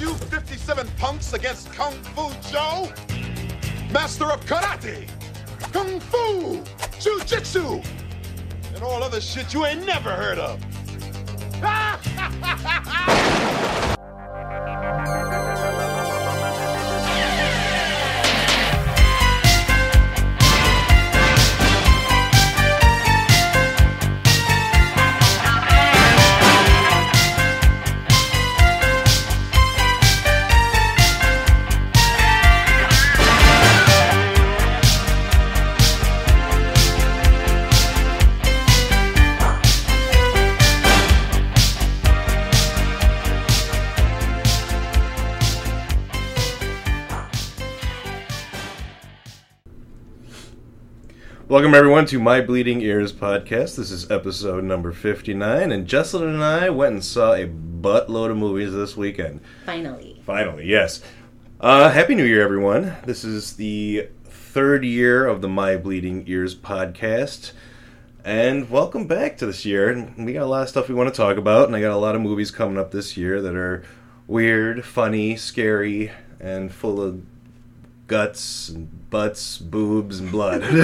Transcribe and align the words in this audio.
you 0.00 0.14
57 0.14 0.88
punks 0.98 1.32
against 1.32 1.72
Kung 1.72 1.94
Fu 2.14 2.30
Joe? 2.50 2.92
Master 3.92 4.26
of 4.26 4.44
karate, 4.44 5.08
kung 5.72 6.00
fu, 6.00 6.62
jiu-jitsu, 6.98 7.80
and 8.74 8.82
all 8.82 9.02
other 9.02 9.20
shit 9.20 9.54
you 9.54 9.64
ain't 9.64 9.86
never 9.86 10.10
heard 10.10 10.38
of. 10.38 10.60
Welcome 51.56 51.72
everyone 51.72 52.04
to 52.08 52.18
My 52.18 52.42
Bleeding 52.42 52.82
Ears 52.82 53.14
podcast. 53.14 53.76
This 53.76 53.90
is 53.90 54.10
episode 54.10 54.62
number 54.62 54.92
59 54.92 55.72
and 55.72 55.88
Jesselyn 55.88 56.28
and 56.34 56.44
I 56.44 56.68
went 56.68 56.92
and 56.92 57.02
saw 57.02 57.32
a 57.32 57.46
buttload 57.46 58.30
of 58.30 58.36
movies 58.36 58.74
this 58.74 58.94
weekend. 58.94 59.40
Finally. 59.64 60.20
Finally, 60.26 60.66
yes. 60.66 61.00
Uh, 61.58 61.88
Happy 61.88 62.14
New 62.14 62.26
Year 62.26 62.42
everyone. 62.42 62.96
This 63.06 63.24
is 63.24 63.56
the 63.56 64.10
third 64.26 64.84
year 64.84 65.26
of 65.26 65.40
the 65.40 65.48
My 65.48 65.78
Bleeding 65.78 66.24
Ears 66.26 66.54
podcast. 66.54 67.52
And 68.22 68.68
welcome 68.68 69.06
back 69.06 69.38
to 69.38 69.46
this 69.46 69.64
year. 69.64 70.12
We 70.18 70.34
got 70.34 70.42
a 70.42 70.44
lot 70.44 70.64
of 70.64 70.68
stuff 70.68 70.90
we 70.90 70.94
want 70.94 71.08
to 71.08 71.16
talk 71.16 71.38
about 71.38 71.68
and 71.68 71.74
I 71.74 71.80
got 71.80 71.92
a 71.92 71.96
lot 71.96 72.14
of 72.14 72.20
movies 72.20 72.50
coming 72.50 72.76
up 72.76 72.90
this 72.90 73.16
year 73.16 73.40
that 73.40 73.56
are 73.56 73.82
weird, 74.26 74.84
funny, 74.84 75.36
scary, 75.36 76.12
and 76.38 76.70
full 76.70 77.00
of 77.00 77.22
guts 78.06 78.68
and 78.68 79.10
butts, 79.10 79.58
boobs, 79.58 80.20
and 80.20 80.30
blood. 80.30 80.62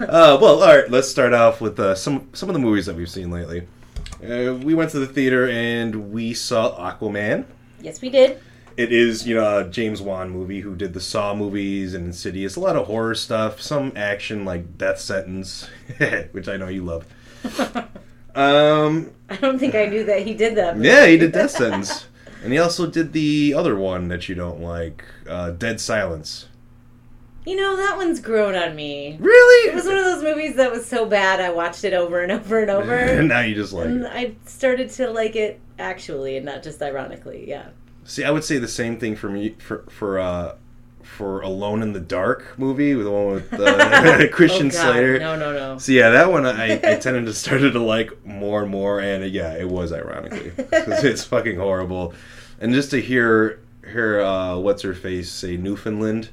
uh, 0.00 0.38
well, 0.40 0.62
all 0.62 0.76
right. 0.76 0.90
Let's 0.90 1.08
start 1.08 1.32
off 1.32 1.60
with 1.60 1.78
uh, 1.80 1.94
some 1.94 2.28
some 2.32 2.48
of 2.48 2.54
the 2.54 2.58
movies 2.60 2.86
that 2.86 2.96
we've 2.96 3.10
seen 3.10 3.30
lately. 3.30 3.66
Uh, 4.22 4.54
we 4.54 4.74
went 4.74 4.90
to 4.90 4.98
the 4.98 5.06
theater 5.06 5.48
and 5.48 6.12
we 6.12 6.34
saw 6.34 6.76
Aquaman. 6.78 7.44
Yes, 7.80 8.00
we 8.00 8.08
did. 8.08 8.40
It 8.76 8.92
is, 8.92 9.26
you 9.26 9.34
know, 9.34 9.60
a 9.60 9.64
James 9.64 10.02
Wan 10.02 10.28
movie 10.28 10.60
who 10.60 10.76
did 10.76 10.92
the 10.92 11.00
Saw 11.00 11.34
movies 11.34 11.94
and 11.94 12.06
Insidious. 12.06 12.56
A 12.56 12.60
lot 12.60 12.76
of 12.76 12.86
horror 12.86 13.14
stuff, 13.14 13.60
some 13.60 13.92
action 13.96 14.44
like 14.44 14.76
Death 14.76 15.00
Sentence, 15.00 15.68
which 16.32 16.46
I 16.46 16.58
know 16.58 16.68
you 16.68 16.84
love. 16.84 17.06
Um, 18.34 19.12
I 19.30 19.36
don't 19.36 19.58
think 19.58 19.74
I 19.74 19.86
knew 19.86 20.04
that 20.04 20.26
he 20.26 20.34
did 20.34 20.56
that. 20.56 20.76
yeah, 20.76 21.06
he 21.06 21.16
did 21.16 21.32
Death 21.32 21.52
Sentence. 21.52 22.06
And 22.42 22.52
he 22.52 22.58
also 22.58 22.86
did 22.86 23.12
the 23.12 23.54
other 23.54 23.76
one 23.76 24.08
that 24.08 24.28
you 24.28 24.34
don't 24.34 24.60
like, 24.60 25.04
uh, 25.28 25.50
Dead 25.50 25.80
Silence. 25.80 26.48
You 27.44 27.54
know, 27.54 27.76
that 27.76 27.96
one's 27.96 28.18
grown 28.18 28.56
on 28.56 28.74
me. 28.74 29.16
Really? 29.20 29.70
It 29.70 29.74
was 29.74 29.86
one 29.86 29.96
of 29.96 30.04
those 30.04 30.22
movies 30.22 30.56
that 30.56 30.72
was 30.72 30.84
so 30.84 31.06
bad 31.06 31.40
I 31.40 31.50
watched 31.50 31.84
it 31.84 31.92
over 31.92 32.20
and 32.20 32.32
over 32.32 32.58
and 32.60 32.70
over. 32.70 32.94
and 32.94 33.28
now 33.28 33.40
you 33.40 33.54
just 33.54 33.72
like 33.72 33.86
and 33.86 34.04
it. 34.04 34.12
I 34.12 34.34
started 34.46 34.90
to 34.90 35.10
like 35.10 35.36
it 35.36 35.60
actually 35.78 36.36
and 36.36 36.44
not 36.44 36.64
just 36.64 36.82
ironically, 36.82 37.48
yeah. 37.48 37.68
See, 38.04 38.24
I 38.24 38.32
would 38.32 38.42
say 38.42 38.58
the 38.58 38.66
same 38.68 38.98
thing 38.98 39.14
for 39.14 39.28
me 39.28 39.50
for 39.58 39.84
for 39.88 40.18
uh 40.18 40.56
for 41.06 41.40
Alone 41.40 41.82
in 41.82 41.92
the 41.92 42.00
Dark 42.00 42.58
movie, 42.58 42.94
with 42.94 43.06
the 43.06 43.10
one 43.10 43.34
with 43.34 43.52
uh, 43.54 44.28
Christian 44.32 44.66
oh, 44.66 44.70
Slater. 44.70 45.18
No, 45.18 45.36
no, 45.36 45.52
no. 45.52 45.78
So 45.78 45.92
yeah, 45.92 46.10
that 46.10 46.30
one 46.30 46.44
I, 46.46 46.74
I 46.74 46.96
tended 47.00 47.26
to 47.26 47.32
started 47.32 47.72
to 47.72 47.80
like 47.80 48.24
more 48.24 48.62
and 48.62 48.70
more, 48.70 49.00
and 49.00 49.24
yeah, 49.30 49.54
it 49.54 49.68
was 49.68 49.92
ironically 49.92 50.50
'Cause 50.50 51.04
it's 51.04 51.24
fucking 51.24 51.56
horrible, 51.56 52.14
and 52.60 52.74
just 52.74 52.90
to 52.90 53.00
hear 53.00 53.60
hear 53.90 54.20
uh, 54.20 54.56
what's 54.58 54.82
her 54.82 54.94
face 54.94 55.30
say 55.30 55.56
Newfoundland. 55.56 56.28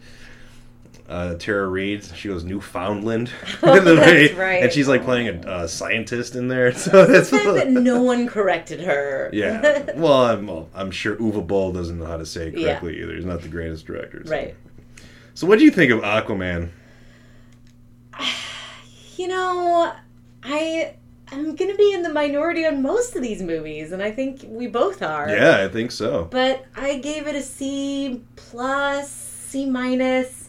Uh, 1.13 1.35
Tara 1.35 1.68
Reid, 1.68 2.03
she 2.16 2.28
goes 2.28 2.44
Newfoundland, 2.44 3.29
Oh, 3.63 3.79
that's 3.79 4.34
right. 4.34 4.63
and 4.63 4.72
she's 4.72 4.88
like 4.88 5.03
playing 5.03 5.28
a 5.46 5.47
uh, 5.47 5.68
scientist 5.68 6.35
in 6.35 6.47
there. 6.47 6.74
So 6.78 7.06
that's 7.06 7.29
The 7.29 7.38
fact 7.40 7.53
that 7.53 7.69
no 7.69 8.01
one 8.01 8.28
corrected 8.28 8.81
her. 8.81 9.29
yeah. 9.31 9.91
Well, 9.96 10.25
I'm 10.25 10.47
well, 10.47 10.69
I'm 10.73 10.90
sure 10.91 11.16
Uwe 11.18 11.46
Boll 11.46 11.72
doesn't 11.72 12.00
know 12.00 12.06
how 12.07 12.18
to 12.18 12.25
say 12.25 12.47
it 12.47 12.57
Yeah. 12.57 12.69
correctly 12.79 13.02
either. 13.02 13.13
He's 13.16 13.25
not 13.25 13.41
the 13.41 13.47
greatest 13.47 13.85
director. 13.85 14.23
so. 14.25 14.31
right. 14.31 14.56
So, 15.35 15.46
what 15.47 15.59
do 15.59 15.66
you 15.66 15.72
think 15.72 15.91
of 15.91 16.00
Aquaman? 16.02 16.69
You 19.16 19.28
know, 19.28 19.94
I 20.44 20.96
I'm 21.31 21.56
gonna 21.56 21.75
be 21.75 21.94
in 21.94 22.02
the 22.02 22.12
minority 22.12 22.66
on 22.66 22.81
most 22.81 23.16
of 23.16 23.22
these 23.22 23.44
movies, 23.44 23.91
and 23.91 24.02
I 24.02 24.12
think 24.12 24.44
we 24.47 24.66
both 24.68 25.03
are. 25.03 25.29
Yeah, 25.29 25.63
I 25.63 25.68
think 25.68 25.91
so. 25.91 26.28
but 26.31 26.66
I 26.75 26.97
gave 26.97 27.28
it 27.28 27.35
a 27.35 27.41
C 27.41 28.23
plus, 28.35 29.12
C 29.12 29.68
minus. 29.68 30.42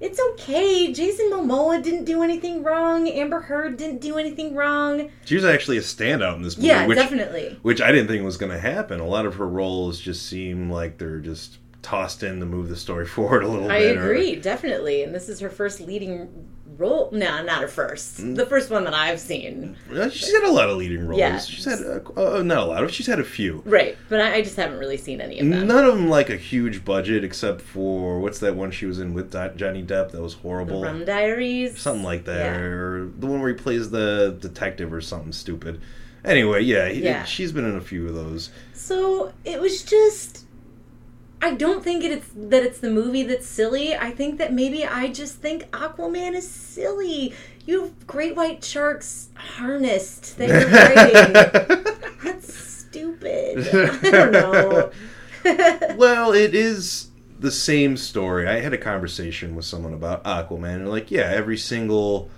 It's 0.00 0.18
okay. 0.32 0.92
Jason 0.92 1.30
Momoa 1.30 1.82
didn't 1.82 2.04
do 2.04 2.22
anything 2.22 2.62
wrong. 2.62 3.06
Amber 3.08 3.40
Heard 3.40 3.76
didn't 3.76 4.00
do 4.00 4.16
anything 4.16 4.54
wrong. 4.54 5.10
She 5.26 5.34
was 5.34 5.44
actually 5.44 5.76
a 5.76 5.82
standout 5.82 6.36
in 6.36 6.42
this 6.42 6.56
movie, 6.56 6.68
Yeah, 6.68 6.86
which, 6.86 6.96
definitely. 6.96 7.58
which 7.62 7.82
I 7.82 7.92
didn't 7.92 8.08
think 8.08 8.24
was 8.24 8.38
going 8.38 8.52
to 8.52 8.58
happen. 8.58 8.98
A 9.00 9.06
lot 9.06 9.26
of 9.26 9.34
her 9.36 9.46
roles 9.46 10.00
just 10.00 10.26
seem 10.26 10.70
like 10.70 10.96
they're 10.96 11.18
just 11.20 11.58
tossed 11.82 12.22
in 12.22 12.40
to 12.40 12.46
move 12.46 12.68
the 12.68 12.76
story 12.76 13.06
forward 13.16 13.42
a 13.42 13.48
little 13.48 13.70
I 13.70 13.78
bit. 13.80 13.96
or- 13.98 14.04
agree, 14.12 14.36
definitely. 14.36 15.02
And 15.02 15.14
this 15.14 15.28
is 15.28 15.40
her 15.40 15.50
first 15.50 15.80
leading 15.80 16.48
role. 16.76 17.10
No, 17.12 17.42
not 17.42 17.60
her 17.62 17.68
first. 17.68 18.18
Mm. 18.20 18.36
The 18.36 18.46
first 18.46 18.70
one 18.70 18.84
that 18.84 18.94
I've 18.94 19.20
seen. 19.20 19.76
She's 20.12 20.32
had 20.32 20.44
a 20.44 20.50
lot 20.52 20.70
of 20.70 20.76
leading 20.78 21.06
roles. 21.06 21.18
Yeah. 21.18 21.38
She's 21.38 21.64
had 21.64 21.80
uh, 21.80 22.00
uh, 22.38 22.42
not 22.42 22.58
a 22.58 22.64
lot 22.64 22.84
of. 22.84 22.92
She's 22.92 23.06
had 23.06 23.18
a 23.20 23.24
few. 23.24 23.62
Right, 23.66 23.98
but 24.08 24.20
I, 24.20 24.36
I 24.36 24.42
just 24.42 24.56
haven't 24.56 24.78
really 24.78 24.96
seen 24.96 25.20
any 25.20 25.40
of 25.40 25.48
them. 25.48 25.66
None 25.66 25.84
of 25.84 25.94
them 25.94 26.08
like 26.08 26.30
a 26.30 26.36
huge 26.36 26.84
budget, 26.84 27.22
except 27.24 27.60
for 27.60 28.20
what's 28.20 28.38
that 28.40 28.56
one 28.56 28.70
she 28.70 28.86
was 28.86 28.98
in 28.98 29.12
with 29.14 29.30
Di- 29.30 29.52
Johnny 29.56 29.82
Depp 29.82 30.12
that 30.12 30.22
was 30.22 30.34
The 30.36 30.40
horrible. 30.42 30.82
Rum 30.82 31.04
Diaries. 31.04 31.78
something 31.78 32.04
like 32.04 32.24
that, 32.26 32.38
Yeah. 32.56 32.60
or 32.60 33.10
the 33.18 33.26
one 33.26 33.40
where 33.40 33.48
he 33.50 33.56
plays 33.56 33.90
the 33.90 34.36
detective 34.40 34.92
or 34.92 35.00
something 35.00 35.32
stupid. 35.32 35.80
Anyway, 36.24 36.62
yeah, 36.62 36.88
he, 36.88 37.02
Yeah. 37.02 37.24
she's 37.24 37.52
been 37.52 37.64
in 37.64 37.76
a 37.76 37.80
few 37.80 38.06
of 38.06 38.14
those. 38.14 38.50
So 38.74 39.32
it 39.44 39.60
was 39.60 39.82
just. 39.82 40.44
I 41.42 41.54
don't 41.54 41.82
think 41.82 42.04
it's 42.04 42.28
that 42.34 42.62
it's 42.62 42.80
the 42.80 42.90
movie 42.90 43.22
that's 43.22 43.46
silly. 43.46 43.94
I 43.94 44.10
think 44.10 44.38
that 44.38 44.52
maybe 44.52 44.84
I 44.84 45.08
just 45.08 45.36
think 45.36 45.70
Aquaman 45.70 46.34
is 46.34 46.48
silly. 46.48 47.34
You 47.64 47.82
have 47.82 48.06
great 48.06 48.36
white 48.36 48.64
sharks 48.64 49.30
harnessed 49.34 50.36
that 50.38 50.48
you're 50.48 50.68
fighting. 50.68 52.14
That's 52.24 52.52
stupid. 52.52 53.68
I 53.68 54.10
don't 54.10 54.32
know. 54.32 54.90
well, 55.96 56.32
it 56.32 56.54
is 56.54 57.08
the 57.38 57.50
same 57.50 57.96
story. 57.96 58.48
I 58.48 58.60
had 58.60 58.72
a 58.72 58.78
conversation 58.78 59.54
with 59.54 59.64
someone 59.64 59.94
about 59.94 60.24
Aquaman, 60.24 60.76
and 60.76 60.90
like, 60.90 61.10
yeah, 61.10 61.30
every 61.32 61.56
single 61.56 62.30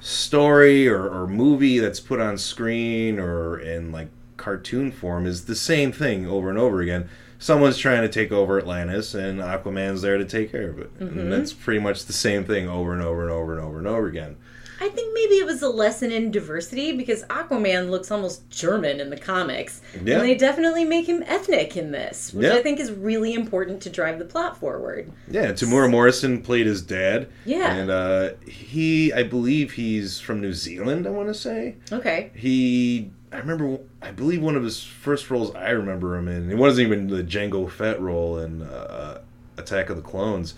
story 0.00 0.88
or, 0.88 1.08
or 1.08 1.26
movie 1.26 1.78
that's 1.78 2.00
put 2.00 2.20
on 2.20 2.36
screen 2.36 3.18
or 3.20 3.58
in 3.58 3.92
like 3.92 4.08
cartoon 4.36 4.90
form 4.90 5.26
is 5.26 5.44
the 5.44 5.54
same 5.54 5.92
thing 5.92 6.26
over 6.26 6.50
and 6.50 6.58
over 6.58 6.80
again. 6.80 7.08
Someone's 7.42 7.76
trying 7.76 8.02
to 8.02 8.08
take 8.08 8.30
over 8.30 8.56
Atlantis, 8.56 9.14
and 9.14 9.40
Aquaman's 9.40 10.00
there 10.00 10.16
to 10.16 10.24
take 10.24 10.52
care 10.52 10.70
of 10.70 10.78
it. 10.78 10.92
And 11.00 11.32
that's 11.32 11.52
pretty 11.52 11.80
much 11.80 12.04
the 12.04 12.12
same 12.12 12.44
thing 12.44 12.68
over 12.68 12.92
and 12.92 13.02
over 13.02 13.22
and 13.22 13.32
over 13.32 13.52
and 13.52 13.60
over 13.60 13.78
and 13.78 13.88
over 13.88 14.06
again. 14.06 14.36
I 14.80 14.88
think 14.88 15.12
maybe 15.14 15.34
it 15.34 15.46
was 15.46 15.60
a 15.62 15.68
lesson 15.68 16.10
in 16.12 16.30
diversity 16.30 16.90
because 16.96 17.24
Aquaman 17.24 17.90
looks 17.90 18.10
almost 18.12 18.48
German 18.50 19.00
in 19.00 19.10
the 19.10 19.16
comics. 19.16 19.80
Yeah. 20.04 20.14
And 20.18 20.22
they 20.24 20.34
definitely 20.36 20.84
make 20.84 21.06
him 21.08 21.22
ethnic 21.26 21.76
in 21.76 21.90
this, 21.92 22.32
which 22.32 22.46
Yeah. 22.46 22.54
I 22.54 22.62
think 22.62 22.78
is 22.80 22.90
really 22.92 23.34
important 23.34 23.80
to 23.82 23.90
drive 23.90 24.18
the 24.20 24.24
plot 24.24 24.56
forward. 24.56 25.12
Yeah, 25.28 25.52
Temuera 25.52 25.88
Morrison 25.90 26.42
played 26.42 26.66
his 26.66 26.80
dad. 26.82 27.28
Yeah. 27.44 27.72
And 27.72 27.90
uh, 27.90 28.30
he, 28.46 29.12
I 29.12 29.22
believe 29.24 29.72
he's 29.72 30.18
from 30.20 30.40
New 30.40 30.52
Zealand, 30.52 31.06
I 31.06 31.10
want 31.10 31.28
to 31.28 31.34
say. 31.34 31.76
Okay. 31.92 32.30
He, 32.34 33.10
I 33.32 33.38
remember, 33.38 33.78
I 34.02 34.10
believe 34.10 34.42
one 34.42 34.56
of 34.56 34.62
his 34.62 34.82
first 34.84 35.30
roles 35.30 35.54
I 35.54 35.70
remember 35.70 36.16
him 36.16 36.28
in, 36.28 36.50
it 36.50 36.56
wasn't 36.56 36.86
even 36.86 37.08
the 37.08 37.24
Jango 37.24 37.70
Fett 37.70 38.00
role 38.00 38.38
in 38.38 38.62
uh, 38.62 39.22
Attack 39.56 39.88
of 39.88 39.96
the 39.96 40.02
Clones. 40.02 40.54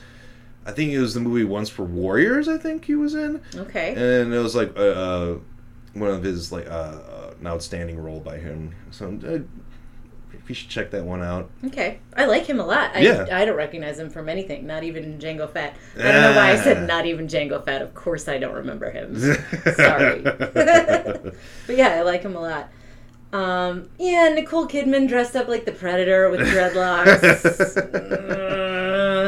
I 0.67 0.73
think 0.73 0.93
it 0.93 0.99
was 0.99 1.15
the 1.15 1.21
movie 1.21 1.45
Once 1.45 1.69
for 1.69 1.85
Warriors, 1.85 2.49
I 2.49 2.59
think 2.59 2.85
he 2.87 2.95
was 2.95 3.15
in. 3.15 3.41
Okay. 3.55 3.91
And 3.91 4.35
it 4.35 4.39
was 4.39 4.57
like 4.57 4.77
uh, 4.77 4.81
uh, 4.81 5.39
one 5.93 6.11
of 6.11 6.23
his, 6.23 6.51
like, 6.51 6.67
uh, 6.67 6.71
uh, 6.71 7.35
an 7.39 7.47
outstanding 7.47 7.99
role 7.99 8.21
by 8.21 8.39
him. 8.39 8.75
So 8.91 9.19
uh, 9.25 9.39
you 10.49 10.55
should 10.55 10.69
check 10.69 10.91
that 10.93 11.05
one 11.05 11.23
out. 11.23 11.51
Okay, 11.67 11.99
I 12.17 12.25
like 12.27 12.47
him 12.47 12.61
a 12.61 12.67
lot. 12.67 12.91
I, 12.95 13.01
Yeah. 13.01 13.27
I 13.33 13.45
don't 13.45 13.57
recognize 13.57 13.99
him 13.99 14.11
from 14.11 14.29
anything, 14.29 14.67
not 14.67 14.85
even 14.85 15.19
Jango 15.19 15.51
Fett. 15.51 15.75
I 15.99 16.03
don't 16.13 16.23
know 16.23 16.33
why 16.37 16.51
I 16.51 16.59
Ah. 16.59 16.63
said 16.63 16.87
not 16.87 17.07
even 17.07 17.27
Jango 17.29 17.65
Fett. 17.65 17.83
Of 17.83 17.95
course, 17.95 18.29
I 18.29 18.39
don't 18.39 18.55
remember 18.55 18.91
him. 18.91 19.17
Sorry, 19.75 20.21
but 20.23 21.35
yeah, 21.69 21.89
I 21.97 22.03
like 22.03 22.23
him 22.23 22.37
a 22.37 22.41
lot. 22.41 22.69
Um, 23.33 23.89
yeah, 23.99 24.29
Nicole 24.29 24.69
Kidman 24.69 25.09
dressed 25.09 25.35
up 25.35 25.49
like 25.49 25.65
the 25.65 25.73
Predator 25.73 26.31
with 26.31 26.41
dreadlocks. 26.41 27.21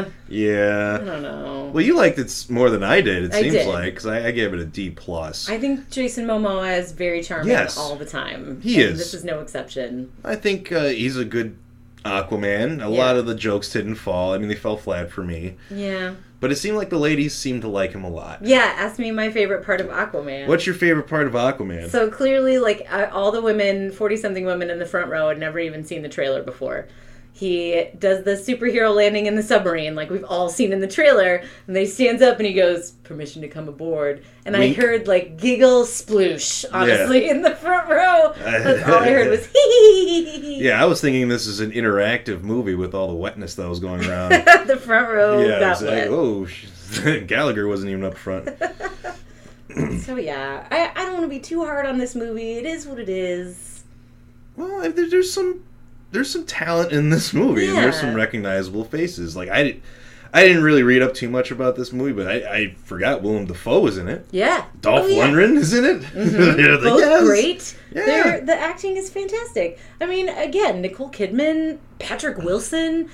Uh, 0.05 0.99
I 1.01 1.05
don't 1.05 1.21
know. 1.21 1.71
Well, 1.73 1.83
you 1.83 1.95
liked 1.95 2.17
it 2.19 2.45
more 2.49 2.69
than 2.69 2.83
I 2.83 3.01
did. 3.01 3.25
It 3.25 3.33
I 3.33 3.41
seems 3.41 3.53
did. 3.53 3.67
like 3.67 3.85
because 3.95 4.05
I, 4.05 4.27
I 4.27 4.31
gave 4.31 4.53
it 4.53 4.59
a 4.59 4.65
D 4.65 4.89
plus. 4.89 5.49
I 5.49 5.57
think 5.59 5.89
Jason 5.89 6.25
Momoa 6.25 6.77
is 6.77 6.91
very 6.91 7.21
charming 7.21 7.49
Yes. 7.49 7.77
all 7.77 7.95
the 7.95 8.05
time. 8.05 8.61
He 8.61 8.75
and 8.81 8.91
is. 8.93 8.97
This 8.97 9.13
is 9.13 9.23
no 9.23 9.39
exception. 9.39 10.11
I 10.23 10.35
think 10.35 10.71
uh, 10.71 10.85
he's 10.85 11.17
a 11.17 11.25
good 11.25 11.57
Aquaman. 12.05 12.75
A 12.85 12.89
Yeah. 12.89 12.97
lot 13.05 13.17
of 13.17 13.25
the 13.25 13.35
jokes 13.35 13.71
didn't 13.71 13.95
fall. 13.95 14.33
I 14.33 14.37
mean, 14.37 14.47
they 14.47 14.55
fell 14.55 14.77
flat 14.77 15.11
for 15.11 15.23
me. 15.23 15.55
Yeah. 15.69 16.15
But 16.39 16.51
it 16.51 16.57
seemed 16.57 16.77
like 16.77 16.91
the 16.91 16.99
ladies 16.99 17.33
seemed 17.33 17.63
to 17.63 17.67
like 17.67 17.93
him 17.93 18.03
a 18.03 18.09
lot. 18.09 18.45
Yeah, 18.45 18.71
ask 18.77 18.99
me 18.99 19.09
my 19.09 19.31
favorite 19.31 19.65
part 19.65 19.81
of 19.81 19.87
Aquaman. 19.87 20.47
What's 20.47 20.67
your 20.67 20.75
favorite 20.75 21.07
part 21.07 21.25
of 21.25 21.33
Aquaman? 21.33 21.89
So 21.89 22.11
clearly, 22.11 22.59
like 22.59 22.87
all 23.11 23.31
the 23.31 23.41
women, 23.41 23.91
forty-something 23.91 24.45
women 24.45 24.69
in 24.69 24.77
the 24.77 24.85
front 24.85 25.09
row 25.09 25.29
had 25.29 25.39
never 25.39 25.57
even 25.57 25.83
seen 25.83 26.03
the 26.03 26.09
trailer 26.09 26.43
before. 26.43 26.87
He 27.37 27.85
does 27.99 28.23
the 28.23 28.31
superhero 28.31 28.95
landing 28.95 29.27
in 29.27 29.35
the 29.35 29.43
submarine, 29.43 29.93
like 29.93 30.09
we've 30.09 30.23
all 30.23 30.49
seen 30.49 30.73
in 30.73 30.79
the 30.79 30.87
trailer, 30.87 31.35
and 31.67 31.75
then 31.75 31.83
he 31.83 31.87
stands 31.87 32.23
up 32.23 32.37
and 32.37 32.47
he 32.47 32.53
goes, 32.53 32.93
"Permission 33.03 33.43
to 33.43 33.47
come 33.47 33.69
aboard." 33.69 34.23
And 34.43 34.57
Wink. 34.57 34.75
I 34.75 34.81
heard 34.81 35.07
like 35.07 35.37
giggle 35.37 35.83
sploosh, 35.83 36.65
honestly, 36.73 37.29
in 37.29 37.43
the 37.43 37.53
front 37.55 37.89
row. 37.89 38.33
That's 38.39 38.89
all 38.89 39.03
I 39.03 39.11
heard 39.11 39.29
was 39.29 39.45
hee 39.45 39.53
hee 39.53 40.25
hee 40.25 40.39
hee. 40.39 40.63
yeah, 40.65 40.81
I 40.81 40.85
was 40.85 40.99
thinking 40.99 41.27
this 41.27 41.45
is 41.45 41.59
an 41.59 41.71
interactive 41.73 42.41
movie 42.41 42.73
with 42.73 42.95
all 42.95 43.07
the 43.07 43.13
wetness 43.13 43.53
that 43.53 43.69
was 43.69 43.79
going 43.79 44.03
around. 44.03 44.31
the 44.65 44.77
front 44.77 45.07
row 45.09 45.39
yeah, 45.39 45.59
got 45.59 45.71
it's 45.73 45.81
like, 45.83 46.09
wet. 46.09 47.19
oh, 47.19 47.21
Gallagher 47.27 47.67
wasn't 47.67 47.91
even 47.91 48.03
up 48.03 48.17
front. 48.17 48.49
So 50.01 50.15
yeah, 50.15 50.65
I, 50.71 50.91
I 50.95 51.05
don't 51.05 51.13
want 51.13 51.25
to 51.25 51.29
be 51.29 51.39
too 51.39 51.63
hard 51.63 51.85
on 51.85 51.99
this 51.99 52.15
movie. 52.15 52.53
It 52.53 52.65
is 52.65 52.87
what 52.87 52.97
it 52.97 53.09
is. 53.09 53.83
Well, 54.55 54.91
there's 54.91 55.31
some 55.31 55.65
there's 56.17 56.31
some 56.31 56.45
talent 56.47 56.91
in 56.91 57.11
this 57.11 57.31
movie, 57.31 57.67
and 57.67 57.77
there's 57.77 57.99
some 57.99 58.15
recognizable 58.15 58.83
faces. 58.83 59.35
Like 59.35 59.49
I, 59.49 59.61
did, 59.63 59.81
I 60.33 60.43
didn't 60.47 60.63
really 60.63 60.81
read 60.81 61.03
up 61.03 61.13
too 61.13 61.29
much 61.29 61.51
about 61.51 61.75
this 61.75 61.93
movie, 61.93 62.11
but 62.11 62.27
I, 62.27 62.55
I 62.57 62.73
forgot 62.85 63.21
Willem 63.21 63.45
Dafoe 63.45 63.81
was 63.81 63.99
in 63.99 64.07
it. 64.07 64.25
Yeah, 64.31 64.65
Dolph 64.81 65.03
Oh, 65.03 65.07
yeah. 65.07 65.27
Lundgren 65.27 65.57
is 65.57 65.75
in 65.75 65.85
it. 65.85 66.01
Mm-hmm. 66.01 66.59
Yeah, 66.59 66.71
like, 66.71 66.81
both 66.81 66.99
yes. 67.01 67.23
great. 67.23 67.77
Yeah. 67.93 68.05
They're, 68.05 68.41
the 68.41 68.55
acting 68.59 68.97
is 68.97 69.11
fantastic. 69.11 69.77
I 70.01 70.07
mean, 70.07 70.27
again, 70.29 70.81
Nicole 70.81 71.11
Kidman, 71.11 71.77
Patrick 71.99 72.39
Wilson. 72.39 73.09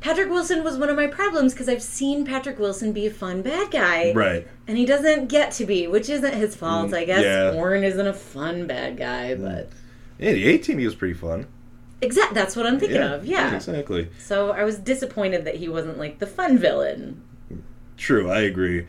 Patrick 0.00 0.28
Wilson 0.30 0.64
was 0.64 0.78
one 0.78 0.88
of 0.88 0.96
my 0.96 1.06
problems 1.06 1.52
because 1.54 1.68
I've 1.68 1.82
seen 1.82 2.24
Patrick 2.24 2.58
Wilson 2.58 2.92
be 2.92 3.06
a 3.06 3.10
fun 3.10 3.42
bad 3.42 3.70
guy, 3.70 4.12
Right. 4.12 4.46
and 4.66 4.76
he 4.76 4.84
doesn't 4.84 5.28
get 5.28 5.52
to 5.52 5.64
be, 5.64 5.86
which 5.86 6.08
isn't 6.08 6.34
his 6.34 6.56
fault. 6.56 6.90
Mm, 6.90 6.96
I 6.96 7.04
guess 7.04 7.22
yeah. 7.22 7.52
Warren 7.52 7.84
isn't 7.84 8.06
a 8.06 8.12
fun 8.14 8.66
bad 8.66 8.96
guy, 8.96 9.34
mm. 9.36 9.42
but 9.42 9.70
Yeah, 10.18 10.32
the 10.32 10.44
A 10.48 10.58
Team 10.58 10.78
he 10.78 10.84
was 10.84 10.94
pretty 10.96 11.14
fun. 11.14 11.46
Exact 12.00 12.34
that's 12.34 12.54
what 12.54 12.66
I'm 12.66 12.78
thinking 12.78 13.02
of. 13.02 13.24
Yeah. 13.24 13.54
exactly. 13.56 14.08
So 14.18 14.50
I 14.52 14.64
was 14.64 14.78
disappointed 14.78 15.44
that 15.44 15.56
he 15.56 15.68
wasn't 15.68 15.98
like 15.98 16.18
the 16.18 16.26
fun 16.26 16.56
villain. 16.58 17.22
True, 17.96 18.30
I 18.30 18.40
agree. 18.42 18.86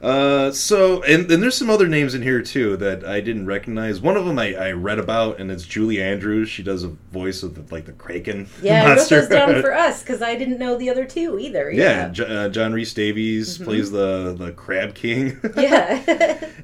Uh, 0.00 0.52
so, 0.52 1.02
and, 1.04 1.30
and 1.32 1.42
there's 1.42 1.56
some 1.56 1.70
other 1.70 1.88
names 1.88 2.14
in 2.14 2.20
here 2.20 2.42
too 2.42 2.76
that 2.76 3.02
I 3.04 3.20
didn't 3.20 3.46
recognize. 3.46 3.98
One 4.00 4.16
of 4.16 4.26
them 4.26 4.38
I, 4.38 4.54
I 4.54 4.72
read 4.72 4.98
about, 4.98 5.40
and 5.40 5.50
it's 5.50 5.64
Julie 5.64 6.02
Andrews. 6.02 6.50
She 6.50 6.62
does 6.62 6.84
a 6.84 6.88
voice 7.12 7.42
of 7.42 7.54
the, 7.54 7.74
like 7.74 7.86
the 7.86 7.92
Kraken 7.92 8.46
Yeah, 8.62 8.82
I 8.84 8.88
wrote 8.88 8.96
monster. 8.96 9.20
those 9.20 9.28
down 9.30 9.60
for 9.62 9.72
us 9.74 10.02
because 10.02 10.20
I 10.20 10.34
didn't 10.36 10.58
know 10.58 10.76
the 10.76 10.90
other 10.90 11.06
two 11.06 11.38
either. 11.38 11.70
yeah, 11.70 11.82
Yeah. 11.82 12.08
J- 12.10 12.24
uh, 12.44 12.48
John 12.50 12.72
Rhys-Davies 12.74 13.58
plays 13.58 13.90
the 13.90 14.34
the 14.38 14.52
Crab 14.52 14.94
King. 14.94 15.40
Yeah. 15.56 16.02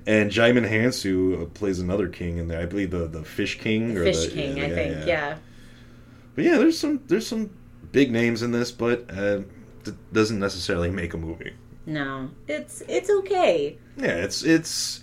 and 0.07 0.31
Djimon 0.31 0.69
Hounsou 0.71 1.53
plays 1.55 1.81
another 1.81 2.09
king 2.09 2.37
in 2.37 2.49
there. 2.49 2.61
I 2.61 2.67
believe 2.67 2.91
the 2.91 3.07
the 3.07 3.25
Fish 3.25 3.59
King 3.59 3.97
or 3.97 4.05
Fish 4.05 4.27
the, 4.27 4.31
King, 4.31 4.61
I 4.61 4.69
think. 4.69 5.07
Yeah. 5.07 5.37
But 6.35 6.45
yeah, 6.45 6.59
there's 6.59 6.79
some 6.79 7.01
there's 7.07 7.27
some 7.27 7.51
big 7.93 8.11
names 8.11 8.43
in 8.43 8.53
this, 8.53 8.73
but 8.73 9.11
uh, 9.11 9.43
it 9.85 10.13
doesn't 10.13 10.39
necessarily 10.39 10.91
make 10.91 11.15
a 11.15 11.19
movie. 11.19 11.53
No, 11.87 12.31
it's 12.49 12.83
it's 12.89 13.11
okay. 13.11 13.77
Yeah, 13.97 14.17
it's 14.17 14.43
it's 14.43 15.03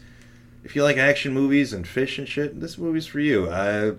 if 0.64 0.76
you 0.76 0.84
like 0.84 0.98
action 0.98 1.34
movies 1.34 1.74
and 1.74 1.88
fish 1.88 2.18
and 2.18 2.28
shit, 2.28 2.60
this 2.60 2.78
movie's 2.78 3.06
for 3.06 3.20
you. 3.20 3.50
I 3.50 3.90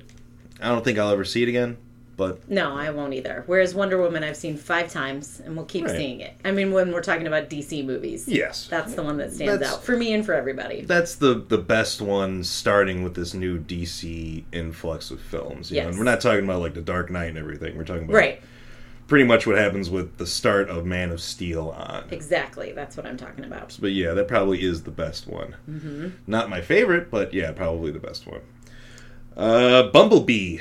I 0.61 0.69
don't 0.69 0.85
think 0.85 0.99
I'll 0.99 1.11
ever 1.11 1.25
see 1.25 1.43
it 1.43 1.49
again, 1.49 1.79
but 2.21 2.49
No, 2.51 2.77
I 2.77 2.91
won't 2.91 3.15
either. 3.15 3.45
Whereas 3.47 3.75
Wonder 3.75 3.99
Woman, 3.99 4.23
I've 4.23 4.37
seen 4.37 4.57
five 4.59 4.93
times, 4.93 5.41
and 5.45 5.57
we'll 5.57 5.65
keep 5.65 5.87
Right. 5.87 5.97
seeing 5.97 6.21
it. 6.21 6.35
I 6.45 6.51
mean, 6.53 6.71
when 6.71 6.93
we're 6.93 7.01
talking 7.03 7.27
about 7.27 7.49
DC 7.49 7.83
movies, 7.83 8.29
yes, 8.29 8.67
that's 8.71 8.95
the 8.95 9.03
one 9.03 9.17
that 9.17 9.33
stands 9.33 9.55
That's- 9.55 9.73
out 9.73 9.83
for 9.83 9.97
me 9.97 10.13
and 10.13 10.25
for 10.25 10.35
everybody. 10.35 10.83
that's 10.83 11.15
the 11.15 11.43
the 11.49 11.57
best 11.59 12.03
one. 12.03 12.45
Starting 12.45 13.03
with 13.03 13.15
this 13.15 13.33
new 13.33 13.59
DC 13.59 14.45
influx 14.53 15.11
of 15.11 15.19
films, 15.21 15.71
you 15.71 15.79
know, 15.79 15.85
Yes. 15.85 15.89
and 15.93 15.99
we're 15.99 16.05
not 16.05 16.21
talking 16.21 16.45
about 16.45 16.61
like 16.61 16.75
the 16.75 16.83
Dark 16.83 17.11
Knight 17.11 17.31
and 17.31 17.39
everything. 17.39 17.77
We're 17.79 17.85
talking 17.85 18.05
about 18.05 18.15
Right, 18.15 18.43
pretty 19.09 19.25
much 19.25 19.47
what 19.47 19.57
happens 19.57 19.89
with 19.89 20.19
the 20.19 20.27
start 20.27 20.69
of 20.69 20.85
Man 20.85 21.11
of 21.11 21.21
Steel 21.23 21.69
on. 21.71 22.05
exactly. 22.11 22.73
That's 22.73 22.97
what 22.99 23.07
I'm 23.07 23.17
talking 23.17 23.45
about. 23.47 23.79
But 23.81 23.93
yeah, 23.93 24.13
that 24.13 24.29
probably 24.29 24.63
is 24.63 24.83
the 24.83 24.91
best 24.91 25.27
one. 25.27 25.57
Mm-hmm. 25.69 26.09
Not 26.27 26.51
my 26.51 26.61
favorite, 26.61 27.11
but 27.11 27.33
yeah, 27.33 27.51
probably 27.53 27.91
the 27.91 27.99
best 27.99 28.27
one. 28.27 28.41
Uh, 29.37 29.85
Bumblebee. 29.85 30.59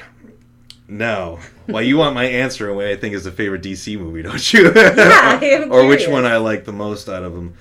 Now, 0.90 1.38
why 1.68 1.82
you 1.82 1.98
want 1.98 2.16
my 2.16 2.26
answer 2.26 2.70
on 2.72 2.76
what 2.76 2.88
I 2.88 2.96
think 2.96 3.14
is 3.14 3.24
the 3.24 3.32
favorite 3.32 3.62
DC 3.62 3.98
movie, 4.00 4.24
don't 4.24 4.54
you? 4.54 4.72
I 4.76 5.40
am 5.44 5.72
or 5.72 5.86
which 5.86 6.08
one 6.08 6.26
I 6.26 6.38
like 6.38 6.66
the 6.66 6.74
most 6.74 7.08
out 7.08 7.24
of 7.24 7.34
them? 7.34 7.54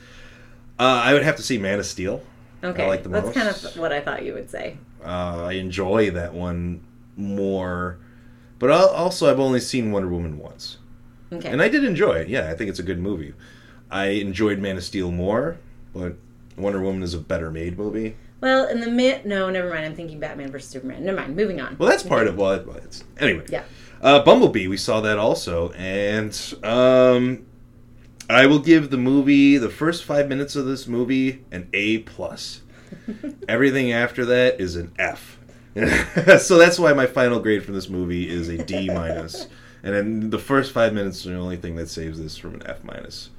Uh, 0.78 1.02
I 1.04 1.12
would 1.12 1.22
have 1.22 1.36
to 1.36 1.42
say 1.42 1.58
Man 1.58 1.78
of 1.78 1.84
Steel. 1.86 2.22
Okay, 2.64 2.84
I 2.84 2.88
like 2.88 3.02
the 3.02 3.10
that's 3.10 3.26
most. 3.26 3.34
kind 3.34 3.48
of 3.48 3.76
what 3.76 3.92
I 3.92 4.00
thought 4.00 4.24
you 4.24 4.32
would 4.32 4.48
say. 4.50 4.78
Uh, 5.04 5.44
I 5.44 5.52
enjoy 5.52 6.10
that 6.12 6.32
one 6.32 6.80
more, 7.16 7.98
but 8.58 8.70
al- 8.70 8.88
also 8.88 9.30
I've 9.30 9.38
only 9.40 9.60
seen 9.60 9.92
Wonder 9.92 10.08
Woman 10.08 10.38
once. 10.38 10.78
Okay, 11.30 11.50
And 11.50 11.60
I 11.60 11.68
did 11.68 11.84
enjoy 11.84 12.14
it. 12.14 12.28
Yeah, 12.28 12.48
I 12.50 12.54
think 12.54 12.70
it's 12.70 12.78
a 12.78 12.82
good 12.84 12.98
movie. 12.98 13.34
I 13.90 14.06
enjoyed 14.06 14.58
Man 14.58 14.78
of 14.78 14.84
Steel 14.84 15.10
more, 15.10 15.58
but 15.92 16.14
Wonder 16.56 16.80
Woman 16.80 17.02
is 17.02 17.12
a 17.12 17.18
better 17.18 17.50
made 17.50 17.76
movie. 17.76 18.16
Well, 18.40 18.68
in 18.68 18.80
the 18.80 18.90
mid, 18.90 19.24
no, 19.26 19.50
never 19.50 19.68
mind. 19.68 19.84
I'm 19.84 19.94
thinking 19.94 20.20
Batman 20.20 20.50
versus 20.50 20.70
Superman. 20.70 21.04
Never 21.04 21.16
mind. 21.18 21.36
Moving 21.36 21.60
on. 21.60 21.76
Well, 21.78 21.88
that's 21.88 22.02
part 22.02 22.26
of 22.26 22.36
what 22.36 22.66
well, 22.66 22.76
it's 22.76 23.04
anyway. 23.18 23.46
Yeah. 23.48 23.64
Uh, 24.00 24.22
Bumblebee, 24.22 24.68
we 24.68 24.76
saw 24.76 25.00
that 25.00 25.18
also, 25.18 25.72
and 25.72 26.54
um, 26.62 27.46
I 28.30 28.46
will 28.46 28.60
give 28.60 28.90
the 28.90 28.96
movie 28.96 29.56
the 29.56 29.70
first 29.70 30.04
five 30.04 30.28
minutes 30.28 30.54
of 30.54 30.66
this 30.66 30.86
movie 30.86 31.44
an 31.50 31.68
A 31.72 31.98
plus. 31.98 32.62
Everything 33.48 33.92
after 33.92 34.24
that 34.26 34.60
is 34.60 34.76
an 34.76 34.92
F. 34.98 35.38
so 36.38 36.58
that's 36.58 36.78
why 36.78 36.92
my 36.92 37.06
final 37.06 37.40
grade 37.40 37.64
for 37.64 37.72
this 37.72 37.88
movie 37.88 38.28
is 38.28 38.48
a 38.48 38.62
D. 38.62 38.88
And 38.88 39.94
then 39.94 40.30
the 40.30 40.38
first 40.38 40.72
five 40.72 40.92
minutes 40.92 41.24
are 41.26 41.30
the 41.30 41.36
only 41.36 41.56
thing 41.56 41.76
that 41.76 41.88
saves 41.88 42.20
this 42.20 42.36
from 42.36 42.54
an 42.54 42.62
F 42.66 42.84
minus. 42.84 43.30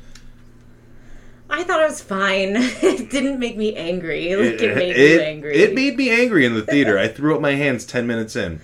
I 1.50 1.64
thought 1.64 1.82
it 1.82 1.90
was 1.90 2.02
fine. 2.02 2.54
it 2.58 3.10
didn't 3.10 3.40
make 3.40 3.58
me 3.58 3.76
angry. 3.76 4.36
Like 4.36 4.62
it, 4.62 4.76
made 4.76 4.96
it, 4.96 5.16
you 5.16 5.22
angry. 5.22 5.56
it 5.56 5.74
made 5.74 5.98
me 5.98 6.10
angry 6.10 6.46
in 6.46 6.54
the 6.54 6.62
theater. 6.62 6.98
I 6.98 7.08
threw 7.08 7.36
up 7.36 7.42
my 7.42 7.56
hands 7.56 7.86
ten 7.86 8.06
minutes 8.08 8.36
in. 8.36 8.62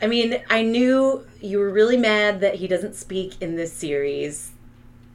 I 0.00 0.06
mean, 0.06 0.40
I 0.50 0.62
knew 0.62 1.26
you 1.40 1.58
were 1.58 1.70
really 1.70 1.96
mad 1.96 2.40
that 2.40 2.56
he 2.56 2.68
doesn't 2.68 2.94
speak 2.94 3.40
in 3.40 3.56
this 3.56 3.72
series. 3.72 4.52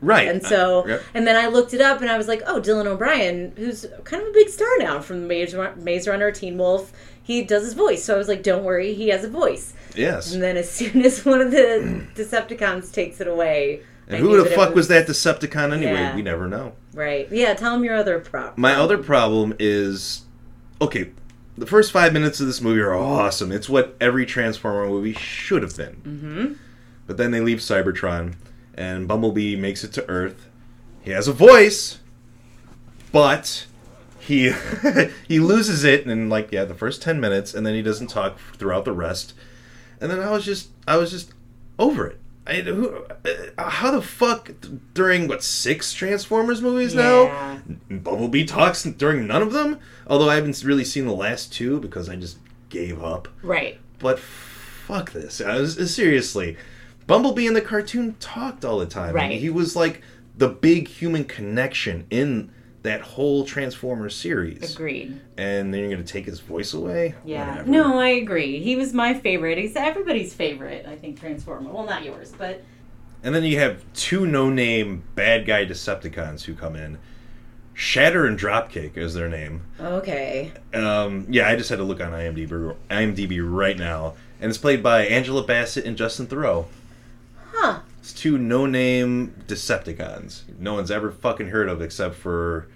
Right. 0.01 0.27
And 0.27 0.43
so, 0.43 0.83
I- 0.85 0.87
yep. 0.87 1.03
and 1.13 1.27
then 1.27 1.35
I 1.35 1.47
looked 1.47 1.73
it 1.75 1.81
up 1.81 2.01
and 2.01 2.09
I 2.09 2.17
was 2.17 2.27
like, 2.27 2.41
oh, 2.47 2.59
Dylan 2.59 2.87
O'Brien, 2.87 3.53
who's 3.55 3.85
kind 4.03 4.23
of 4.23 4.29
a 4.29 4.33
big 4.33 4.49
star 4.49 4.67
now 4.79 4.99
from 4.99 5.27
Maze, 5.27 5.55
Maze 5.77 6.07
Runner, 6.07 6.31
Teen 6.31 6.57
Wolf, 6.57 6.91
he 7.21 7.43
does 7.43 7.63
his 7.63 7.73
voice. 7.75 8.03
So 8.03 8.15
I 8.15 8.17
was 8.17 8.27
like, 8.27 8.41
don't 8.41 8.63
worry, 8.63 8.95
he 8.95 9.09
has 9.09 9.23
a 9.23 9.29
voice. 9.29 9.73
yes. 9.95 10.33
And 10.33 10.41
then 10.41 10.57
as 10.57 10.69
soon 10.71 11.01
as 11.05 11.23
one 11.23 11.39
of 11.39 11.51
the 11.51 12.03
Decepticons 12.15 12.91
takes 12.91 13.21
it 13.21 13.27
away, 13.27 13.83
I 14.11 14.17
And 14.17 14.25
who 14.25 14.43
the 14.43 14.49
fuck 14.49 14.75
was 14.75 14.87
that 14.89 15.07
Decepticon 15.07 15.73
anyway? 15.73 15.93
Yeah. 15.93 16.15
We 16.15 16.21
never 16.21 16.47
know. 16.47 16.73
Right. 16.93 17.31
Yeah, 17.31 17.53
tell 17.53 17.75
him 17.75 17.83
your 17.83 17.95
other 17.95 18.19
problem. 18.19 18.55
My 18.57 18.75
other 18.75 18.97
problem 18.97 19.55
is 19.59 20.25
okay, 20.81 21.11
the 21.57 21.65
first 21.65 21.91
five 21.91 22.11
minutes 22.11 22.39
of 22.39 22.47
this 22.47 22.61
movie 22.61 22.81
are 22.81 22.95
awesome. 22.95 23.51
It's 23.51 23.69
what 23.69 23.95
every 24.01 24.25
Transformer 24.25 24.87
movie 24.87 25.13
should 25.13 25.61
have 25.61 25.77
been. 25.77 25.95
Mm-hmm. 26.03 26.53
But 27.07 27.17
then 27.17 27.31
they 27.31 27.41
leave 27.41 27.59
Cybertron, 27.59 28.35
and 28.73 29.07
Bumblebee 29.07 29.55
makes 29.55 29.83
it 29.83 29.93
to 29.93 30.09
Earth. 30.09 30.47
He 31.01 31.11
has 31.11 31.27
a 31.27 31.33
voice, 31.33 31.99
but 33.11 33.65
he 34.19 34.53
he 35.27 35.39
loses 35.39 35.83
it 35.83 36.05
in 36.05 36.29
like 36.29 36.51
yeah 36.51 36.65
the 36.65 36.75
first 36.75 37.01
ten 37.01 37.19
minutes, 37.19 37.53
and 37.53 37.65
then 37.65 37.73
he 37.73 37.81
doesn't 37.81 38.07
talk 38.07 38.39
throughout 38.55 38.85
the 38.85 38.93
rest. 38.93 39.33
And 39.99 40.09
then 40.09 40.19
I 40.19 40.31
was 40.31 40.45
just 40.45 40.69
I 40.87 40.97
was 40.97 41.11
just 41.11 41.33
over 41.77 42.07
it. 42.07 42.20
I, 42.51 42.61
who, 42.61 43.05
uh, 43.57 43.69
how 43.69 43.91
the 43.91 44.01
fuck 44.01 44.51
during 44.93 45.27
what 45.27 45.41
six 45.41 45.93
Transformers 45.93 46.61
movies 46.61 46.93
now? 46.93 47.23
Yeah. 47.23 47.59
Bumblebee 47.89 48.45
talks 48.45 48.83
during 48.83 49.25
none 49.25 49.41
of 49.41 49.53
them. 49.53 49.79
Although 50.07 50.29
I 50.29 50.35
haven't 50.35 50.61
really 50.63 50.83
seen 50.83 51.05
the 51.05 51.13
last 51.13 51.53
two 51.53 51.79
because 51.79 52.09
I 52.09 52.17
just 52.17 52.39
gave 52.69 53.01
up. 53.01 53.29
Right. 53.41 53.79
But 53.99 54.19
fuck 54.19 55.11
this. 55.13 55.39
I 55.39 55.59
was, 55.59 55.95
seriously, 55.95 56.57
Bumblebee 57.07 57.47
in 57.47 57.53
the 57.53 57.61
cartoon 57.61 58.15
talked 58.19 58.65
all 58.65 58.79
the 58.79 58.85
time. 58.85 59.15
Right. 59.15 59.39
He 59.39 59.49
was 59.49 59.75
like 59.75 60.01
the 60.37 60.49
big 60.49 60.87
human 60.87 61.23
connection 61.23 62.05
in 62.09 62.51
that 62.83 63.01
whole 63.01 63.45
Transformers 63.45 64.15
series. 64.15 64.73
Agreed. 64.73 65.19
And 65.37 65.73
then 65.73 65.81
you're 65.81 65.89
going 65.91 66.03
to 66.03 66.11
take 66.11 66.25
his 66.25 66.39
voice 66.39 66.73
away? 66.73 67.13
Yeah. 67.23 67.49
Whatever. 67.49 67.69
No, 67.69 67.99
I 67.99 68.07
agree. 68.09 68.59
He 68.59 68.75
was 68.75 68.93
my 68.93 69.13
favorite. 69.13 69.57
He's 69.57 69.75
everybody's 69.75 70.33
favorite, 70.33 70.85
I 70.87 70.95
think, 70.95 71.19
Transformer. 71.19 71.69
Well, 71.71 71.85
not 71.85 72.03
yours, 72.03 72.33
but 72.37 72.63
And 73.23 73.35
then 73.35 73.43
you 73.43 73.59
have 73.59 73.83
two 73.93 74.25
no-name 74.25 75.03
bad 75.15 75.45
guy 75.45 75.65
Decepticons 75.65 76.43
who 76.43 76.55
come 76.55 76.75
in. 76.75 76.97
Shatter 77.73 78.25
and 78.25 78.37
Dropkick 78.37 78.97
is 78.97 79.13
their 79.13 79.29
name. 79.29 79.61
okay. 79.79 80.51
Um, 80.73 81.25
yeah, 81.29 81.47
I 81.47 81.55
just 81.55 81.69
had 81.69 81.77
to 81.77 81.83
look 81.83 82.01
on 82.01 82.11
IMDb, 82.11 82.75
IMDb 82.89 83.39
right 83.43 83.77
now, 83.77 84.15
and 84.39 84.49
it's 84.49 84.57
played 84.57 84.83
by 84.83 85.05
Angela 85.05 85.43
Bassett 85.43 85.85
and 85.85 85.95
Justin 85.95 86.27
Theroux. 86.27 86.65
Huh. 87.53 87.79
It's 88.01 88.13
two 88.13 88.37
no-name 88.39 89.35
Decepticons. 89.47 90.41
No 90.59 90.73
one's 90.73 90.89
ever 90.91 91.11
fucking 91.11 91.49
heard 91.49 91.69
of 91.69 91.81
except 91.83 92.15
for 92.15 92.67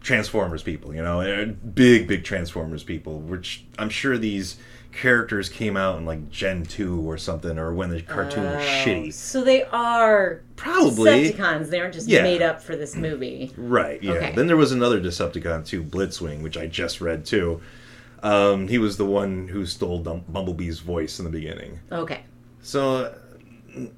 Transformers 0.00 0.62
people. 0.64 0.92
You 0.94 1.02
know, 1.02 1.54
big, 1.74 2.08
big 2.08 2.24
Transformers 2.24 2.82
people. 2.82 3.20
Which 3.20 3.64
I'm 3.78 3.88
sure 3.90 4.18
these 4.18 4.56
characters 4.92 5.48
came 5.48 5.76
out 5.76 5.98
in 5.98 6.04
like 6.04 6.30
Gen 6.30 6.64
two 6.64 7.00
or 7.08 7.16
something, 7.16 7.58
or 7.60 7.72
when 7.72 7.90
the 7.90 8.02
cartoon 8.02 8.42
was 8.44 8.54
Oh, 8.56 8.58
shitty. 8.84 9.12
So 9.12 9.44
they 9.44 9.62
are 9.64 10.40
Probably. 10.56 11.30
Decepticons. 11.30 11.68
They 11.70 11.78
aren't 11.80 11.94
just 11.94 12.08
Yeah. 12.08 12.22
made 12.24 12.42
up 12.42 12.60
for 12.60 12.74
this 12.74 12.96
movie. 12.96 13.52
Right, 13.56 14.02
yeah. 14.02 14.12
Okay. 14.14 14.32
Then 14.34 14.48
there 14.48 14.56
was 14.56 14.72
another 14.72 15.00
Decepticon 15.00 15.64
too, 15.64 15.84
Blitzwing, 15.84 16.42
which 16.42 16.56
I 16.56 16.66
just 16.66 17.00
read 17.00 17.24
too. 17.24 17.60
Um, 18.24 18.66
he 18.66 18.78
was 18.78 18.96
the 18.96 19.06
one 19.06 19.46
who 19.48 19.64
stole 19.64 20.00
Bumblebee's 20.00 20.80
voice 20.80 21.20
in 21.20 21.24
the 21.24 21.30
beginning. 21.30 21.78
Okay. 21.92 22.22
So 22.62 23.14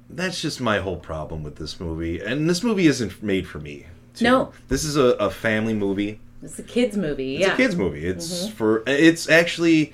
that's 0.09 0.41
just 0.41 0.61
my 0.61 0.79
whole 0.79 0.97
problem 0.97 1.43
with 1.43 1.55
this 1.55 1.79
movie. 1.79 2.19
And 2.19 2.49
this 2.49 2.63
movie 2.63 2.87
isn't 2.87 3.21
made 3.23 3.47
for 3.47 3.59
me. 3.59 3.87
too. 4.15 4.25
No. 4.25 4.53
This 4.67 4.83
is 4.83 4.97
a, 4.97 5.15
a 5.19 5.29
family 5.29 5.73
movie. 5.73 6.19
It's 6.41 6.59
a 6.59 6.63
kids 6.63 6.97
movie. 6.97 7.35
It's 7.35 7.41
yeah. 7.41 7.47
Mm-hmm. 7.47 7.61
a 7.61 7.65
kids 7.65 7.75
movie. 7.75 8.05
It's 8.05 8.49
for 8.49 8.83
it's 8.85 9.29
actually 9.29 9.93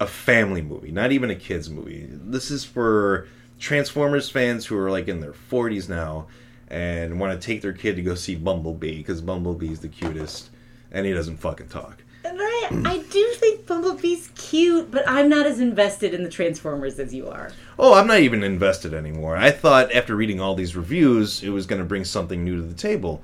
a 0.00 0.06
family 0.06 0.62
movie, 0.62 0.90
not 0.90 1.12
even 1.12 1.30
a 1.30 1.34
kids 1.34 1.68
movie. 1.68 2.08
This 2.10 2.50
is 2.50 2.64
for 2.64 3.28
Transformers 3.58 4.30
fans 4.30 4.66
who 4.66 4.78
are 4.78 4.90
like 4.90 5.08
in 5.08 5.20
their 5.20 5.32
40s 5.32 5.88
now 5.88 6.26
and 6.68 7.18
want 7.18 7.38
to 7.38 7.44
take 7.44 7.62
their 7.62 7.72
kid 7.72 7.96
to 7.96 8.02
go 8.02 8.14
see 8.14 8.34
Bumblebee 8.36 8.98
because 8.98 9.20
Bumblebee's 9.20 9.80
the 9.80 9.88
cutest 9.88 10.50
and 10.92 11.04
he 11.06 11.12
doesn't 11.12 11.38
fucking 11.38 11.68
talk. 11.68 12.02
I, 12.36 12.82
I 12.84 12.98
do 12.98 13.32
think 13.34 13.66
Bumblebee's 13.66 14.30
cute, 14.34 14.90
but 14.90 15.08
I'm 15.08 15.28
not 15.28 15.46
as 15.46 15.60
invested 15.60 16.12
in 16.14 16.24
the 16.24 16.28
Transformers 16.28 16.98
as 16.98 17.14
you 17.14 17.28
are. 17.28 17.52
Oh, 17.78 17.94
I'm 17.94 18.06
not 18.06 18.20
even 18.20 18.42
invested 18.42 18.92
anymore. 18.92 19.36
I 19.36 19.50
thought 19.50 19.92
after 19.92 20.16
reading 20.16 20.40
all 20.40 20.54
these 20.54 20.76
reviews, 20.76 21.42
it 21.42 21.50
was 21.50 21.66
going 21.66 21.80
to 21.80 21.86
bring 21.86 22.04
something 22.04 22.44
new 22.44 22.56
to 22.56 22.62
the 22.62 22.74
table. 22.74 23.22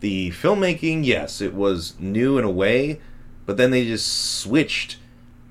The 0.00 0.30
filmmaking, 0.30 1.04
yes, 1.04 1.40
it 1.40 1.54
was 1.54 1.94
new 1.98 2.38
in 2.38 2.44
a 2.44 2.50
way, 2.50 3.00
but 3.46 3.56
then 3.56 3.70
they 3.70 3.86
just 3.86 4.38
switched 4.40 4.98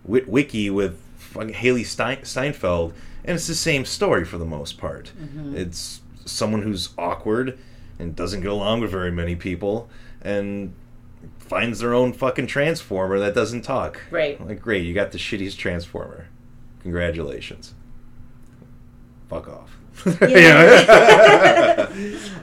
Witwicky 0.08 0.72
with 0.72 1.00
Hailee 1.34 1.86
Stein- 1.86 2.24
Steinfeld, 2.24 2.94
and 3.24 3.36
it's 3.36 3.48
the 3.48 3.56
same 3.56 3.86
story 3.86 4.24
for 4.24 4.38
the 4.38 4.46
most 4.46 4.78
part. 4.78 5.12
Mm-hmm. 5.20 5.58
It's 5.58 6.02
someone 6.26 6.62
who's 6.62 6.90
awkward 6.98 7.58
and 7.98 8.16
doesn't 8.16 8.42
get 8.42 8.52
along 8.52 8.82
with 8.82 8.92
very 8.92 9.12
many 9.12 9.36
people, 9.36 9.90
and 10.22 10.74
finds 11.46 11.80
their 11.80 11.94
own 11.94 12.14
fucking 12.14 12.48
transformer 12.48 13.20
that 13.20 13.36
doesn't 13.36 13.62
talk. 13.62 14.02
Right. 14.12 14.44
Like, 14.46 14.62
great, 14.62 14.86
you 14.86 14.94
got 14.94 15.12
the 15.12 15.18
shittiest 15.18 15.58
transformer. 15.58 16.28
Congratulations. 16.82 17.74
Fuck 19.30 19.48
off. 19.48 19.78
I, 20.06 20.10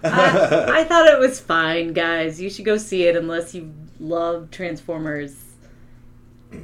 I 0.04 0.84
thought 0.84 1.06
it 1.08 1.18
was 1.18 1.38
fine, 1.38 1.92
guys. 1.92 2.40
You 2.40 2.48
should 2.50 2.64
go 2.64 2.76
see 2.76 3.04
it 3.04 3.16
unless 3.16 3.54
you 3.54 3.72
love 4.00 4.50
Transformers 4.50 5.36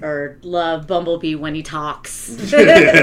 or 0.03 0.39
love 0.43 0.87
Bumblebee 0.87 1.35
when 1.35 1.55
he 1.55 1.63
talks. 1.63 2.29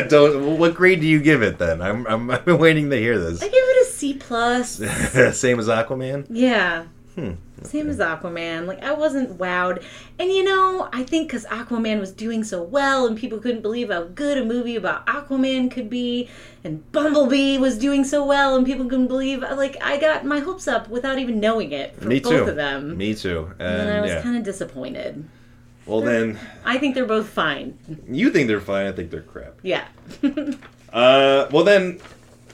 Don't, 0.09 0.59
what 0.59 0.75
grade 0.75 1.01
do 1.01 1.07
you 1.07 1.19
give 1.19 1.41
it 1.41 1.57
then? 1.57 1.81
I'm, 1.81 2.05
I'm, 2.07 2.31
I've 2.31 2.45
been 2.45 2.57
waiting 2.57 2.89
to 2.89 2.97
hear 2.97 3.17
this. 3.17 3.41
I 3.41 3.45
give 3.45 3.53
it 3.55 3.87
a 3.87 3.91
C 3.91 4.13
plus. 4.13 4.75
Same 5.37 5.59
as 5.59 5.67
Aquaman? 5.67 6.27
Yeah. 6.29 6.85
Hmm. 7.15 7.33
Same 7.63 7.89
as 7.89 7.97
Aquaman. 7.99 8.67
Like 8.67 8.83
I 8.83 8.93
wasn't 8.93 9.37
wowed, 9.37 9.83
and 10.19 10.31
you 10.31 10.43
know 10.43 10.89
I 10.91 11.03
think 11.03 11.27
because 11.27 11.45
Aquaman 11.45 11.99
was 11.99 12.11
doing 12.11 12.43
so 12.43 12.61
well, 12.61 13.07
and 13.07 13.17
people 13.17 13.39
couldn't 13.39 13.61
believe 13.61 13.89
how 13.89 14.03
good 14.03 14.37
a 14.37 14.45
movie 14.45 14.75
about 14.75 15.05
Aquaman 15.07 15.71
could 15.71 15.89
be, 15.89 16.29
and 16.63 16.89
Bumblebee 16.91 17.57
was 17.57 17.77
doing 17.77 18.03
so 18.03 18.25
well, 18.25 18.55
and 18.55 18.65
people 18.65 18.85
couldn't 18.85 19.07
believe. 19.07 19.41
Like 19.41 19.77
I 19.81 19.97
got 19.97 20.25
my 20.25 20.39
hopes 20.39 20.67
up 20.67 20.89
without 20.89 21.17
even 21.17 21.39
knowing 21.39 21.71
it 21.71 21.95
for 21.95 22.07
Me 22.07 22.19
both 22.19 22.31
too. 22.31 22.43
of 22.49 22.55
them. 22.55 22.97
Me 22.97 23.15
too. 23.15 23.49
and 23.59 23.79
then 23.79 23.95
I 23.95 24.01
was 24.01 24.11
yeah. 24.11 24.21
kind 24.21 24.37
of 24.37 24.43
disappointed. 24.43 25.27
Well, 25.85 26.01
then, 26.01 26.39
I 26.65 26.77
think 26.77 26.95
they're 26.95 27.05
both 27.05 27.29
fine. 27.29 27.77
you 28.09 28.31
think 28.31 28.47
they're 28.47 28.59
fine. 28.59 28.87
I 28.87 28.91
think 28.91 29.11
they're 29.11 29.21
crap. 29.21 29.55
Yeah. 29.63 29.85
Uh, 30.93 31.49
well, 31.51 31.65
then, 31.65 31.99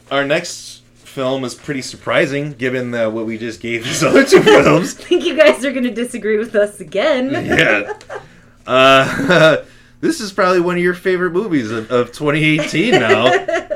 our 0.10 0.26
next 0.26 0.81
film 1.12 1.44
is 1.44 1.54
pretty 1.54 1.82
surprising 1.82 2.54
given 2.54 2.94
uh, 2.94 3.10
what 3.10 3.26
we 3.26 3.38
just 3.38 3.60
gave 3.60 3.84
these 3.84 4.04
other 4.04 4.26
two 4.26 4.42
films. 4.42 4.98
I 5.00 5.04
think 5.04 5.26
you 5.26 5.36
guys 5.36 5.64
are 5.66 5.72
going 5.72 5.84
to 5.84 5.92
disagree 5.92 6.38
with 6.38 6.56
us 6.56 6.80
again. 6.80 7.32
yeah. 7.46 7.94
Uh, 8.66 9.64
this 10.00 10.22
is 10.22 10.32
probably 10.32 10.62
one 10.62 10.78
of 10.78 10.84
your 10.84 10.94
favorite 10.94 11.32
movies 11.32 11.70
of, 11.70 11.92
of 11.92 12.08
2018 12.14 12.92
now. 12.92 13.26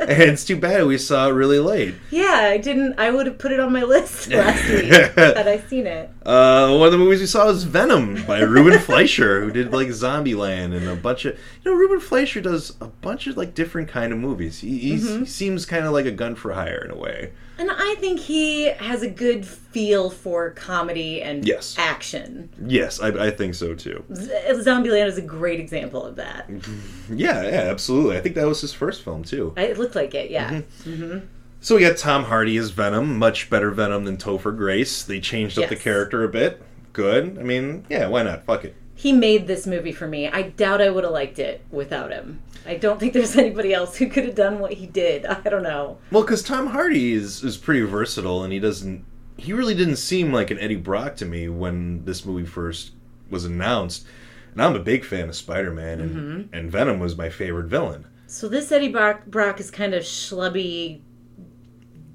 and 0.10 0.22
it's 0.24 0.46
too 0.46 0.56
bad 0.56 0.86
we 0.86 0.98
saw 0.98 1.28
it 1.28 1.32
really 1.32 1.60
late. 1.60 1.96
Yeah, 2.12 2.50
I 2.52 2.58
didn't. 2.58 3.00
I 3.00 3.10
would 3.10 3.26
have 3.26 3.38
put 3.38 3.52
it 3.52 3.60
on 3.60 3.74
my 3.74 3.84
list 3.84 4.28
last 4.32 4.70
week 4.70 4.86
had 4.86 5.48
I 5.48 5.60
seen 5.60 5.88
it. 5.88 6.10
Uh, 6.26 6.76
one 6.76 6.88
of 6.88 6.92
the 6.92 6.98
movies 6.98 7.22
we 7.22 7.26
saw 7.26 7.48
was 7.48 7.64
Venom 7.64 8.24
by 8.26 8.40
Ruben 8.42 8.78
Fleischer, 8.80 9.42
who 9.42 9.52
did 9.52 9.74
like 9.74 9.88
Zombieland 9.90 10.76
and 10.76 10.88
a 10.88 10.96
bunch 10.96 11.26
of. 11.26 11.38
You 11.64 11.72
know, 11.72 11.78
Ruben 11.78 12.00
Fleischer 12.00 12.42
does 12.42 12.76
a 12.82 12.88
bunch 12.88 13.28
of 13.28 13.38
like 13.38 13.54
different 13.54 13.90
kind 13.90 14.14
of 14.14 14.20
movies. 14.20 14.60
He, 14.60 14.78
he's, 14.78 15.10
he 15.10 15.26
seems 15.26 15.66
kind 15.66 15.86
of 15.86 15.94
like 15.94 16.06
a 16.06 16.12
gun 16.12 16.36
for 16.36 16.54
hire 16.54 16.84
in 16.86 16.92
a 16.92 16.98
way. 16.98 17.32
And 17.58 17.70
I 17.72 17.96
think 18.00 18.20
he 18.20 18.66
has 18.66 19.02
a 19.02 19.10
good 19.10 19.46
feel 19.46 20.10
for 20.10 20.50
comedy 20.52 21.22
and 21.22 21.48
Yes. 21.48 21.76
action. 21.78 22.50
Yes, 22.66 23.00
I, 23.00 23.28
I 23.28 23.32
think 23.32 23.56
so 23.56 23.74
too. 23.76 24.04
Z- 24.14 24.30
Zombieland 24.50 25.08
is 25.08 25.18
a 25.18 25.22
great 25.22 25.60
example 25.60 26.04
of 26.04 26.16
that. 26.18 26.50
Yeah, 27.10 27.44
yeah, 27.44 27.70
absolutely. 27.70 28.18
I 28.18 28.22
think 28.22 28.36
that 28.36 28.48
was 28.48 28.62
his 28.62 28.74
first 28.74 29.04
film 29.04 29.24
too. 29.24 29.54
I- 29.56 29.64
It 29.68 29.78
looked 29.78 29.96
like 29.96 30.14
it, 30.16 30.32
yeah. 30.32 30.62
Mm-hmm. 30.84 31.20
So 31.62 31.76
we 31.76 31.82
got 31.82 31.98
Tom 31.98 32.26
Hardy 32.26 32.58
as 32.58 32.72
Venom, 32.72 33.18
much 33.18 33.50
better 33.50 33.72
Venom 33.72 34.06
than 34.06 34.18
Topher 34.18 34.56
Grace. 34.56 35.04
They 35.04 35.20
changed 35.20 35.58
up 35.58 35.70
the 35.70 35.76
character 35.76 36.24
a 36.24 36.28
bit. 36.28 36.62
Good. 36.94 37.38
I 37.40 37.44
mean, 37.44 37.86
yeah, 37.90 38.08
why 38.08 38.24
not? 38.24 38.46
Fuck 38.46 38.66
it. 38.66 38.76
He 38.98 39.12
made 39.12 39.46
this 39.46 39.68
movie 39.68 39.92
for 39.92 40.08
me. 40.08 40.28
I 40.30 40.42
doubt 40.44 40.82
I 40.82 40.90
would 40.90 41.04
have 41.04 41.12
liked 41.14 41.38
it 41.38 41.66
without 41.70 42.12
him. 42.12 42.42
I 42.66 42.76
don't 42.76 43.00
think 43.00 43.14
there's 43.14 43.36
anybody 43.38 43.74
else 43.74 43.98
who 43.98 44.08
could 44.08 44.24
have 44.26 44.36
done 44.36 44.60
what 44.60 44.74
he 44.74 44.88
did. 44.88 45.26
I 45.26 45.42
don't 45.50 45.64
know. 45.64 45.98
Well, 46.12 46.24
because 46.24 46.42
Tom 46.44 46.68
Hardy 46.68 47.14
is 47.14 47.44
is 47.44 47.58
pretty 47.58 47.82
versatile, 47.82 48.44
and 48.44 48.52
he 48.54 48.60
doesn't. 48.60 49.04
He 49.38 49.52
really 49.54 49.76
didn't 49.76 49.98
seem 49.98 50.32
like 50.32 50.50
an 50.50 50.60
Eddie 50.60 50.78
Brock 50.78 51.18
to 51.18 51.26
me 51.26 51.50
when 51.50 52.06
this 52.06 52.24
movie 52.26 52.46
first 52.46 52.92
was 53.30 53.44
announced. 53.44 54.06
And 54.54 54.62
I'm 54.64 54.76
a 54.76 54.80
big 54.80 55.04
fan 55.04 55.28
of 55.28 55.36
Spider 55.36 55.72
Man, 55.74 56.00
and, 56.00 56.16
Mm-hmm. 56.16 56.56
and 56.56 56.72
Venom 56.72 57.00
was 57.00 57.18
my 57.18 57.30
favorite 57.30 57.66
villain. 57.68 58.06
So 58.28 58.48
this 58.48 58.72
Eddie 58.72 58.88
Brock, 58.88 59.26
Brock 59.26 59.60
is 59.60 59.70
kind 59.70 59.94
of 59.94 60.04
schlubby, 60.04 61.02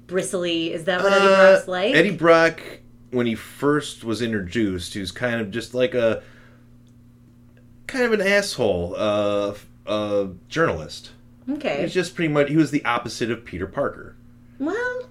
bristly. 0.07 0.73
Is 0.73 0.85
that 0.85 1.03
what 1.03 1.13
Eddie 1.13 1.25
Uh, 1.25 1.51
Brock's 1.53 1.67
like? 1.67 1.95
Eddie 1.95 2.15
Brock, 2.17 2.61
when 3.11 3.25
he 3.27 3.35
first 3.35 4.03
was 4.03 4.21
introduced, 4.21 4.93
he 4.93 4.99
was 4.99 5.11
kind 5.11 5.39
of 5.39 5.51
just 5.51 5.73
like 5.73 5.93
a 5.93 6.23
kind 7.91 8.05
of 8.05 8.13
an 8.13 8.21
asshole 8.21 8.95
uh, 8.97 9.53
uh, 9.85 10.27
journalist. 10.47 11.11
okay. 11.49 11.81
He's 11.81 11.93
just 11.93 12.15
pretty 12.15 12.31
much 12.33 12.49
he 12.49 12.57
was 12.57 12.71
the 12.71 12.83
opposite 12.85 13.29
of 13.29 13.45
Peter 13.45 13.67
Parker. 13.67 14.15
well, 14.59 15.03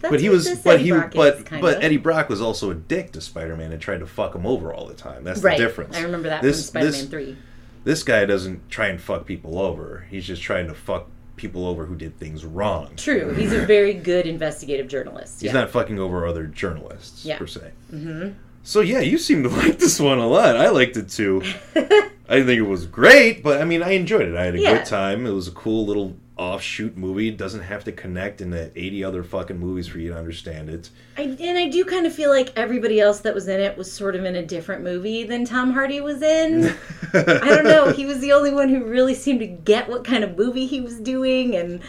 that's 0.00 0.10
but 0.12 0.20
he 0.20 0.30
was, 0.30 0.48
but 0.60 0.80
he, 0.80 0.90
Brock 0.90 1.12
but 1.14 1.36
is, 1.36 1.44
but 1.60 1.76
of. 1.76 1.82
Eddie 1.84 1.98
Brock 1.98 2.28
was 2.30 2.40
also 2.40 2.70
a 2.70 2.74
dick 2.74 3.12
to 3.12 3.20
Spider-Man 3.20 3.70
and 3.70 3.80
tried 3.82 4.00
to 4.00 4.06
fuck 4.06 4.34
him 4.34 4.46
over 4.46 4.72
all 4.72 4.86
the 4.86 4.94
time. 4.94 5.24
That's 5.24 5.42
right. 5.42 5.58
the 5.58 5.64
difference. 5.64 5.94
I 5.96 6.00
remember 6.02 6.30
that 6.30 6.40
This- 6.42 6.56
from 6.56 6.80
Spider-Man 6.80 6.92
this- 6.92 7.04
Three. 7.06 7.36
This 7.82 8.02
guy 8.02 8.26
doesn't 8.26 8.68
try 8.70 8.88
and 8.88 9.00
fuck 9.00 9.24
people 9.26 9.58
over. 9.58 10.06
He's 10.10 10.26
just 10.26 10.42
trying 10.42 10.66
to 10.68 10.74
fuck 10.74 11.08
people 11.36 11.66
over 11.66 11.86
who 11.86 11.96
did 11.96 12.18
things 12.18 12.44
wrong. 12.44 12.90
True, 12.96 13.32
he's 13.32 13.52
a 13.52 13.64
very 13.64 13.94
good 13.94 14.26
investigative 14.26 14.86
journalist. 14.86 15.40
He's 15.40 15.46
yeah. 15.52 15.60
not 15.60 15.70
fucking 15.70 15.98
over 15.98 16.26
other 16.26 16.46
journalists 16.46 17.24
Yeah. 17.24 17.38
per 17.38 17.46
se. 17.46 17.70
Mm-hmm. 17.90 18.30
So 18.62 18.80
yeah, 18.80 19.00
you 19.00 19.18
seem 19.18 19.42
to 19.42 19.48
like 19.62 19.78
this 19.78 19.98
one 20.00 20.18
a 20.18 20.26
lot. 20.26 20.56
I 20.56 20.68
liked 20.70 20.96
it 20.96 21.08
too. 21.08 21.42
I 21.76 22.34
didn't 22.34 22.46
think 22.46 22.58
it 22.60 22.68
was 22.68 22.86
great, 22.86 23.42
but 23.42 23.60
I 23.60 23.64
mean, 23.64 23.82
I 23.82 23.90
enjoyed 23.92 24.28
it. 24.28 24.36
I 24.36 24.44
had 24.44 24.54
a 24.54 24.60
Yeah. 24.60 24.74
good 24.78 24.86
time. 24.86 25.26
It 25.26 25.32
was 25.32 25.48
a 25.48 25.52
cool 25.52 25.84
little 25.84 26.16
offshoot 26.36 26.96
movie. 26.96 27.28
It 27.28 27.36
doesn't 27.36 27.62
have 27.62 27.84
to 27.84 27.92
connect 27.92 28.40
into 28.40 28.70
80 28.74 29.04
other 29.04 29.22
fucking 29.24 29.58
movies 29.58 29.88
for 29.88 29.98
you 29.98 30.10
to 30.10 30.16
understand 30.16 30.70
it. 30.70 30.88
I, 31.18 31.22
and 31.22 31.58
I 31.58 31.68
do 31.68 31.84
kind 31.84 32.06
of 32.06 32.14
feel 32.14 32.30
like 32.30 32.52
everybody 32.56 32.98
else 33.00 33.20
that 33.20 33.34
was 33.34 33.48
in 33.48 33.60
it 33.60 33.76
was 33.76 33.92
sort 33.92 34.14
of 34.14 34.24
in 34.24 34.36
a 34.36 34.42
different 34.46 34.82
movie 34.82 35.24
than 35.24 35.44
Tom 35.44 35.72
Hardy 35.72 36.00
was 36.00 36.22
in. 36.22 36.72
I 37.12 37.48
don't 37.48 37.64
know. 37.64 37.90
He 37.92 38.06
was 38.06 38.20
the 38.20 38.32
only 38.32 38.52
one 38.54 38.68
who 38.68 38.84
really 38.84 39.14
seemed 39.14 39.40
to 39.40 39.46
get 39.46 39.88
what 39.88 40.04
kind 40.04 40.22
of 40.24 40.38
movie 40.38 40.66
he 40.66 40.80
was 40.80 40.98
doing, 41.00 41.56
and 41.56 41.80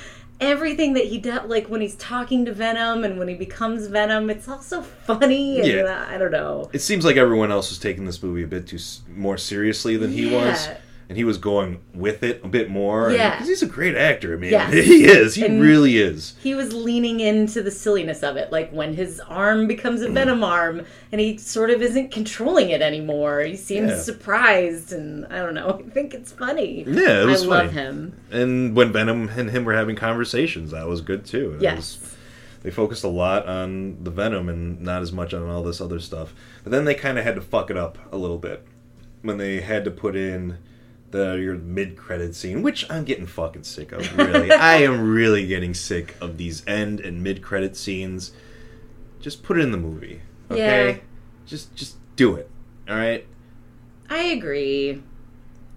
everything 0.41 0.93
that 0.93 1.05
he 1.05 1.19
does, 1.19 1.47
like 1.47 1.67
when 1.67 1.79
he's 1.81 1.95
talking 1.95 2.43
to 2.45 2.53
Venom 2.53 3.03
and 3.03 3.17
when 3.19 3.27
he 3.27 3.35
becomes 3.35 3.87
Venom, 3.87 4.29
it's 4.29 4.47
also 4.47 4.81
funny. 4.81 5.59
And 5.59 5.67
Yeah. 5.67 6.05
I 6.09 6.17
don't 6.17 6.31
know. 6.31 6.69
It 6.73 6.79
seems 6.81 7.05
like 7.05 7.15
everyone 7.15 7.51
else 7.51 7.69
was 7.69 7.79
taking 7.79 8.05
this 8.05 8.21
movie 8.21 8.43
a 8.43 8.47
bit 8.47 8.67
too 8.67 8.79
more 9.15 9.37
seriously 9.37 9.95
than 9.97 10.11
he 10.11 10.25
was, 10.25 10.65
Yeah. 10.67 10.77
And 11.11 11.17
he 11.17 11.25
was 11.25 11.37
going 11.37 11.81
with 11.93 12.23
it 12.23 12.39
a 12.41 12.47
bit 12.47 12.69
more. 12.69 13.11
Yeah. 13.11 13.31
because 13.31 13.49
he's 13.49 13.61
a 13.61 13.65
great 13.65 13.97
actor. 13.97 14.33
I 14.33 14.37
mean, 14.37 14.51
Yes. 14.51 14.71
he 14.85 15.03
is. 15.03 15.35
He 15.35 15.45
And- 15.45 15.61
really 15.61 15.97
is. 15.97 16.35
He 16.41 16.55
was 16.55 16.71
leaning 16.71 17.19
into 17.19 17.61
the 17.61 17.69
silliness 17.69 18.23
of 18.23 18.37
it, 18.37 18.49
like 18.49 18.71
when 18.71 18.93
his 18.93 19.19
arm 19.27 19.67
becomes 19.67 20.01
a 20.01 20.07
Mm. 20.07 20.13
Venom 20.13 20.41
arm 20.41 20.85
and 21.11 21.19
he 21.19 21.37
sort 21.37 21.69
of 21.69 21.81
isn't 21.81 22.11
controlling 22.11 22.69
it 22.69 22.81
anymore. 22.81 23.41
He 23.41 23.57
seems 23.57 23.89
Yeah. 23.89 23.97
surprised, 23.99 24.93
and 24.93 25.25
I 25.25 25.39
don't 25.39 25.53
know. 25.53 25.83
I 25.85 25.89
think 25.89 26.13
it's 26.13 26.31
funny. 26.31 26.85
Yeah, 26.87 27.23
it 27.23 27.25
was 27.25 27.43
I 27.43 27.47
funny. 27.47 27.63
love 27.65 27.71
him. 27.73 28.13
And 28.31 28.73
when 28.73 28.93
Venom 28.93 29.27
and 29.35 29.51
him 29.51 29.65
were 29.65 29.73
having 29.73 29.97
conversations, 29.97 30.71
that 30.71 30.87
was 30.87 31.01
good 31.01 31.25
too. 31.25 31.55
It 31.57 31.61
Yes. 31.63 31.75
was- 32.01 32.15
they 32.63 32.71
focused 32.71 33.03
a 33.03 33.09
lot 33.09 33.47
on 33.47 33.97
the 34.01 34.11
Venom 34.11 34.47
and 34.47 34.79
not 34.79 35.01
as 35.01 35.11
much 35.11 35.33
on 35.33 35.49
all 35.49 35.61
this 35.63 35.81
other 35.81 35.99
stuff. 35.99 36.33
But 36.63 36.71
then 36.71 36.85
they 36.85 36.93
kind 36.95 37.17
of 37.17 37.25
had 37.25 37.35
to 37.35 37.41
fuck 37.41 37.69
it 37.69 37.75
up 37.75 37.97
a 38.13 38.17
little 38.17 38.37
bit 38.37 38.63
when 39.23 39.37
they 39.37 39.59
had 39.59 39.83
to 39.83 39.91
put 39.91 40.15
in 40.15 40.57
the 41.11 41.33
your 41.35 41.55
mid 41.55 41.97
credit 41.97 42.35
scene, 42.35 42.61
which 42.61 42.89
I'm 42.89 43.03
getting 43.03 43.25
fucking 43.25 43.63
sick 43.63 43.91
of. 43.91 44.17
Really, 44.17 44.51
I 44.51 44.77
am 44.77 45.11
really 45.11 45.45
getting 45.47 45.73
sick 45.73 46.15
of 46.21 46.37
these 46.37 46.65
end 46.67 46.99
and 46.99 47.21
mid 47.23 47.41
credit 47.41 47.75
scenes. 47.77 48.31
Just 49.19 49.43
put 49.43 49.57
it 49.57 49.61
in 49.63 49.71
the 49.71 49.77
movie, 49.77 50.21
okay? 50.49 50.91
Yeah. 50.91 50.97
Just 51.45 51.75
just 51.75 51.97
do 52.15 52.35
it. 52.35 52.49
All 52.89 52.95
right. 52.95 53.25
I 54.09 54.23
agree. 54.23 55.01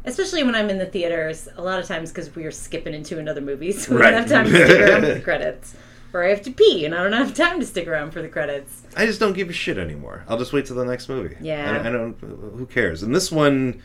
Especially 0.07 0.43
when 0.43 0.55
I'm 0.55 0.69
in 0.71 0.79
the 0.79 0.87
theaters, 0.87 1.49
a 1.57 1.63
lot 1.63 1.79
of 1.79 1.87
times 1.87 2.11
because 2.11 2.35
we 2.35 2.45
are 2.45 2.51
skipping 2.51 2.93
into 2.95 3.19
another 3.19 3.41
movie, 3.41 3.73
so 3.73 3.95
we 3.95 4.01
Right. 4.01 4.11
don't 4.11 4.21
have 4.23 4.31
time 4.31 4.45
to 4.47 4.51
stick 4.65 4.81
around 4.81 5.01
for 5.03 5.15
the 5.15 5.21
credits. 5.25 5.75
Or 6.13 6.23
I 6.25 6.29
have 6.29 6.43
to 6.43 6.53
pee, 6.53 6.85
and 6.85 6.95
I 6.95 7.03
don't 7.03 7.13
have 7.13 7.35
time 7.35 7.59
to 7.59 7.67
stick 7.67 7.89
around 7.89 8.13
for 8.13 8.23
the 8.23 8.29
credits. 8.29 8.83
I 8.97 9.05
just 9.05 9.19
don't 9.19 9.33
give 9.33 9.51
a 9.51 9.53
shit 9.53 9.79
anymore. 9.79 10.25
I'll 10.29 10.39
just 10.39 10.53
wait 10.53 10.65
till 10.67 10.77
the 10.77 10.85
next 10.85 11.09
movie. 11.09 11.37
Yeah. 11.41 11.81
I, 11.83 11.89
I 11.89 11.91
don't. 11.91 12.17
Who 12.21 12.67
cares? 12.67 13.03
And 13.03 13.13
this 13.13 13.33
one, 13.33 13.83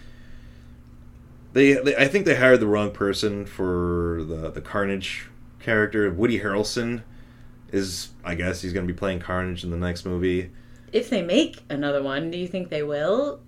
they, 1.53 1.73
they, 1.73 1.95
I 1.95 2.07
think 2.07 2.25
they 2.25 2.35
hired 2.35 2.59
the 2.59 2.67
wrong 2.67 2.91
person 2.91 3.45
for 3.45 4.23
the 4.27 4.49
the 4.51 4.61
Carnage 4.61 5.27
character. 5.59 6.09
Woody 6.11 6.39
Harrelson 6.39 7.03
is, 7.71 8.09
I 8.23 8.35
guess, 8.35 8.61
he's 8.61 8.73
going 8.73 8.87
to 8.87 8.91
be 8.93 8.97
playing 8.97 9.19
Carnage 9.19 9.63
in 9.63 9.71
the 9.71 9.77
next 9.77 10.05
movie. 10.05 10.51
If 10.91 11.09
they 11.09 11.21
make 11.21 11.59
another 11.69 12.01
one, 12.01 12.31
do 12.31 12.37
you 12.37 12.47
think 12.47 12.69
they 12.69 12.83
will? 12.83 13.41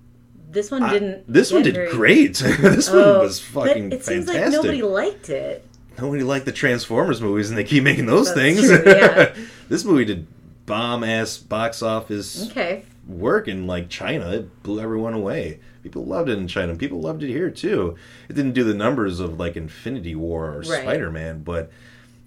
This 0.49 0.69
one 0.69 0.89
didn't. 0.89 1.31
this 1.31 1.51
one 1.51 1.63
did 1.63 1.75
very- 1.75 1.91
great. 1.91 2.35
this 2.37 2.89
Oh, 2.89 3.13
one 3.13 3.21
was 3.21 3.39
but 3.39 3.67
fucking 3.67 3.91
it 3.93 4.03
seems 4.03 4.25
fantastic. 4.25 4.53
like 4.59 4.63
nobody 4.65 4.81
liked 4.83 5.29
it. 5.29 5.65
Nobody 5.97 6.23
liked 6.23 6.45
the 6.45 6.51
Transformers 6.51 7.21
movies, 7.21 7.49
and 7.49 7.57
they 7.57 7.63
keep 7.63 7.83
making 7.83 8.05
those 8.05 8.33
That's 8.33 8.57
things. 8.59 8.67
true, 8.67 8.83
yeah. 8.85 9.33
this 9.69 9.85
movie 9.85 10.05
did 10.05 10.27
bomb 10.65 11.03
ass 11.03 11.37
box 11.37 11.81
office 11.81 12.49
Okay. 12.49 12.83
Work 13.07 13.47
in 13.47 13.67
like 13.67 13.89
China. 13.89 14.31
It 14.31 14.63
blew 14.63 14.79
everyone 14.81 15.13
away. 15.13 15.59
People 15.83 16.05
loved 16.05 16.29
it 16.29 16.37
in 16.37 16.47
China. 16.47 16.75
People 16.75 17.01
loved 17.01 17.23
it 17.23 17.29
here 17.29 17.49
too. 17.49 17.95
It 18.29 18.33
didn't 18.33 18.53
do 18.53 18.63
the 18.63 18.73
numbers 18.73 19.19
of 19.19 19.39
like 19.39 19.55
Infinity 19.55 20.15
War 20.15 20.49
or 20.53 20.59
Right. 20.59 20.81
Spider 20.81 21.11
Man, 21.11 21.43
but 21.43 21.71